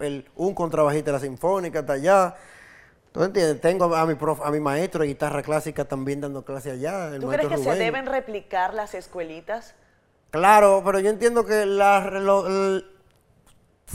el, 0.00 0.26
un 0.36 0.54
contrabajista 0.54 1.10
de 1.10 1.16
la 1.16 1.20
Sinfónica, 1.20 1.78
está 1.80 1.94
allá. 1.94 2.34
¿Tú 3.12 3.22
entiendes? 3.22 3.62
Tengo 3.62 3.96
a 3.96 4.04
mi, 4.04 4.14
prof, 4.14 4.42
a 4.44 4.50
mi 4.50 4.60
maestro 4.60 5.00
de 5.00 5.08
guitarra 5.08 5.42
clásica 5.42 5.86
también 5.86 6.20
dando 6.20 6.44
clase 6.44 6.70
allá. 6.70 7.18
¿Tú 7.18 7.28
crees 7.28 7.48
que 7.48 7.56
se 7.56 7.74
deben 7.76 8.04
replicar 8.04 8.74
las 8.74 8.94
escuelitas? 8.94 9.74
Claro, 10.36 10.82
pero 10.84 11.00
yo 11.00 11.08
entiendo 11.08 11.46
que 11.46 11.64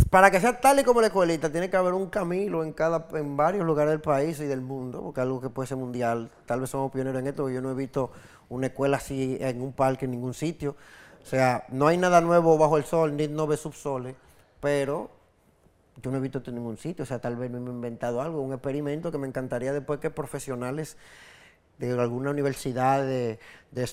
para 0.10 0.32
que 0.32 0.40
sea 0.40 0.60
tal 0.60 0.80
y 0.80 0.84
como 0.84 1.00
la 1.00 1.08
escuelita, 1.08 1.52
tiene 1.52 1.70
que 1.70 1.78
haber 1.78 1.94
un 1.94 2.10
camino 2.10 2.64
en 2.64 2.74
cada, 2.74 3.08
en 3.14 3.38
varios 3.38 3.64
lugares 3.64 3.92
del 3.92 4.02
país 4.02 4.40
y 4.40 4.46
del 4.46 4.62
mundo, 4.62 5.04
porque 5.04 5.22
algo 5.22 5.40
que 5.40 5.50
puede 5.50 5.68
ser 5.68 5.78
mundial. 5.78 6.32
Tal 6.48 6.62
vez 6.62 6.72
somos 6.72 6.92
pioneros 6.92 7.20
en 7.20 7.28
esto, 7.28 7.44
porque 7.44 7.56
yo 7.56 7.62
no 7.62 7.70
he 7.70 7.76
visto 7.76 8.12
una 8.50 8.68
escuela 8.68 8.98
así 8.98 9.38
en 9.40 9.62
un 9.62 9.74
parque 9.74 10.06
en 10.06 10.12
ningún 10.12 10.34
sitio. 10.34 10.76
O 11.22 11.26
sea, 11.26 11.66
no 11.70 11.86
hay 11.88 11.98
nada 11.98 12.22
nuevo 12.22 12.58
bajo 12.58 12.78
el 12.78 12.86
sol, 12.86 13.16
ni 13.16 13.28
no 13.28 13.46
ve 13.46 13.56
subsoles, 13.56 14.16
pero 14.60 15.12
yo 16.02 16.10
no 16.10 16.18
he 16.18 16.22
visto 16.22 16.40
esto 16.40 16.50
en 16.50 16.56
ningún 16.56 16.78
sitio. 16.78 17.04
O 17.04 17.06
sea, 17.06 17.20
tal 17.20 17.36
vez 17.36 17.52
me 17.52 17.60
he 17.60 17.62
inventado 17.62 18.20
algo, 18.20 18.42
un 18.42 18.54
experimento 18.54 19.12
que 19.12 19.20
me 19.20 19.28
encantaría 19.28 19.74
después 19.74 20.00
que 20.00 20.10
profesionales 20.10 20.98
de 21.88 22.02
alguna 22.02 22.32
universidad 22.32 23.04
de, 23.04 23.40
de 23.72 23.90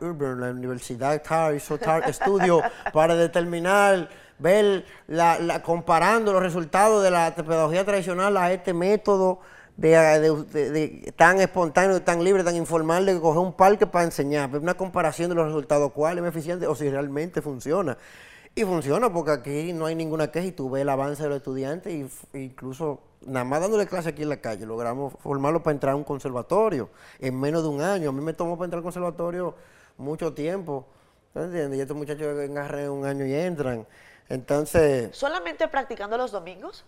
Urban, 0.00 0.40
la 0.40 0.50
Universidad 0.50 1.22
TAR, 1.22 1.54
hizo 1.54 1.78
TAR 1.78 2.08
Estudio 2.08 2.62
para 2.92 3.14
determinar, 3.14 4.08
ver, 4.38 4.84
la, 5.06 5.62
comparando 5.62 6.32
los 6.32 6.42
resultados 6.42 7.02
de 7.02 7.10
la 7.10 7.34
pedagogía 7.34 7.84
tradicional 7.84 8.36
a 8.36 8.52
este 8.52 8.72
método 8.72 9.40
de, 9.76 11.12
tan 11.16 11.40
espontáneo, 11.40 12.02
tan 12.02 12.22
libre, 12.22 12.44
tan 12.44 12.56
informal 12.56 13.06
de 13.06 13.18
coger 13.18 13.40
un 13.40 13.52
parque 13.54 13.86
para 13.86 14.04
enseñar, 14.04 14.54
una 14.56 14.74
comparación 14.74 15.30
de 15.30 15.36
los 15.36 15.46
resultados, 15.46 15.92
cuál 15.92 16.18
es 16.18 16.22
más 16.22 16.30
eficiente 16.34 16.66
o 16.66 16.74
si 16.74 16.90
realmente 16.90 17.40
funciona. 17.40 17.96
Y 18.54 18.64
funciona 18.64 19.12
porque 19.12 19.30
aquí 19.30 19.72
no 19.72 19.86
hay 19.86 19.94
ninguna 19.94 20.30
queja 20.30 20.46
y 20.46 20.52
tú 20.52 20.70
ves 20.70 20.82
el 20.82 20.88
avance 20.88 21.22
de 21.22 21.28
los 21.28 21.38
estudiantes 21.38 22.10
e 22.32 22.38
incluso 22.38 23.00
nada 23.22 23.44
más 23.44 23.60
dándole 23.60 23.86
clase 23.86 24.08
aquí 24.08 24.22
en 24.22 24.28
la 24.28 24.40
calle, 24.40 24.66
logramos 24.66 25.14
formarlo 25.22 25.62
para 25.62 25.74
entrar 25.74 25.92
a 25.92 25.96
un 25.96 26.04
conservatorio 26.04 26.90
en 27.20 27.38
menos 27.38 27.62
de 27.62 27.68
un 27.68 27.80
año. 27.80 28.10
A 28.10 28.12
mí 28.12 28.20
me 28.20 28.32
tomó 28.32 28.56
para 28.56 28.66
entrar 28.66 28.78
al 28.78 28.84
conservatorio 28.84 29.54
mucho 29.96 30.32
tiempo. 30.32 30.86
¿Entiendes? 31.34 31.78
Y 31.78 31.82
estos 31.82 31.96
muchachos 31.96 32.40
engarren 32.40 32.90
un 32.90 33.06
año 33.06 33.24
y 33.24 33.34
entran. 33.34 33.86
Entonces. 34.28 35.16
¿Solamente 35.16 35.68
practicando 35.68 36.16
los 36.16 36.32
domingos? 36.32 36.84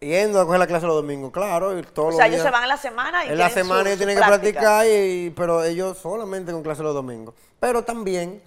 Yendo 0.00 0.40
a 0.40 0.44
coger 0.44 0.60
la 0.60 0.66
clase 0.66 0.86
los 0.86 0.94
domingos, 0.94 1.32
claro. 1.32 1.76
Y 1.78 1.82
todos 1.82 2.14
o 2.14 2.16
sea, 2.16 2.26
ellos 2.26 2.42
se 2.42 2.50
van 2.50 2.64
a 2.64 2.66
la 2.66 2.76
semana 2.76 3.24
y 3.24 3.30
En 3.30 3.38
la 3.38 3.50
semana 3.50 3.88
ellos 3.88 3.98
tienen 3.98 4.16
que 4.16 4.24
practicar, 4.24 4.86
y, 4.86 5.30
pero 5.30 5.64
ellos 5.64 5.98
solamente 5.98 6.52
con 6.52 6.62
clase 6.62 6.82
los 6.82 6.94
domingos. 6.94 7.34
Pero 7.58 7.82
también, 7.82 8.42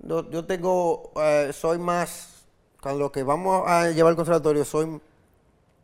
yo, 0.00 0.44
tengo, 0.44 1.12
eh, 1.16 1.50
soy 1.52 1.78
más, 1.78 2.46
cuando 2.80 3.00
lo 3.00 3.12
que 3.12 3.22
vamos 3.22 3.68
a 3.68 3.90
llevar 3.90 4.10
al 4.10 4.16
conservatorio, 4.16 4.64
soy 4.64 5.00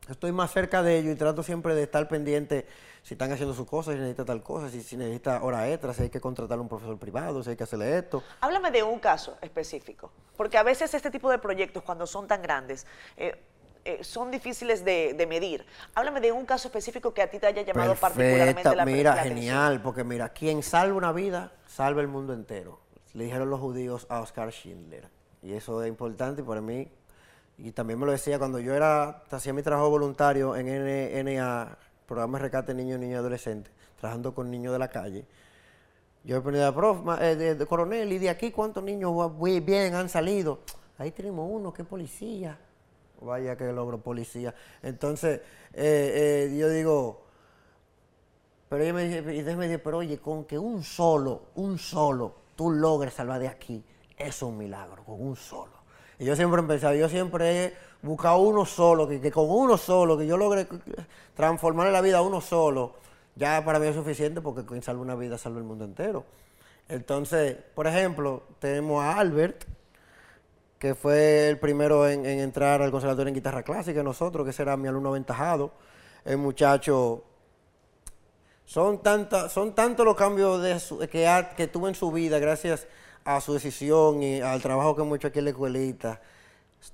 estoy 0.08 0.32
más 0.32 0.52
cerca 0.52 0.82
de 0.82 0.98
ellos 0.98 1.14
y 1.14 1.16
trato 1.16 1.42
siempre 1.42 1.74
de 1.74 1.82
estar 1.82 2.06
pendiente 2.08 2.66
si 3.02 3.14
están 3.14 3.30
haciendo 3.32 3.54
sus 3.54 3.66
cosas, 3.66 3.94
si 3.94 4.00
necesita 4.00 4.24
tal 4.24 4.42
cosa, 4.42 4.70
si, 4.70 4.96
necesita 4.96 5.42
hora 5.42 5.68
extra, 5.70 5.92
si 5.92 6.04
hay 6.04 6.10
que 6.10 6.20
contratar 6.20 6.58
a 6.58 6.60
un 6.60 6.68
profesor 6.68 6.98
privado, 6.98 7.42
si 7.42 7.50
hay 7.50 7.56
que 7.56 7.64
hacerle 7.64 7.98
esto. 7.98 8.22
Háblame 8.40 8.70
de 8.70 8.82
un 8.82 8.98
caso 8.98 9.36
específico, 9.42 10.10
porque 10.36 10.56
a 10.56 10.62
veces 10.62 10.94
este 10.94 11.10
tipo 11.10 11.30
de 11.30 11.38
proyectos, 11.38 11.82
cuando 11.82 12.06
son 12.06 12.26
tan 12.26 12.40
grandes, 12.40 12.86
eh, 13.18 13.38
eh, 13.84 14.02
son 14.02 14.30
difíciles 14.30 14.82
de, 14.86 15.26
medir. 15.28 15.66
Háblame 15.94 16.22
de 16.22 16.32
un 16.32 16.46
caso 16.46 16.68
específico 16.68 17.12
que 17.12 17.20
a 17.20 17.30
ti 17.30 17.38
te 17.38 17.46
haya 17.46 17.60
llamado 17.60 17.94
particularmente 17.94 18.74
la, 18.74 18.86
mira, 18.86 19.16
genial, 19.18 19.82
porque 19.82 20.02
mira, 20.02 20.30
quien 20.30 20.62
salva 20.62 20.96
una 20.96 21.12
vida, 21.12 21.52
salva 21.66 22.00
el 22.00 22.08
mundo 22.08 22.32
entero. 22.32 22.80
Le 23.14 23.24
dijeron 23.24 23.48
los 23.50 23.60
judíos 23.60 24.06
a 24.10 24.20
Oscar 24.20 24.50
Schindler. 24.52 25.08
Y 25.42 25.52
eso 25.52 25.82
es 25.82 25.88
importante 25.88 26.42
para 26.42 26.60
mí 26.60 26.88
y 27.56 27.70
también 27.70 27.98
me 27.98 28.06
lo 28.06 28.12
decía 28.12 28.38
cuando 28.38 28.58
yo 28.58 28.74
era, 28.74 29.22
hacía 29.30 29.52
mi 29.52 29.62
trabajo 29.62 29.88
voluntario 29.88 30.56
en 30.56 30.66
NA, 31.24 31.78
programa 32.06 32.38
de 32.38 32.42
rescate 32.42 32.74
de 32.74 32.82
niños 32.82 32.98
y 32.98 33.02
niños 33.02 33.20
adolescentes, 33.20 33.72
trabajando 34.00 34.34
con 34.34 34.50
niños 34.50 34.72
de 34.72 34.78
la 34.78 34.88
calle. 34.88 35.24
Yo 36.24 36.42
ponía, 36.42 36.74
prof, 36.74 36.98
eh, 37.20 37.36
de, 37.36 37.66
coronel, 37.66 38.12
¿y 38.12 38.18
de 38.18 38.30
aquí 38.30 38.50
cuántos 38.50 38.82
niños 38.82 39.14
bien 39.64 39.94
han 39.94 40.08
salido? 40.08 40.60
Ahí 40.98 41.12
tenemos 41.12 41.48
uno 41.50 41.72
es 41.76 41.84
policía. 41.86 42.58
Vaya 43.20 43.56
que 43.56 43.72
logro 43.72 43.98
policía. 43.98 44.54
Entonces, 44.82 45.40
eh, 45.72 46.48
eh, 46.50 46.56
yo 46.58 46.68
digo, 46.68 47.22
pero 48.68 48.82
ella 48.82 48.92
me 48.92 49.04
dice, 49.04 49.78
pero 49.78 49.98
oye, 49.98 50.18
con 50.18 50.44
que 50.44 50.58
un 50.58 50.82
solo, 50.82 51.42
un 51.54 51.78
solo, 51.78 52.34
tú 52.56 52.70
logres 52.70 53.14
salvar 53.14 53.40
de 53.40 53.48
aquí, 53.48 53.84
es 54.16 54.42
un 54.42 54.56
milagro, 54.56 55.04
con 55.04 55.20
un 55.20 55.36
solo. 55.36 55.72
Y 56.18 56.24
yo 56.24 56.36
siempre 56.36 56.60
he 56.60 56.64
pensado, 56.64 56.94
yo 56.94 57.08
siempre 57.08 57.64
he 57.64 57.74
buscado 58.02 58.38
uno 58.38 58.64
solo, 58.64 59.08
que, 59.08 59.30
con 59.30 59.48
uno 59.48 59.76
solo, 59.76 60.16
que 60.16 60.26
yo 60.26 60.36
logre 60.36 60.68
transformar 61.34 61.90
la 61.90 62.00
vida 62.00 62.18
a 62.18 62.22
uno 62.22 62.40
solo, 62.40 62.94
ya 63.34 63.64
para 63.64 63.78
mí 63.78 63.86
es 63.86 63.96
suficiente 63.96 64.40
porque 64.40 64.64
quien 64.64 64.82
salva 64.82 65.02
una 65.02 65.14
vida 65.14 65.38
salva 65.38 65.58
el 65.58 65.64
mundo 65.64 65.84
entero. 65.84 66.24
Entonces, 66.88 67.56
por 67.74 67.86
ejemplo, 67.86 68.42
tenemos 68.58 69.02
a 69.02 69.18
Albert, 69.18 69.64
que 70.78 70.94
fue 70.94 71.48
el 71.48 71.58
primero 71.58 72.06
en, 72.06 72.26
entrar 72.26 72.82
al 72.82 72.90
conservatorio 72.90 73.28
en 73.28 73.34
guitarra 73.34 73.62
clásica, 73.62 74.02
nosotros, 74.02 74.46
que 74.46 74.52
será 74.52 74.76
mi 74.76 74.86
alumno 74.86 75.08
aventajado. 75.08 75.72
El 76.24 76.38
muchacho 76.38 77.24
son 78.66 79.02
tantos 79.02 79.52
son 79.52 79.74
tantos 79.74 80.06
los 80.06 80.16
cambios 80.16 80.62
de 80.62 81.08
que, 81.08 81.46
que 81.56 81.66
tuvo 81.68 81.88
en 81.88 81.94
su 81.94 82.10
vida 82.10 82.38
gracias 82.38 82.86
a 83.24 83.40
su 83.40 83.54
decisión 83.54 84.22
y 84.22 84.40
al 84.40 84.60
trabajo 84.60 84.94
que 84.94 85.02
hemos 85.02 85.16
hecho 85.16 85.28
aquí 85.28 85.38
en 85.38 85.46
la 85.46 85.50
escuelita, 85.50 86.20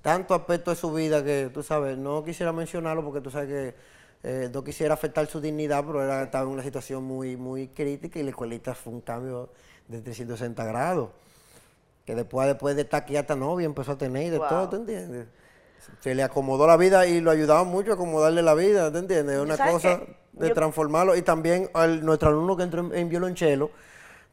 tanto 0.03 0.35
aspecto 0.35 0.71
de 0.71 0.77
su 0.77 0.93
vida 0.93 1.25
que 1.25 1.51
tú 1.53 1.63
sabes, 1.63 1.99
no 1.99 2.25
quisiera 2.25 2.53
mencionarlo 2.53 3.05
porque 3.05 3.21
tú 3.21 3.31
sabes 3.31 3.49
que 3.49 3.75
eh, 4.23 4.51
no 4.53 4.63
quisiera 4.63 4.95
afectar 4.95 5.27
su 5.27 5.41
dignidad, 5.41 5.85
pero 5.85 6.03
era, 6.03 6.23
estaba 6.23 6.45
en 6.45 6.51
una 6.51 6.63
situación 6.63 7.03
muy, 7.03 7.37
muy 7.37 7.69
crítica 7.69 8.19
y 8.19 8.23
la 8.23 8.31
escuelita 8.31 8.75
fue 8.75 8.93
un 8.93 9.01
cambio 9.01 9.49
de 9.89 10.01
360 10.01 10.65
grados. 10.65 11.11
Que 12.05 12.15
después, 12.15 12.47
después 12.47 12.77
de 12.77 12.83
estar 12.83 13.03
aquí 13.03 13.17
hasta 13.17 13.35
novia 13.35 13.67
empezó 13.67 13.93
a 13.93 13.99
tener 13.99 14.27
y 14.27 14.31
de 14.31 14.39
todo, 14.39 14.69
¿tú 14.69 14.77
entiendes? 14.77 15.27
Se 16.01 16.15
le 16.15 16.23
acomodó 16.23 16.67
la 16.67 16.77
vida 16.77 17.07
y 17.07 17.21
lo 17.21 17.31
ayudaba 17.31 17.65
mucho 17.65 17.93
a 17.93 17.95
acomodarle 17.95 18.43
la 18.43 18.55
vida, 18.55 18.91
¿te 18.93 18.99
entiendes? 18.99 19.37
Es 19.37 19.43
una 19.43 19.57
¿Sabes 19.57 19.73
cosa 19.75 20.01
de 20.33 20.49
Yo- 20.49 20.55
transformarlo. 20.55 21.17
Y 21.17 21.23
también 21.23 21.69
al- 21.75 22.05
nuestro 22.05 22.29
alumno 22.31 22.57
que 22.57 22.63
entró 22.63 22.81
en, 22.81 22.95
en 22.95 23.09
violonchelo, 23.09 23.71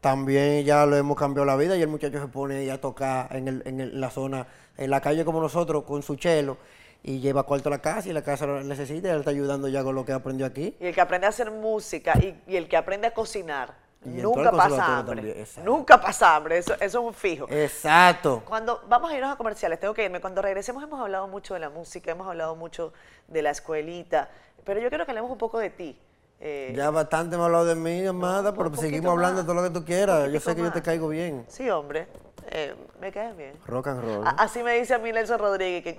también 0.01 0.63
ya 0.63 0.85
lo 0.85 0.95
hemos 0.95 1.17
cambiado 1.17 1.45
la 1.45 1.55
vida 1.55 1.75
y 1.75 1.81
el 1.81 1.87
muchacho 1.87 2.19
se 2.19 2.27
pone 2.27 2.69
a 2.71 2.79
tocar 2.79 3.35
en, 3.35 3.47
el- 3.47 3.63
en 3.65 3.79
el- 3.81 3.99
la 3.99 4.09
zona, 4.09 4.47
en 4.77 4.89
la 4.89 5.01
calle 5.01 5.25
como 5.25 5.41
nosotros, 5.41 5.83
con 5.83 6.03
su 6.03 6.15
chelo, 6.15 6.57
y 7.03 7.19
lleva 7.19 7.43
cuarto 7.43 7.69
a 7.69 7.71
la 7.71 7.79
casa 7.81 8.09
y 8.09 8.13
la 8.13 8.21
casa 8.21 8.45
lo 8.45 8.63
necesita 8.63 9.07
y 9.07 9.11
él 9.11 9.19
está 9.19 9.31
ayudando 9.31 9.67
ya 9.67 9.83
con 9.83 9.95
lo 9.95 10.05
que 10.05 10.11
aprendió 10.13 10.45
aquí. 10.45 10.75
Y 10.79 10.87
el 10.87 10.93
que 10.95 11.01
aprende 11.01 11.25
a 11.27 11.29
hacer 11.29 11.51
música 11.51 12.13
y, 12.19 12.39
y 12.47 12.55
el 12.57 12.67
que 12.67 12.77
aprende 12.77 13.07
a 13.07 13.13
cocinar, 13.13 13.75
Y 14.07 14.21
nunca 14.21 14.51
pasa 14.51 14.97
hambre. 14.99 15.45
Nunca 15.63 16.01
pasa 16.01 16.35
hambre, 16.35 16.57
eso, 16.59 16.73
eso 16.75 16.83
es 16.85 16.95
un 16.95 17.13
fijo. 17.13 17.47
Exacto. 17.49 18.41
Cuando 18.45 18.81
vamos 18.87 19.11
a 19.11 19.15
irnos 19.15 19.31
a 19.33 19.35
comerciales, 19.35 19.79
tengo 19.79 19.93
que 19.93 20.03
irme. 20.05 20.21
Cuando 20.21 20.41
regresemos 20.41 20.81
hemos 20.83 20.99
hablado 20.99 21.27
mucho 21.27 21.53
de 21.53 21.59
la 21.59 21.69
música, 21.69 22.11
hemos 22.11 22.27
hablado 22.27 22.55
mucho 22.55 22.93
de 23.27 23.41
la 23.41 23.51
escuelita, 23.51 24.29
pero 24.63 24.79
yo 24.79 24.89
quiero 24.89 25.05
que 25.05 25.11
hablemos 25.11 25.29
un 25.31 25.37
poco 25.37 25.59
de 25.59 25.69
ti. 25.69 25.99
Eh, 26.39 26.73
Ya 26.75 26.89
bastante 26.91 27.35
ha 27.35 27.43
hablado 27.43 27.65
de 27.65 27.75
mí, 27.75 28.05
amada, 28.05 28.53
pero 28.53 28.73
seguimos 28.75 29.11
hablando 29.11 29.37
más, 29.37 29.43
de 29.45 29.51
todo 29.51 29.55
lo 29.55 29.63
que 29.63 29.79
tú 29.79 29.83
quieras. 29.85 30.31
Yo 30.31 30.39
sé 30.39 30.55
que 30.55 30.61
yo 30.61 30.71
te 30.71 30.81
caigo 30.83 31.09
bien. 31.09 31.45
Sí, 31.47 31.67
hombre, 31.69 32.07
eh, 32.51 32.75
me 33.01 33.11
caes 33.11 33.35
bien. 33.35 33.53
Rock 33.65 33.87
and 33.87 34.01
roll. 34.03 34.27
A- 34.27 34.31
Así 34.31 34.61
me 34.61 34.73
dice 34.77 34.93
a 34.93 34.99
mí 34.99 35.11
Nelson 35.11 35.39
Rodríguez 35.39 35.83
que 35.83 35.97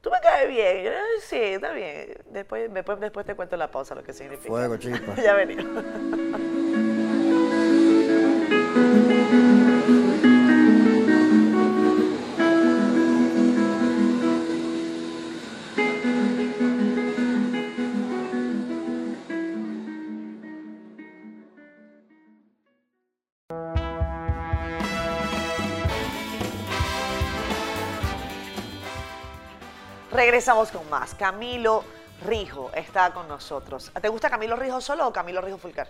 tú 0.00 0.10
me 0.10 0.20
caes 0.20 0.48
bien. 0.48 0.82
Yo, 0.84 0.90
"Ay, 0.90 1.20
sí, 1.22 1.36
está 1.38 1.70
bien. 1.70 2.16
Después, 2.30 2.72
después, 2.74 2.98
después 2.98 3.24
te 3.24 3.36
cuento 3.36 3.54
en 3.54 3.60
la 3.60 3.70
pausa 3.70 3.94
lo 3.94 4.02
que 4.02 4.12
significa. 4.12 4.48
Fuego, 4.48 4.76
chispa. 4.78 5.14
ya 5.22 5.34
venimos. 5.34 5.84
Regresamos 30.16 30.70
con 30.70 30.88
más. 30.88 31.14
Camilo 31.14 31.84
Rijo 32.24 32.70
está 32.74 33.12
con 33.12 33.28
nosotros. 33.28 33.92
¿Te 34.00 34.08
gusta 34.08 34.30
Camilo 34.30 34.56
Rijo 34.56 34.80
solo 34.80 35.06
o 35.06 35.12
Camilo 35.12 35.42
Rijo 35.42 35.58
Fulcar? 35.58 35.88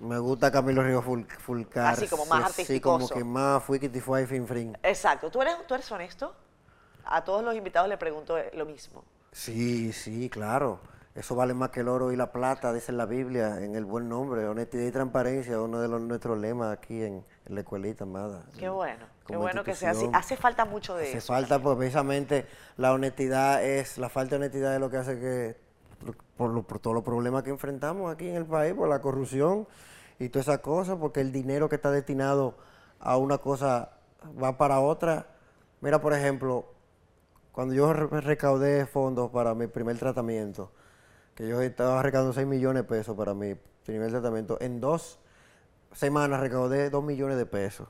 Me 0.00 0.18
gusta 0.18 0.50
Camilo 0.52 0.82
Ful- 1.02 1.26
Fulcar. 1.38 1.94
Así 1.94 2.06
como 2.08 2.26
más 2.26 2.52
sí, 2.52 2.66
Sí, 2.66 2.78
como 2.78 3.08
que 3.08 3.24
más 3.24 3.64
fuiquiti 3.64 4.00
fue 4.00 4.26
fin. 4.26 4.76
Exacto. 4.82 5.30
¿Tú 5.30 5.40
eres, 5.40 5.66
¿Tú 5.66 5.74
eres 5.74 5.90
honesto? 5.90 6.34
A 7.06 7.24
todos 7.24 7.42
los 7.42 7.54
invitados 7.54 7.88
le 7.88 7.96
pregunto 7.96 8.36
lo 8.52 8.66
mismo. 8.66 9.02
Sí, 9.32 9.94
sí, 9.94 10.28
claro. 10.28 10.78
Eso 11.14 11.34
vale 11.34 11.54
más 11.54 11.70
que 11.70 11.80
el 11.80 11.88
oro 11.88 12.12
y 12.12 12.16
la 12.16 12.30
plata, 12.30 12.70
dice 12.74 12.92
la 12.92 13.06
Biblia, 13.06 13.64
en 13.64 13.74
el 13.76 13.86
buen 13.86 14.10
nombre. 14.10 14.46
Honestidad 14.46 14.84
y 14.84 14.92
transparencia, 14.92 15.58
uno 15.58 15.80
de 15.80 15.88
los, 15.88 16.02
nuestros 16.02 16.38
lemas 16.38 16.76
aquí 16.76 17.02
en, 17.02 17.24
en 17.48 17.54
la 17.54 17.60
escuelita, 17.62 18.04
amada. 18.04 18.44
Qué 18.58 18.68
bueno. 18.68 19.06
Qué 19.26 19.36
bueno 19.36 19.64
que 19.64 19.74
sea 19.74 19.90
así. 19.90 20.08
Hace 20.12 20.36
falta 20.36 20.64
mucho 20.64 20.94
de 20.94 21.08
Hace 21.08 21.18
eso. 21.18 21.26
falta, 21.32 21.58
pues 21.62 21.76
precisamente 21.76 22.46
la 22.76 22.92
honestidad 22.92 23.64
es, 23.64 23.98
la 23.98 24.08
falta 24.08 24.30
de 24.30 24.36
honestidad 24.44 24.74
es 24.74 24.80
lo 24.80 24.90
que 24.90 24.96
hace 24.98 25.18
que, 25.18 25.56
por, 26.36 26.50
lo- 26.50 26.62
por 26.62 26.78
todos 26.78 26.94
los 26.94 27.04
problemas 27.04 27.42
que 27.42 27.50
enfrentamos 27.50 28.12
aquí 28.12 28.28
en 28.28 28.36
el 28.36 28.46
país, 28.46 28.74
por 28.74 28.88
la 28.88 29.00
corrupción 29.00 29.66
y 30.18 30.28
todas 30.28 30.48
esas 30.48 30.60
cosas, 30.60 30.96
porque 30.98 31.20
el 31.20 31.32
dinero 31.32 31.68
que 31.68 31.76
está 31.76 31.90
destinado 31.90 32.54
a 33.00 33.16
una 33.16 33.38
cosa 33.38 33.92
va 34.42 34.56
para 34.58 34.80
otra. 34.80 35.26
Mira, 35.80 36.00
por 36.00 36.12
ejemplo, 36.12 36.66
cuando 37.52 37.74
yo 37.74 37.92
re- 37.92 38.20
recaudé 38.20 38.86
fondos 38.86 39.30
para 39.30 39.54
mi 39.54 39.66
primer 39.66 39.98
tratamiento, 39.98 40.70
que 41.34 41.46
yo 41.46 41.60
estaba 41.60 42.02
recaudando 42.02 42.32
6 42.32 42.46
millones 42.46 42.82
de 42.82 42.88
pesos 42.88 43.16
para 43.16 43.32
mi 43.34 43.54
primer 43.86 44.10
tratamiento, 44.10 44.58
en 44.60 44.80
dos 44.80 45.18
semanas 45.98 46.38
recaudé 46.38 46.90
2 46.90 47.02
millones 47.02 47.36
de 47.36 47.44
pesos 47.44 47.88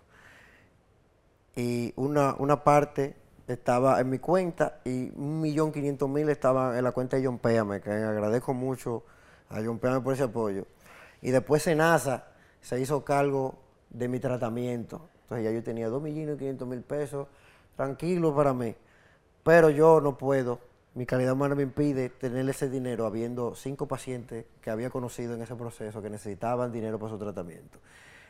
y 1.54 1.92
una, 1.96 2.34
una 2.38 2.64
parte 2.64 3.16
estaba 3.46 4.00
en 4.00 4.08
mi 4.08 4.18
cuenta 4.18 4.80
y 4.84 5.10
un 5.14 5.42
millón 5.42 5.72
quinientos 5.72 6.08
mil 6.08 6.28
estaba 6.30 6.78
en 6.78 6.84
la 6.84 6.92
cuenta 6.92 7.18
de 7.18 7.26
John 7.26 7.38
Péame, 7.38 7.80
que 7.82 7.90
agradezco 7.90 8.54
mucho 8.54 9.04
a 9.50 9.60
John 9.62 9.78
Péame 9.78 10.00
por 10.00 10.14
ese 10.14 10.22
apoyo. 10.22 10.66
Y 11.20 11.32
después 11.32 11.62
Senasa 11.62 12.28
se 12.62 12.80
hizo 12.80 13.04
cargo 13.04 13.58
de 13.90 14.08
mi 14.08 14.20
tratamiento. 14.20 15.08
Entonces 15.22 15.44
ya 15.44 15.50
yo 15.50 15.62
tenía 15.62 15.88
dos 15.88 16.02
millones 16.02 16.38
quinientos 16.38 16.66
mil 16.66 16.80
pesos, 16.82 17.26
tranquilo 17.76 18.34
para 18.34 18.54
mí. 18.54 18.74
Pero 19.42 19.68
yo 19.68 20.00
no 20.00 20.16
puedo, 20.16 20.60
mi 20.98 21.06
calidad 21.06 21.34
humana 21.34 21.54
me 21.54 21.62
impide 21.62 22.08
tener 22.08 22.48
ese 22.48 22.68
dinero 22.68 23.06
habiendo 23.06 23.54
cinco 23.54 23.86
pacientes 23.86 24.46
que 24.60 24.68
había 24.70 24.90
conocido 24.90 25.34
en 25.34 25.42
ese 25.42 25.54
proceso 25.54 26.02
que 26.02 26.10
necesitaban 26.10 26.72
dinero 26.72 26.98
para 26.98 27.12
su 27.12 27.18
tratamiento. 27.18 27.78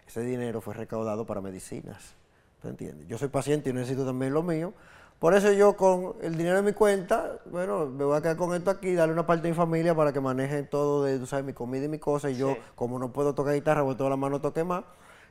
Ese 0.06 0.20
dinero 0.20 0.60
fue 0.60 0.74
recaudado 0.74 1.24
para 1.24 1.40
medicinas. 1.40 2.14
¿Tú 2.60 2.68
entiendes? 2.68 3.08
Yo 3.08 3.16
soy 3.16 3.28
paciente 3.28 3.70
y 3.70 3.72
necesito 3.72 4.04
también 4.04 4.34
lo 4.34 4.42
mío. 4.42 4.74
Por 5.18 5.32
eso 5.34 5.50
yo 5.50 5.76
con 5.78 6.16
el 6.20 6.36
dinero 6.36 6.58
en 6.58 6.64
mi 6.66 6.74
cuenta, 6.74 7.38
bueno, 7.50 7.86
me 7.86 8.04
voy 8.04 8.18
a 8.18 8.20
quedar 8.20 8.36
con 8.36 8.54
esto 8.54 8.70
aquí, 8.70 8.92
darle 8.92 9.14
una 9.14 9.26
parte 9.26 9.48
a 9.48 9.50
mi 9.50 9.56
familia 9.56 9.94
para 9.94 10.12
que 10.12 10.20
manejen 10.20 10.68
todo 10.68 11.04
de, 11.04 11.18
tú 11.18 11.24
sabes, 11.26 11.46
mi 11.46 11.54
comida 11.54 11.86
y 11.86 11.88
mi 11.88 11.98
cosa. 11.98 12.28
Y 12.30 12.36
yo, 12.36 12.50
Sí. 12.52 12.58
como 12.74 12.98
no 12.98 13.14
puedo 13.14 13.34
tocar 13.34 13.54
guitarra, 13.54 13.82
porque 13.82 13.96
toda 13.96 14.10
la 14.10 14.16
mano 14.16 14.42
toque 14.42 14.62
más, 14.62 14.84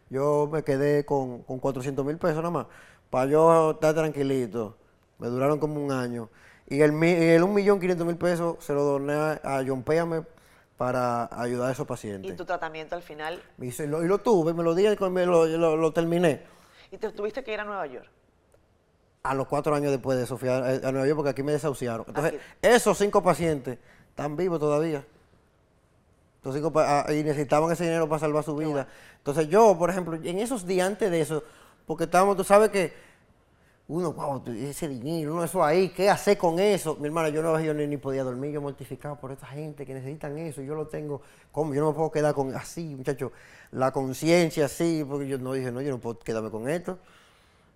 yo 0.10 0.50
me 0.52 0.64
quedé 0.64 1.06
con, 1.06 1.44
con 1.44 1.60
400 1.60 2.04
mil 2.04 2.18
pesos 2.18 2.38
nada 2.38 2.50
más. 2.50 2.66
Para 3.12 3.30
yo 3.30 3.72
estar 3.72 3.94
tranquilito. 3.94 4.76
Me 5.20 5.28
duraron 5.28 5.60
como 5.60 5.80
un 5.84 5.92
año. 5.92 6.30
Y 6.70 6.82
el, 6.82 6.92
y 7.04 7.30
el 7.30 7.44
1.500.000 7.44 8.18
pesos 8.18 8.58
se 8.60 8.74
lo 8.74 8.84
doné 8.84 9.14
a, 9.14 9.64
John 9.66 9.84
Péame 9.84 10.24
para 10.78 11.30
ayudar 11.42 11.70
a 11.70 11.72
esos 11.72 11.86
Y 11.86 11.88
pacientes. 11.88 12.36
tu 12.36 12.46
tratamiento 12.46 12.96
al 12.96 13.02
final. 13.04 13.42
Y, 13.60 13.72
se 13.72 13.88
lo, 13.88 14.04
y 14.04 14.08
lo 14.08 14.18
tuve, 14.20 14.54
me 14.54 14.64
lo 14.64 14.76
di 14.76 14.86
y 14.86 15.10
me 15.10 15.26
lo, 15.26 15.46
lo- 15.46 15.78
lo 15.78 15.94
terminé. 15.94 16.42
Y 16.92 16.98
te 16.98 17.10
tuviste 17.12 17.44
que 17.44 17.54
ir 17.54 17.60
a 17.60 17.64
Nueva 17.64 17.88
York. 17.88 18.08
A 19.24 19.34
los 19.34 19.48
cuatro 19.48 19.74
años 19.76 19.92
después 19.92 20.18
de 20.18 20.24
eso 20.26 20.38
fui 20.38 20.50
a, 20.50 20.58
a 20.58 20.92
Nueva 20.92 21.06
York 21.08 21.16
porque 21.18 21.30
aquí 21.32 21.44
me 21.44 21.52
desahuciaron. 21.54 22.06
Entonces, 22.08 22.34
Aquí. 22.36 22.42
esos 22.62 22.98
cinco 22.98 23.24
pacientes 23.24 23.78
están 24.10 24.36
vivos 24.38 24.60
todavía. 24.60 25.04
Pa- 26.72 27.02
ah, 27.06 27.14
y 27.14 27.24
necesitaban 27.24 27.72
ese 27.72 27.84
dinero 27.84 28.08
para 28.08 28.20
salvar 28.20 28.44
su 28.44 28.56
vida. 28.56 28.88
Entonces 29.18 29.50
yo, 29.50 29.78
por 29.78 29.90
ejemplo, 29.90 30.16
en 30.16 30.40
esos 30.40 30.66
días 30.66 30.88
antes 30.88 31.12
de 31.12 31.20
eso, 31.20 31.44
porque 31.86 32.06
estábamos, 32.06 32.38
tú 32.38 32.44
sabes 32.46 32.70
que 32.70 32.94
uno, 33.90 34.12
wow, 34.12 34.44
ese 34.48 34.90
dinero, 34.90 35.34
uno 35.34 35.46
eso 35.46 35.64
ahí, 35.64 35.90
¿qué 35.90 36.10
hacer 36.10 36.38
con 36.38 36.60
eso? 36.60 36.98
Mi 36.98 37.08
hermana, 37.08 37.30
yo 37.30 37.42
no 37.42 37.58
yo 37.60 37.74
ni, 37.74 37.96
podía 37.96 38.24
dormir, 38.24 38.52
yo 38.52 38.62
mortificado 38.62 39.16
por 39.16 39.32
esta 39.32 39.48
gente 39.48 39.86
que 39.86 39.94
necesitan 39.94 40.38
eso, 40.38 40.62
yo 40.62 40.76
lo 40.76 40.88
tengo, 40.88 41.22
¿cómo? 41.54 41.74
Yo 41.74 41.82
no 41.82 41.92
me 41.92 41.96
puedo 41.96 42.12
quedar 42.12 42.34
con 42.34 42.54
así, 42.54 42.96
muchachos, 42.96 43.32
la 43.72 43.92
conciencia 43.92 44.66
así, 44.66 45.06
porque 45.08 45.28
yo 45.28 45.38
no 45.38 45.54
dije, 45.54 45.72
no, 45.72 45.82
yo 45.82 45.92
no 45.92 46.00
puedo 46.00 46.20
quedarme 46.20 46.52
con 46.52 46.68
esto. 46.68 47.00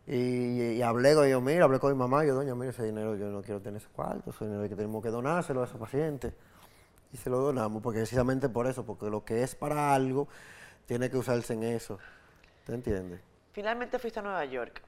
Y, 0.05 0.73
y 0.73 0.81
hablé 0.81 1.15
con 1.15 1.29
yo, 1.29 1.39
mira, 1.39 1.63
hablé 1.63 1.79
con 1.79 1.93
mi 1.93 1.97
mamá, 1.97 2.25
yo, 2.25 2.35
doña, 2.35 2.55
mira, 2.55 2.71
ese 2.71 2.83
dinero 2.83 3.15
yo 3.15 3.27
no 3.27 3.41
quiero 3.41 3.61
tener 3.61 3.79
ese 3.79 3.89
cuarto, 3.89 4.31
ese 4.31 4.45
dinero 4.45 4.63
que 4.63 4.75
tenemos 4.75 5.01
que 5.01 5.09
donárselo 5.09 5.61
a 5.61 5.65
esos 5.65 5.77
pacientes. 5.77 6.33
Y 7.13 7.17
se 7.17 7.29
lo 7.29 7.37
donamos, 7.37 7.81
porque 7.81 7.99
precisamente 7.99 8.49
por 8.49 8.67
eso, 8.67 8.85
porque 8.85 9.09
lo 9.09 9.23
que 9.23 9.43
es 9.43 9.55
para 9.55 9.93
algo, 9.93 10.27
tiene 10.87 11.09
que 11.09 11.17
usarse 11.17 11.53
en 11.53 11.63
eso. 11.63 11.99
¿Te 12.65 12.73
entiendes? 12.73 13.21
Finalmente 13.53 13.97
fuiste 13.97 14.19
a 14.19 14.23
Nueva 14.23 14.43
York. 14.45 14.81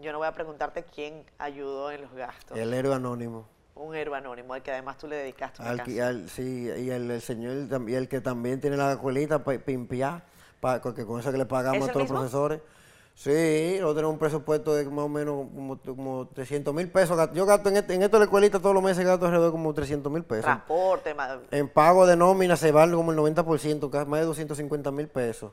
Yo 0.00 0.12
no 0.12 0.18
voy 0.18 0.26
a 0.28 0.32
preguntarte 0.32 0.84
quién 0.84 1.24
ayudó 1.38 1.90
en 1.90 2.02
los 2.02 2.12
gastos. 2.12 2.56
El 2.58 2.72
héroe 2.72 2.94
anónimo. 2.94 3.46
Un 3.74 3.94
héroe 3.94 4.16
anónimo 4.18 4.54
al 4.54 4.62
que 4.62 4.72
además 4.72 4.96
tú 4.98 5.06
le 5.06 5.16
dedicaste 5.16 5.62
una 5.62 5.70
Al, 5.70 5.76
canción. 5.78 6.06
al- 6.06 6.28
sí, 6.30 6.64
y 6.76 6.90
el, 6.90 7.10
el 7.10 7.20
señor 7.22 7.68
y 7.88 7.94
el 7.94 8.08
que 8.08 8.20
también 8.20 8.60
tiene 8.60 8.76
la 8.76 8.92
escuelita 8.92 9.42
para 9.44 9.58
pimpiar, 9.58 10.22
pa- 10.60 10.80
que 10.82 11.04
con 11.06 11.20
eso 11.20 11.30
que 11.30 11.38
le 11.38 11.46
pagamos 11.46 11.84
¿Es 11.84 11.88
a 11.90 11.92
todos 11.92 12.02
los 12.08 12.10
mismo? 12.10 12.18
profesores. 12.18 12.60
Sí, 13.14 13.72
nosotros 13.74 13.94
tenemos 13.96 14.12
un 14.12 14.18
presupuesto 14.20 14.74
de 14.74 14.84
más 14.84 15.04
o 15.04 15.08
menos 15.08 15.46
como, 15.52 15.76
como 15.80 16.28
300 16.28 16.72
mil 16.72 16.88
pesos. 16.88 17.18
Yo 17.34 17.46
gasto 17.46 17.68
en, 17.68 17.78
este- 17.78 17.94
en 17.94 18.02
esto 18.02 18.16
de 18.16 18.20
la 18.20 18.24
escuelita 18.26 18.60
todos 18.60 18.74
los 18.74 18.82
meses 18.82 19.04
gasto 19.04 19.24
alrededor 19.26 19.48
de 19.48 19.52
como 19.52 19.74
300 19.74 20.12
mil 20.12 20.22
pesos. 20.22 20.44
Transporte, 20.44 21.14
ma- 21.14 21.40
En 21.50 21.68
pago 21.68 22.06
de 22.06 22.16
nómina 22.16 22.56
se 22.56 22.70
van 22.70 22.92
como 22.92 23.10
el 23.10 23.18
90%, 23.18 23.90
casi 23.90 24.08
más 24.08 24.20
de 24.20 24.26
250 24.26 24.90
mil 24.92 25.08
pesos. 25.08 25.50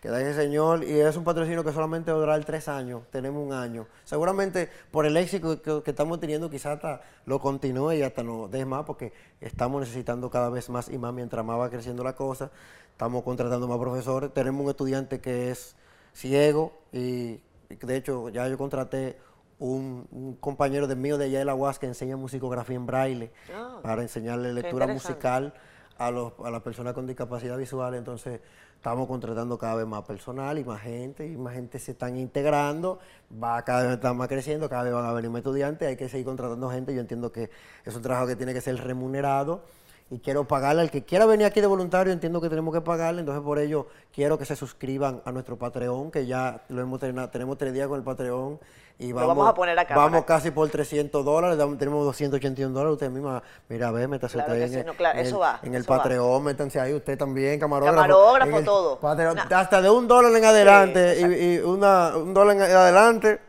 Que 0.00 0.08
da 0.08 0.20
ese 0.20 0.34
señor, 0.34 0.84
y 0.84 1.00
es 1.00 1.16
un 1.16 1.24
patrocinio 1.24 1.64
que 1.64 1.72
solamente 1.72 2.12
va 2.12 2.18
a 2.18 2.20
durar 2.20 2.44
tres 2.44 2.68
años, 2.68 3.02
tenemos 3.10 3.44
un 3.44 3.52
año. 3.52 3.86
Seguramente 4.04 4.68
por 4.92 5.06
el 5.06 5.16
éxito 5.16 5.60
que, 5.60 5.82
que 5.82 5.90
estamos 5.90 6.20
teniendo, 6.20 6.48
quizás 6.48 6.76
hasta 6.76 7.00
lo 7.26 7.40
continúe 7.40 7.94
y 7.94 8.02
hasta 8.02 8.22
nos 8.22 8.50
deje 8.50 8.64
más, 8.64 8.84
porque 8.84 9.12
estamos 9.40 9.80
necesitando 9.80 10.30
cada 10.30 10.50
vez 10.50 10.68
más 10.70 10.88
y 10.88 10.98
más 10.98 11.12
mientras 11.12 11.44
más 11.44 11.58
va 11.58 11.68
creciendo 11.68 12.04
la 12.04 12.14
cosa. 12.14 12.50
Estamos 12.92 13.24
contratando 13.24 13.66
más 13.66 13.78
profesores. 13.78 14.32
Tenemos 14.32 14.64
un 14.64 14.70
estudiante 14.70 15.20
que 15.20 15.50
es 15.50 15.74
ciego 16.12 16.72
y, 16.92 17.40
de 17.68 17.96
hecho 17.96 18.28
ya 18.28 18.48
yo 18.48 18.56
contraté 18.58 19.18
un, 19.58 20.06
un 20.10 20.34
compañero 20.36 20.86
de 20.86 20.96
mío 20.96 21.18
de 21.18 21.26
allá 21.26 21.40
de 21.40 21.44
la 21.44 21.54
UAS 21.54 21.78
que 21.78 21.86
enseña 21.86 22.16
musicografía 22.16 22.76
en 22.76 22.86
braille 22.86 23.30
Ah, 23.54 23.78
para 23.82 24.02
enseñarle 24.02 24.52
lectura 24.52 24.86
musical 24.86 25.54
a, 25.98 26.10
los, 26.10 26.32
a 26.44 26.50
las 26.50 26.62
personas 26.62 26.94
con 26.94 27.06
discapacidad 27.06 27.56
visual, 27.56 27.94
entonces 27.94 28.40
estamos 28.78 29.08
contratando 29.08 29.58
cada 29.58 29.74
vez 29.74 29.86
más 29.88 30.04
personal 30.04 30.56
y 30.56 30.64
más 30.64 30.80
gente, 30.80 31.26
y 31.26 31.36
más 31.36 31.52
gente 31.52 31.80
se 31.80 31.90
están 31.90 32.16
integrando, 32.16 33.00
va 33.42 33.60
cada 33.62 33.82
vez 33.82 33.92
está 33.94 34.14
más 34.14 34.28
creciendo, 34.28 34.68
cada 34.68 34.84
vez 34.84 34.92
van 34.92 35.04
a 35.04 35.12
venir 35.12 35.30
más 35.30 35.40
estudiantes, 35.40 35.88
hay 35.88 35.96
que 35.96 36.08
seguir 36.08 36.24
contratando 36.24 36.70
gente, 36.70 36.94
yo 36.94 37.00
entiendo 37.00 37.32
que 37.32 37.50
es 37.84 37.96
un 37.96 38.02
trabajo 38.02 38.28
que 38.28 38.36
tiene 38.36 38.54
que 38.54 38.60
ser 38.60 38.76
remunerado 38.76 39.62
y 40.10 40.20
quiero 40.20 40.46
pagarle 40.46 40.82
al 40.82 40.92
que 40.92 41.04
quiera 41.04 41.26
venir 41.26 41.44
aquí 41.46 41.60
de 41.60 41.66
voluntario, 41.66 42.12
entiendo 42.12 42.40
que 42.40 42.48
tenemos 42.48 42.72
que 42.72 42.80
pagarle, 42.80 43.18
entonces 43.20 43.42
por 43.42 43.58
ello 43.58 43.88
quiero 44.14 44.38
que 44.38 44.44
se 44.44 44.54
suscriban 44.54 45.22
a 45.24 45.32
nuestro 45.32 45.58
Patreon, 45.58 46.12
que 46.12 46.26
ya 46.26 46.62
lo 46.68 46.80
hemos 46.80 47.00
tenemos 47.00 47.58
tres 47.58 47.72
días 47.72 47.88
con 47.88 47.98
el 47.98 48.04
Patreon 48.04 48.60
y 49.00 49.12
vamos, 49.12 49.28
vamos 49.28 49.48
a 49.48 49.54
poner 49.54 49.78
acá. 49.78 49.94
Vamos 49.94 50.24
casi 50.24 50.50
por 50.50 50.68
300 50.68 51.24
dólares, 51.24 51.56
tenemos 51.78 52.04
281 52.04 52.74
dólares, 52.74 52.94
usted 52.94 53.10
misma, 53.10 53.42
mira, 53.68 53.90
ve, 53.92 54.08
métase 54.08 54.34
Claro 54.34 54.52
usted 54.52 54.62
en, 54.64 54.68
sí, 54.72 54.78
el, 54.80 54.86
no, 54.86 54.94
claro, 54.94 55.18
en 55.20 55.26
eso 55.26 55.36
el- 55.36 55.42
va, 55.42 55.60
en 55.62 55.74
el 55.74 55.80
eso. 55.82 55.88
Patreon, 55.96 56.42
métanse 56.42 56.80
ahí 56.80 56.92
usted 56.94 57.16
también, 57.16 57.60
camarógrafo. 57.60 57.96
Camarógrafo, 57.96 58.62
todo. 58.64 58.98
Patreon, 58.98 59.36
Nah. 59.36 59.60
Hasta 59.60 59.80
de 59.80 59.90
un 59.90 60.08
dólar 60.08 60.34
en 60.36 60.44
adelante 60.44 61.14
Sí, 61.14 61.24
y, 61.24 61.54
y 61.54 61.58
una, 61.58 62.16
un 62.16 62.34
dólar 62.34 62.56
en 62.56 62.62
adelante 62.62 63.40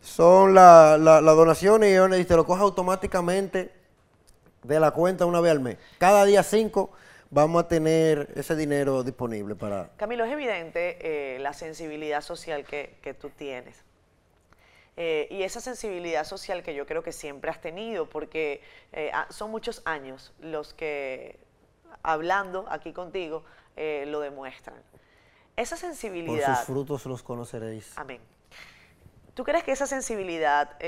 son 0.00 0.54
las 0.54 1.00
la, 1.00 1.20
las 1.20 1.36
donaciones 1.36 1.90
y, 1.90 2.20
y 2.20 2.24
te 2.24 2.36
lo 2.36 2.44
coge 2.46 2.62
automáticamente 2.62 3.72
de 4.62 4.80
la 4.80 4.92
cuenta 4.92 5.26
una 5.26 5.40
vez 5.40 5.50
al 5.52 5.60
mes. 5.60 5.78
Cada 5.98 6.24
día 6.24 6.42
5 6.44 6.90
vamos 7.30 7.64
a 7.64 7.66
tener 7.68 8.28
ese 8.36 8.54
dinero 8.54 9.02
disponible 9.02 9.56
para... 9.56 9.90
Camilo, 9.96 10.24
es 10.24 10.32
evidente 10.32 10.98
eh, 11.34 11.38
la 11.40 11.52
sensibilidad 11.52 12.20
social 12.20 12.64
que, 12.64 12.98
que 13.02 13.14
tú 13.14 13.30
tienes. 13.30 13.82
Eh, 14.98 15.28
y 15.30 15.42
esa 15.42 15.60
sensibilidad 15.60 16.24
social 16.24 16.62
que 16.62 16.74
yo 16.74 16.86
creo 16.86 17.02
que 17.02 17.12
siempre 17.12 17.50
has 17.50 17.60
tenido, 17.60 18.08
porque 18.08 18.62
eh, 18.92 19.10
ah, 19.12 19.26
son 19.28 19.50
muchos 19.50 19.82
años 19.84 20.32
los 20.40 20.72
que, 20.72 21.38
hablando 22.02 22.64
aquí 22.70 22.94
contigo, 22.94 23.44
eh, 23.76 24.04
lo 24.06 24.20
demuestran. 24.20 24.82
Esa 25.54 25.76
Por 25.76 25.80
sensibilidad... 25.80 26.56
sus 26.56 26.66
frutos 26.66 27.04
los 27.04 27.22
conoceréis. 27.22 27.92
Amén. 27.96 28.22
¿Tú 29.34 29.44
crees 29.44 29.64
que 29.64 29.72
esa 29.72 29.86
sensibilidad 29.86 30.78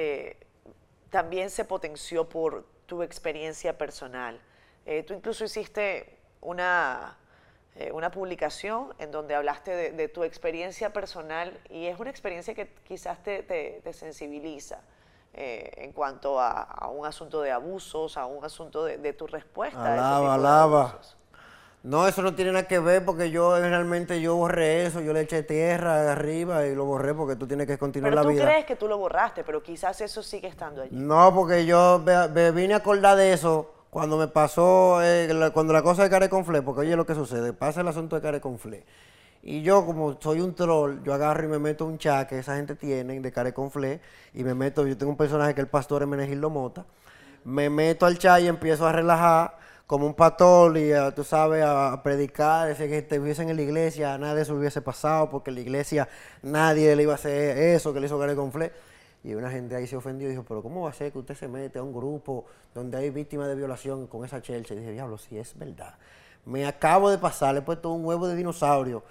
también 1.11 1.51
se 1.51 1.67
potenció 1.67 2.27
por 2.27 2.67
tu 2.87 3.03
experiencia 3.03 3.77
personal? 3.77 4.41
Tú 5.07 5.13
incluso 5.13 5.45
hiciste 5.45 6.19
una, 6.41 7.19
eh, 7.79 7.93
una 7.93 8.11
publicación 8.11 8.93
en 8.99 9.11
donde 9.13 9.35
hablaste 9.35 9.71
de, 9.71 9.91
de 9.93 10.09
tu 10.09 10.25
experiencia 10.25 10.93
personal 10.93 11.57
y 11.71 11.87
es 11.87 11.99
una 12.01 12.11
experiencia 12.11 12.55
que 12.55 12.69
quizás 12.85 13.23
te, 13.23 13.43
te- 13.45 13.81
te 13.85 13.93
sensibiliza 13.93 14.81
eh, 15.35 15.71
en 15.77 15.93
cuanto 15.93 16.41
a, 16.41 16.63
a 16.63 16.89
un 16.89 17.07
asunto 17.07 17.41
de 17.41 17.53
abusos, 17.53 18.17
a 18.17 18.27
un 18.27 18.45
asunto 18.45 18.85
de, 18.85 18.99
de 18.99 19.13
tu 19.13 19.27
respuesta. 19.29 19.93
Alaba, 19.95 20.35
alaba. 20.35 20.99
No, 21.85 22.09
eso 22.09 22.23
no 22.23 22.35
tiene 22.35 22.51
nada 22.53 22.67
que 22.67 22.81
ver 22.81 23.05
porque 23.05 23.31
yo 23.31 23.57
eh, 23.57 23.61
realmente 23.61 24.21
yo 24.21 24.35
borré 24.35 24.85
eso, 24.87 25.01
yo 25.01 25.13
le 25.13 25.21
eché 25.21 25.45
tierra 25.45 26.11
arriba 26.13 26.67
y 26.67 26.75
lo 26.75 26.85
borré 26.85 27.15
porque 27.15 27.37
tú 27.37 27.47
tienes 27.47 27.69
que 27.69 27.79
continuar 27.79 28.11
Pero 28.11 28.23
la 28.23 28.29
tú 28.29 28.35
vida. 28.35 28.45
crees 28.45 28.65
que 28.67 28.75
tú 28.75 28.89
lo 28.89 28.99
borraste, 28.99 29.45
pero 29.45 29.63
quizás 29.63 30.01
eso 30.01 30.21
sigue 30.23 30.49
estando 30.49 30.83
allí. 30.83 30.91
No, 30.97 31.33
porque 31.33 31.65
yo 31.65 32.03
me, 32.05 32.29
me 32.29 32.51
vine 32.51 32.75
a 32.75 32.79
acordar 32.79 33.17
de 33.17 33.33
eso 33.33 33.73
cuando 33.91 34.19
me 34.19 34.29
pasó, 34.29 35.03
eh, 35.03 35.29
cuando 35.53 35.73
la 35.73 35.83
cosa 35.83 36.03
de 36.03 36.11
Care 36.11 36.29
Conflé, 36.29 36.63
porque 36.63 36.83
oye 36.83 36.97
lo 36.97 37.07
que 37.07 37.15
sucede, 37.15 37.53
pasa 37.53 37.81
el 37.81 37.89
asunto 37.89 38.17
de 38.17 38.23
Care 38.23 38.41
Conflé. 38.41 38.85
Y 39.43 39.63
yo, 39.63 39.87
como 39.87 40.21
soy 40.21 40.41
un 40.41 40.55
troll, 40.55 41.03
yo 41.05 41.15
agarro 41.15 41.45
y 41.45 41.49
me 41.49 41.59
meto 41.59 41.87
un 41.87 41.97
chat 41.97 42.29
que 42.29 42.39
esa 42.39 42.57
gente 42.57 42.75
tiene 42.75 43.21
de 43.21 43.33
Care 43.33 43.55
Conflé, 43.55 44.01
y 44.35 44.45
me 44.45 44.55
meto, 44.55 44.87
yo 44.87 44.97
tengo 44.97 45.13
un 45.13 45.17
personaje 45.17 45.55
que 45.55 45.61
es 45.61 45.65
el 45.65 45.71
pastor 45.71 46.03
Emenegildo 46.03 46.51
Mota, 46.51 46.85
me 47.45 47.71
meto 47.71 48.05
al 48.05 48.19
chat 48.19 48.43
y 48.43 48.49
empiezo 48.49 48.87
a 48.87 48.93
relajar 48.93 49.57
como 49.87 50.07
un 50.07 50.15
pastor 50.15 50.77
y 50.77 50.93
a, 50.93 51.15
tú 51.15 51.25
sabes, 51.25 51.65
a, 51.65 51.93
a 51.93 52.03
predicar, 52.03 52.69
decir 52.69 52.89
que 52.91 52.99
estuviesen 52.99 53.49
en 53.49 53.57
la 53.57 53.63
iglesia, 53.63 54.19
nada 54.19 54.35
de 54.35 54.43
eso 54.43 54.55
hubiese 54.55 54.83
pasado, 54.83 55.31
porque 55.31 55.51
en 55.51 55.55
la 55.55 55.61
iglesia 55.63 56.09
nadie 56.43 56.95
le 56.95 57.05
iba 57.05 57.13
a 57.13 57.15
hacer 57.15 57.57
eso 57.57 57.95
que 57.95 58.01
le 58.01 58.07
hizo 58.07 58.19
Care 58.19 58.35
Conflé. 58.37 58.73
Y 59.25 59.35
una 59.35 59.51
gente 59.51 59.75
ahí 59.77 59.87
se 59.87 59.97
ofendió 59.97 60.29
y 60.29 60.31
dijo, 60.33 60.45
pero 60.47 60.63
¿cómo 60.63 60.83
va 60.83 60.91
a 60.91 60.93
ser 60.93 61.13
que 61.13 61.19
usted 61.19 61.35
se 61.35 61.49
mete 61.49 61.79
a 61.79 61.83
un 61.83 61.93
grupo 61.93 62.47
donde 62.75 62.97
hay 62.99 63.11
víctimas 63.11 63.49
de 63.49 63.55
violación 63.57 64.07
con 64.07 64.25
esa 64.25 64.41
chelcha? 64.41 64.75
Y 64.75 64.79
dije, 64.79 64.93
diablo, 64.93 65.19
sí 65.19 65.37
es 65.39 65.59
verdad. 65.59 65.95
Me 66.47 66.67
acabo 66.67 67.11
de 67.11 67.19
pasar, 67.19 67.53
le 67.55 67.61
he 67.61 67.63
puesto 67.63 67.91
un 67.93 68.05
huevo 68.05 68.27
de 68.29 68.37
dinosaurio. 68.37 69.03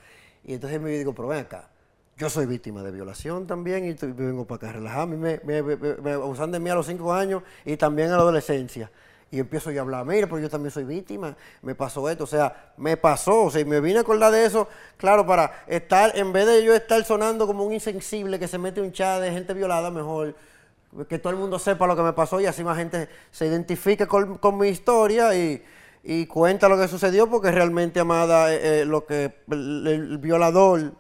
Y 0.44 0.54
entonces 0.54 0.80
me 0.82 0.90
digo, 0.92 1.14
pero 1.14 1.28
ven 1.28 1.40
acá, 1.40 1.70
yo 2.18 2.30
soy 2.30 2.46
víctima 2.46 2.82
de 2.84 2.92
violación 2.92 3.46
también 3.46 3.86
y 3.86 3.94
vengo 3.94 4.46
para 4.46 4.58
acá 4.58 4.70
a 4.70 4.74
relajarme. 4.74 5.18
Me, 5.18 5.42
me, 5.44 5.62
me, 5.62 5.76
me- 5.76 5.96
me 5.98 6.12
abusan 6.14 6.52
de 6.52 6.60
mí 6.60 6.70
a 6.70 6.76
los 6.76 6.86
cinco 6.88 7.14
años 7.14 7.44
y 7.66 7.78
también 7.78 8.10
a 8.12 8.16
la 8.16 8.22
adolescencia. 8.24 8.90
Y 9.30 9.40
empiezo 9.40 9.72
yo 9.72 9.82
a 9.82 9.84
hablar, 9.84 10.06
mira, 10.06 10.26
pero 10.28 10.40
yo 10.40 10.50
también 10.50 10.72
soy 10.72 10.86
víctima, 10.86 11.36
me 11.62 11.76
pasó 11.76 12.10
esto, 12.10 12.24
o 12.24 12.28
sea, 12.28 12.72
me 12.78 12.96
pasó, 12.96 13.44
o 13.44 13.52
sea, 13.52 13.60
y 13.60 13.66
me 13.66 13.82
vine 13.82 13.98
a 13.98 14.02
acordar 14.02 14.32
de 14.32 14.46
eso, 14.46 14.70
claro, 14.96 15.26
para 15.26 15.66
estar, 15.68 16.18
en 16.18 16.32
vez 16.32 16.46
de 16.48 16.64
yo 16.64 16.74
estar 16.74 17.04
sonando 17.04 17.46
como 17.46 17.66
un 17.66 17.74
insensible 17.74 18.40
que 18.40 18.48
se 18.48 18.58
mete 18.58 18.80
un 18.80 18.94
chat 18.94 19.22
de 19.22 19.32
gente 19.32 19.54
violada, 19.54 19.92
mejor 19.92 20.34
que 21.10 21.20
todo 21.20 21.32
el 21.32 21.40
mundo 21.40 21.60
sepa 21.60 21.86
lo 21.86 21.96
que 21.96 22.02
me 22.02 22.14
pasó 22.14 22.40
y 22.40 22.46
así 22.46 22.64
más 22.64 22.78
gente 22.78 23.10
se 23.32 23.46
identifique 23.46 24.08
con, 24.08 24.38
con 24.38 24.58
mi 24.58 24.70
historia 24.70 25.36
y, 25.36 25.62
y 26.04 26.26
cuenta 26.26 26.70
lo 26.70 26.78
que 26.78 26.88
sucedió, 26.88 27.30
porque 27.30 27.52
realmente, 27.52 28.00
Amada, 28.00 28.54
eh, 28.54 28.82
eh, 28.82 28.86
lo 28.86 29.06
que 29.06 29.36
el, 29.52 29.88
el 29.88 30.18
violador, 30.18 30.94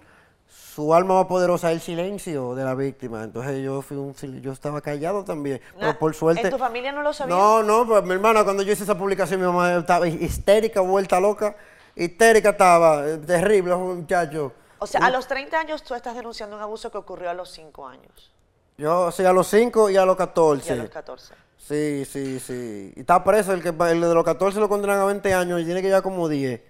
su 0.47 0.93
alma 0.93 1.15
más 1.15 1.25
poderosa 1.25 1.71
es 1.71 1.75
el 1.77 1.81
silencio 1.81 2.55
de 2.55 2.63
la 2.63 2.75
víctima. 2.75 3.23
Entonces 3.23 3.63
yo 3.63 3.81
fui 3.81 3.97
un 3.97 4.13
yo 4.41 4.51
estaba 4.51 4.81
callado 4.81 5.23
también, 5.23 5.61
pero 5.75 5.87
Na- 5.87 5.99
por 5.99 6.13
suerte. 6.15 6.41
¿En 6.41 6.49
tu 6.51 6.57
familia 6.57 6.91
no 6.91 7.01
lo 7.01 7.13
sabía? 7.13 7.35
No, 7.35 7.63
no, 7.63 7.85
pues 7.87 8.03
mi 8.03 8.13
hermana, 8.13 8.43
cuando 8.43 8.63
yo 8.63 8.71
hice 8.73 8.83
esa 8.83 8.97
publicación, 8.97 9.39
mi 9.39 9.45
mamá 9.47 9.75
estaba 9.75 10.07
histérica, 10.07 10.81
vuelta 10.81 11.19
loca, 11.19 11.55
histérica 11.95 12.49
estaba, 12.51 13.07
eh, 13.07 13.17
terrible, 13.17 13.75
muchacho. 13.75 14.53
O 14.79 14.85
sea, 14.87 15.01
a 15.01 15.09
los 15.09 15.27
30 15.27 15.59
años 15.59 15.81
tú 15.83 15.95
estás 15.95 16.15
denunciando 16.15 16.55
un 16.55 16.61
abuso 16.61 16.91
que 16.91 16.97
ocurrió 16.99 17.31
a 17.31 17.33
los 17.33 17.49
5 17.51 17.87
años 17.87 18.31
Yo, 18.77 19.11
sí, 19.11 19.25
a 19.25 19.33
los 19.33 19.47
5 19.47 19.89
y 19.89 19.97
a 19.97 20.05
los 20.05 20.13
y 20.13 20.17
14. 20.19 20.73
a 20.73 20.75
los 20.75 20.89
14. 20.89 21.33
Sí, 21.57 22.05
sí, 22.05 22.39
sí. 22.39 22.93
Y 22.95 22.99
está 22.99 23.23
preso 23.23 23.51
el 23.53 23.61
que 23.63 23.69
el 23.69 24.01
de 24.01 24.13
los 24.13 24.23
14 24.23 24.59
lo 24.59 24.69
condenan 24.69 24.99
a 24.99 25.05
20 25.05 25.33
años 25.33 25.59
y 25.59 25.65
tiene 25.65 25.81
que 25.81 25.87
llevar 25.87 26.03
como 26.03 26.29
10. 26.29 26.61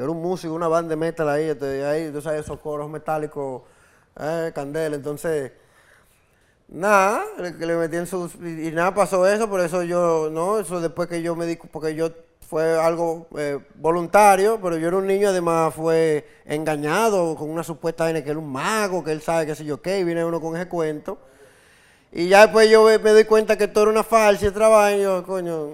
Que 0.00 0.04
era 0.04 0.12
un 0.12 0.22
músico, 0.22 0.54
una 0.54 0.66
banda 0.66 0.96
metal 0.96 1.28
ahí, 1.28 1.44
este, 1.44 1.84
ahí, 1.84 2.10
tú 2.10 2.22
sabes, 2.22 2.40
esos 2.40 2.58
coros 2.58 2.88
metálicos, 2.88 3.60
eh, 4.18 4.50
candela. 4.54 4.96
Entonces, 4.96 5.52
nada, 6.68 7.22
le, 7.36 7.50
le 7.50 7.76
metían 7.76 8.06
sus. 8.06 8.34
Y, 8.36 8.70
nada, 8.72 8.94
pasó 8.94 9.26
eso, 9.26 9.46
por 9.50 9.60
eso 9.60 9.82
yo, 9.82 10.30
no, 10.32 10.58
eso 10.58 10.80
después 10.80 11.06
que 11.06 11.20
yo 11.20 11.36
me 11.36 11.44
di, 11.44 11.56
porque 11.56 11.94
yo 11.94 12.12
fue 12.48 12.80
algo 12.80 13.26
eh, 13.36 13.58
voluntario, 13.74 14.58
pero 14.62 14.78
yo 14.78 14.88
era 14.88 14.96
un 14.96 15.06
niño, 15.06 15.28
además 15.28 15.74
fue 15.74 16.26
engañado 16.46 17.36
con 17.36 17.50
una 17.50 17.62
supuesta 17.62 18.04
vaina 18.04 18.24
que 18.24 18.30
era 18.30 18.38
un 18.38 18.50
mago, 18.50 19.04
que 19.04 19.12
él 19.12 19.20
sabe 19.20 19.44
qué 19.44 19.54
sé 19.54 19.66
yo 19.66 19.82
qué, 19.82 19.98
y 19.98 20.04
viene 20.04 20.24
uno 20.24 20.40
con 20.40 20.56
ese 20.56 20.66
cuento. 20.66 21.18
Y 22.10 22.28
ya 22.28 22.46
después 22.46 22.70
yo 22.70 22.84
me, 22.84 22.98
doy 22.98 23.24
cuenta 23.26 23.58
que 23.58 23.68
todo 23.68 23.84
era 23.84 23.92
una 23.92 24.02
falsa 24.02 24.46
y 24.46 24.48
otra 24.48 24.68
vaina, 24.68 24.98
y 24.98 25.02
yo, 25.02 25.22
coño, 25.24 25.72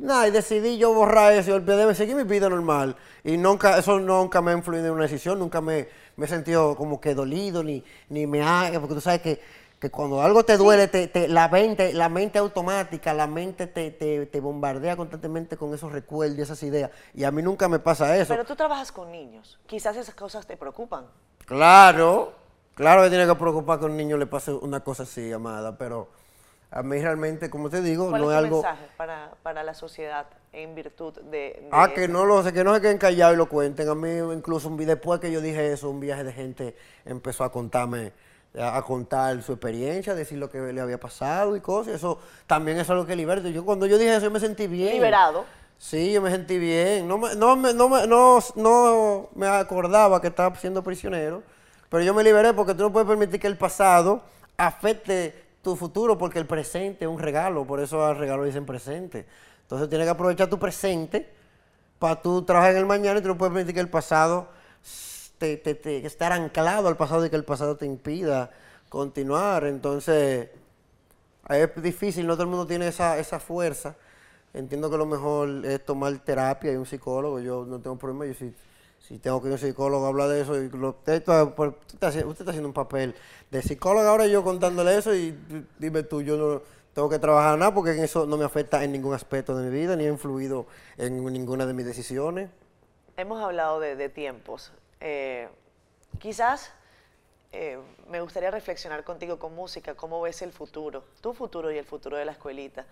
nada, 0.00 0.28
y 0.28 0.30
decidí 0.30 0.78
yo 0.78 0.92
borrar 0.94 1.32
eso 1.32 1.50
y 1.50 1.54
olvidé, 1.54 1.94
seguir 1.94 2.16
mi 2.16 2.24
vida 2.24 2.48
normal. 2.48 2.96
Y 3.24 3.36
nunca, 3.36 3.78
eso 3.78 3.98
nunca 3.98 4.40
me 4.42 4.52
ha 4.52 4.54
influido 4.56 4.86
en 4.86 4.92
una 4.92 5.02
decisión, 5.02 5.38
nunca 5.38 5.60
me, 5.60 5.88
me 6.16 6.26
he 6.26 6.28
sentido 6.28 6.76
como 6.76 7.00
que 7.00 7.14
dolido, 7.14 7.62
ni, 7.62 7.82
ni 8.08 8.26
me 8.26 8.42
ha, 8.42 8.70
porque 8.80 8.94
tú 8.94 9.00
sabes 9.00 9.20
que, 9.20 9.40
que 9.78 9.90
cuando 9.90 10.22
algo 10.22 10.42
te 10.44 10.56
duele, 10.56 10.88
te, 10.88 11.06
te- 11.08 11.28
la, 11.28 11.48
mente, 11.48 11.92
la 11.92 12.08
mente 12.08 12.38
automática, 12.38 13.12
la 13.12 13.26
mente 13.26 13.66
te, 13.66 13.90
te, 13.90 14.26
te 14.26 14.40
bombardea 14.40 14.96
constantemente 14.96 15.56
con 15.56 15.74
esos 15.74 15.92
recuerdos 15.92 16.38
y 16.38 16.42
esas 16.42 16.62
ideas. 16.62 16.90
Y 17.14 17.24
a 17.24 17.30
mí 17.30 17.42
nunca 17.42 17.68
me 17.68 17.78
pasa 17.78 18.16
eso. 18.16 18.28
Pero 18.32 18.44
tú 18.44 18.56
trabajas 18.56 18.90
con 18.92 19.12
niños. 19.12 19.58
Quizás 19.66 19.96
esas 19.96 20.14
cosas 20.14 20.46
te 20.46 20.56
preocupan. 20.56 21.06
Claro, 21.44 22.32
claro 22.74 23.02
que 23.02 23.08
tiene 23.10 23.26
que 23.26 23.34
preocupar 23.34 23.78
que 23.78 23.84
a 23.84 23.88
un 23.88 23.96
niño 23.96 24.16
le 24.16 24.26
pase 24.26 24.52
una 24.52 24.80
cosa 24.80 25.04
así, 25.04 25.30
amada, 25.32 25.76
pero 25.78 26.08
a 26.70 26.82
mí 26.82 27.00
realmente, 27.00 27.48
como 27.48 27.70
te 27.70 27.80
digo, 27.80 28.10
¿Cuál 28.10 28.22
no 28.22 28.30
es 28.30 28.38
tu 28.38 28.44
algo... 28.44 28.56
mensaje 28.62 28.86
para, 28.96 29.30
para 29.42 29.62
la 29.62 29.74
sociedad 29.74 30.26
en 30.52 30.74
virtud 30.74 31.14
de, 31.14 31.30
de 31.30 31.68
Ah, 31.70 31.90
que 31.94 32.08
no 32.08 32.24
lo 32.24 32.42
que 32.42 32.64
no 32.64 32.74
se 32.74 32.80
queden 32.80 32.98
callados 32.98 33.34
y 33.34 33.38
lo 33.38 33.48
cuenten. 33.48 33.88
A 33.88 33.94
mí 33.94 34.10
incluso 34.34 34.68
un 34.68 34.76
después 34.76 35.20
que 35.20 35.30
yo 35.30 35.40
dije 35.40 35.72
eso, 35.72 35.90
un 35.90 36.00
viaje 36.00 36.24
de 36.24 36.32
gente 36.32 36.76
empezó 37.04 37.44
a 37.44 37.52
contarme, 37.52 38.12
a, 38.58 38.76
a 38.78 38.82
contar 38.82 39.40
su 39.42 39.52
experiencia, 39.52 40.14
decir 40.14 40.38
lo 40.38 40.50
que 40.50 40.58
le 40.72 40.80
había 40.80 40.98
pasado 40.98 41.56
y 41.56 41.60
cosas. 41.60 41.94
Eso 41.94 42.18
también 42.46 42.78
es 42.78 42.90
algo 42.90 43.06
que 43.06 43.14
liberta. 43.16 43.48
Yo 43.48 43.64
cuando 43.64 43.86
yo 43.86 43.96
dije 43.98 44.14
eso, 44.16 44.26
yo 44.26 44.30
me 44.30 44.40
sentí 44.40 44.66
bien. 44.66 44.94
Liberado. 44.94 45.44
Sí, 45.78 46.12
yo 46.12 46.22
me 46.22 46.30
sentí 46.30 46.58
bien. 46.58 47.06
No 47.06 47.18
me, 47.18 47.34
no, 47.36 47.54
me- 47.54 47.74
no, 47.74 47.88
me- 47.88 48.06
no, 48.06 48.38
no 48.56 49.28
me 49.34 49.46
acordaba 49.46 50.20
que 50.20 50.28
estaba 50.28 50.54
siendo 50.56 50.82
prisionero, 50.82 51.42
pero 51.90 52.02
yo 52.02 52.14
me 52.14 52.24
liberé 52.24 52.52
porque 52.54 52.74
tú 52.74 52.82
no 52.82 52.92
puedes 52.92 53.06
permitir 53.06 53.38
que 53.38 53.46
el 53.46 53.56
pasado 53.58 54.22
afecte 54.56 55.45
tu 55.66 55.76
futuro 55.76 56.16
porque 56.18 56.38
el 56.38 56.46
presente 56.46 57.04
es 57.06 57.10
un 57.10 57.18
regalo, 57.18 57.66
por 57.66 57.80
eso 57.80 58.04
al 58.06 58.16
regalo 58.18 58.44
dicen 58.44 58.66
presente. 58.66 59.26
Entonces 59.62 59.88
tienes 59.88 60.06
que 60.06 60.12
aprovechar 60.12 60.48
tu 60.48 60.58
presente 60.60 61.28
para 61.98 62.22
tú 62.22 62.42
trabajar 62.44 62.72
en 62.72 62.78
el 62.78 62.86
mañana 62.86 63.18
y 63.20 63.22
tú 63.22 63.28
no 63.28 63.38
puedes 63.38 63.52
permitir 63.54 63.74
que 63.74 63.80
el 63.80 63.90
pasado 63.90 64.48
te, 65.38 65.56
te, 65.58 65.74
te- 65.74 66.06
estar 66.06 66.32
anclado 66.32 66.88
al 66.88 66.96
pasado 66.96 67.26
y 67.26 67.30
que 67.30 67.36
el 67.36 67.44
pasado 67.44 67.76
te 67.76 67.86
impida 67.86 68.50
continuar. 68.88 69.64
Entonces 69.66 70.50
es 71.48 71.82
difícil, 71.82 72.26
no 72.26 72.34
todo 72.34 72.44
el 72.44 72.48
mundo 72.50 72.66
tiene 72.66 72.88
esa, 72.88 73.18
esa 73.18 73.38
fuerza, 73.38 73.94
entiendo 74.54 74.90
que 74.90 74.98
lo 74.98 75.06
mejor 75.06 75.64
es 75.66 75.84
tomar 75.84 76.18
terapia 76.20 76.72
y 76.72 76.76
un 76.76 76.86
psicólogo. 76.86 77.40
Yo 77.40 77.64
no 77.66 77.80
tengo 77.80 77.96
problema, 77.98 78.26
yo 78.26 78.34
si, 78.34 78.52
si 79.06 79.18
tengo 79.18 79.40
que 79.40 79.48
ir 79.48 79.52
a 79.52 79.54
un 79.54 79.60
psicólogo 79.60 80.06
hablar 80.06 80.28
de 80.28 80.40
eso, 80.40 80.60
y 80.60 80.68
lo, 80.70 80.90
usted, 80.90 81.14
está, 81.14 81.44
usted 81.44 81.74
está 81.94 82.50
haciendo 82.50 82.68
un 82.68 82.74
papel 82.74 83.14
de 83.50 83.62
psicólogo 83.62 84.08
ahora 84.08 84.26
yo 84.26 84.42
contándole 84.42 84.96
eso 84.96 85.14
y 85.14 85.38
dime 85.78 86.02
tú, 86.02 86.22
yo 86.22 86.36
no 86.36 86.62
tengo 86.92 87.08
que 87.08 87.18
trabajar 87.18 87.58
nada 87.58 87.72
porque 87.72 88.02
eso 88.02 88.26
no 88.26 88.36
me 88.36 88.44
afecta 88.44 88.82
en 88.82 88.90
ningún 88.90 89.14
aspecto 89.14 89.56
de 89.56 89.70
mi 89.70 89.70
vida 89.70 89.94
ni 89.96 90.06
ha 90.06 90.08
influido 90.08 90.66
en 90.96 91.24
ninguna 91.24 91.66
de 91.66 91.74
mis 91.74 91.86
decisiones. 91.86 92.50
Hemos 93.16 93.42
hablado 93.42 93.80
de, 93.80 93.96
de 93.96 94.08
tiempos. 94.08 94.72
Eh, 95.00 95.48
quizás 96.18 96.72
eh, 97.52 97.78
me 98.08 98.20
gustaría 98.20 98.50
reflexionar 98.50 99.04
contigo 99.04 99.38
con 99.38 99.54
música, 99.54 99.94
cómo 99.94 100.20
ves 100.20 100.42
el 100.42 100.52
futuro, 100.52 101.04
tu 101.20 101.32
futuro 101.32 101.70
y 101.70 101.78
el 101.78 101.84
futuro 101.84 102.16
de 102.16 102.24
la 102.24 102.32
escuelita. 102.32 102.86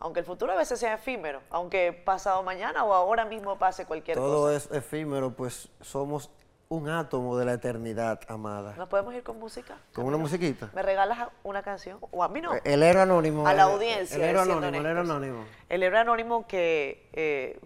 Aunque 0.00 0.20
el 0.20 0.26
futuro 0.26 0.52
a 0.52 0.56
veces 0.56 0.78
sea 0.78 0.94
efímero, 0.94 1.40
aunque 1.50 1.92
pasado 1.92 2.42
mañana 2.42 2.84
o 2.84 2.92
ahora 2.92 3.24
mismo 3.24 3.58
pase 3.58 3.84
cualquier 3.84 4.16
Todo 4.16 4.42
cosa. 4.42 4.56
es 4.56 4.70
efímero, 4.70 5.32
pues 5.32 5.68
somos 5.80 6.30
un 6.68 6.88
átomo 6.88 7.36
de 7.36 7.46
la 7.46 7.54
eternidad, 7.54 8.20
amada. 8.28 8.74
¿Nos 8.76 8.88
podemos 8.88 9.14
ir 9.14 9.22
con 9.22 9.38
música? 9.38 9.78
¿Con 9.94 10.04
una 10.04 10.18
musiquita? 10.18 10.70
¿Me 10.74 10.82
regalas 10.82 11.28
una 11.42 11.62
canción? 11.62 11.98
O 12.10 12.22
a 12.22 12.28
mí 12.28 12.40
no. 12.40 12.52
El 12.62 12.82
héroe 12.82 13.02
anónimo. 13.02 13.46
a 13.46 13.54
la 13.54 13.64
audiencia. 13.64 14.16
El 14.16 14.22
héroe 14.22 14.42
anónimo, 14.42 14.76
el 14.76 14.86
héroe 14.86 15.00
anónimo. 15.00 15.44
El 15.68 15.82
héroe 15.82 15.98
anónimo 15.98 16.46
que 16.46 17.08
eh, 17.14 17.58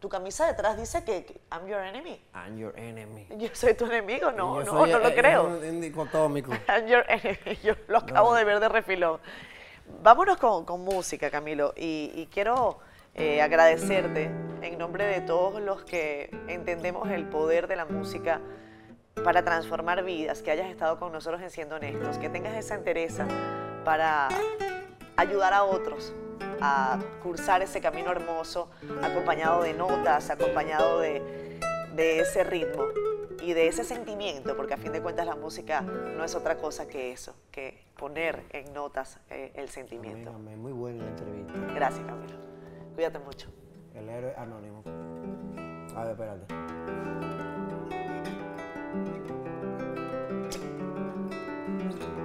tu 0.00 0.08
camisa 0.08 0.46
detrás 0.46 0.76
dice 0.76 1.04
que 1.04 1.40
I'm 1.52 1.66
your 1.68 1.80
enemy. 1.80 2.20
I'm 2.34 2.58
your 2.58 2.76
enemy. 2.78 3.26
Yo 3.36 3.48
soy 3.52 3.74
tu 3.74 3.86
enemigo, 3.86 4.32
no, 4.32 4.60
Yo 4.60 4.64
no, 4.64 4.72
soy, 4.78 4.90
no 4.90 4.98
lo 4.98 5.08
eh, 5.08 5.14
creo. 5.14 5.44
Un, 5.46 5.64
un 5.64 5.80
dicotómico. 5.80 6.52
I'm 6.68 6.86
your 6.86 7.04
enemy. 7.08 7.58
Yo 7.62 7.74
lo 7.86 7.98
acabo 7.98 8.34
de 8.34 8.44
ver 8.44 8.60
de 8.60 8.68
refilón. 8.68 9.20
Vámonos 10.02 10.36
con, 10.38 10.64
con 10.64 10.82
música, 10.82 11.30
Camilo, 11.30 11.74
y, 11.76 12.28
quiero 12.32 12.78
eh, 13.14 13.42
agradecerte 13.42 14.30
en 14.62 14.78
nombre 14.78 15.04
de 15.04 15.20
todos 15.20 15.60
los 15.60 15.82
que 15.82 16.30
entendemos 16.46 17.10
el 17.10 17.24
poder 17.24 17.66
de 17.66 17.76
la 17.76 17.84
música 17.84 18.40
para 19.24 19.44
transformar 19.44 20.04
vidas, 20.04 20.42
que 20.42 20.50
hayas 20.50 20.68
estado 20.68 20.98
con 20.98 21.12
nosotros 21.12 21.42
en 21.42 21.50
Siendo 21.50 21.76
Honestos, 21.76 22.18
que 22.18 22.28
tengas 22.28 22.54
esa 22.56 22.76
entereza 22.76 23.26
para 23.84 24.28
ayudar 25.16 25.52
a 25.52 25.64
otros 25.64 26.14
a 26.60 26.98
cursar 27.22 27.62
ese 27.62 27.80
camino 27.80 28.10
hermoso, 28.10 28.70
acompañado 29.02 29.62
de 29.62 29.74
notas, 29.74 30.30
acompañado 30.30 31.00
de, 31.00 31.20
de 31.94 32.20
ese 32.20 32.44
ritmo 32.44 32.84
y 33.42 33.52
de 33.52 33.68
ese 33.68 33.84
sentimiento, 33.84 34.56
porque 34.56 34.74
a 34.74 34.76
fin 34.76 34.92
de 34.92 35.00
cuentas 35.00 35.26
la 35.26 35.36
música 35.36 35.80
no 35.80 36.24
es 36.24 36.34
otra 36.34 36.56
cosa 36.56 36.88
que 36.88 37.12
eso, 37.12 37.34
que 37.50 37.78
poner 37.96 38.44
en 38.50 38.72
notas 38.72 39.18
eh, 39.30 39.52
el 39.54 39.68
sentimiento. 39.68 40.30
Amén, 40.30 40.54
amén. 40.54 40.62
Muy 40.62 40.72
buena 40.72 41.04
la 41.04 41.10
entrevista. 41.10 41.52
Gracias, 41.74 42.04
Camilo. 42.06 42.36
Cuídate 42.94 43.18
mucho. 43.18 43.48
El 43.94 44.08
héroe 44.08 44.34
anónimo. 44.36 44.82
A 45.94 46.04
ver, 46.04 46.10
espérate. 46.12 46.46
Gracias, 51.78 52.04
Camilo. 52.04 52.17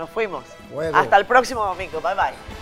Nos 0.00 0.08
fuimos. 0.08 0.44
Hasta 0.94 1.18
el 1.18 1.26
próximo 1.26 1.62
domingo. 1.62 2.00
Bye 2.00 2.14
bye. 2.14 2.59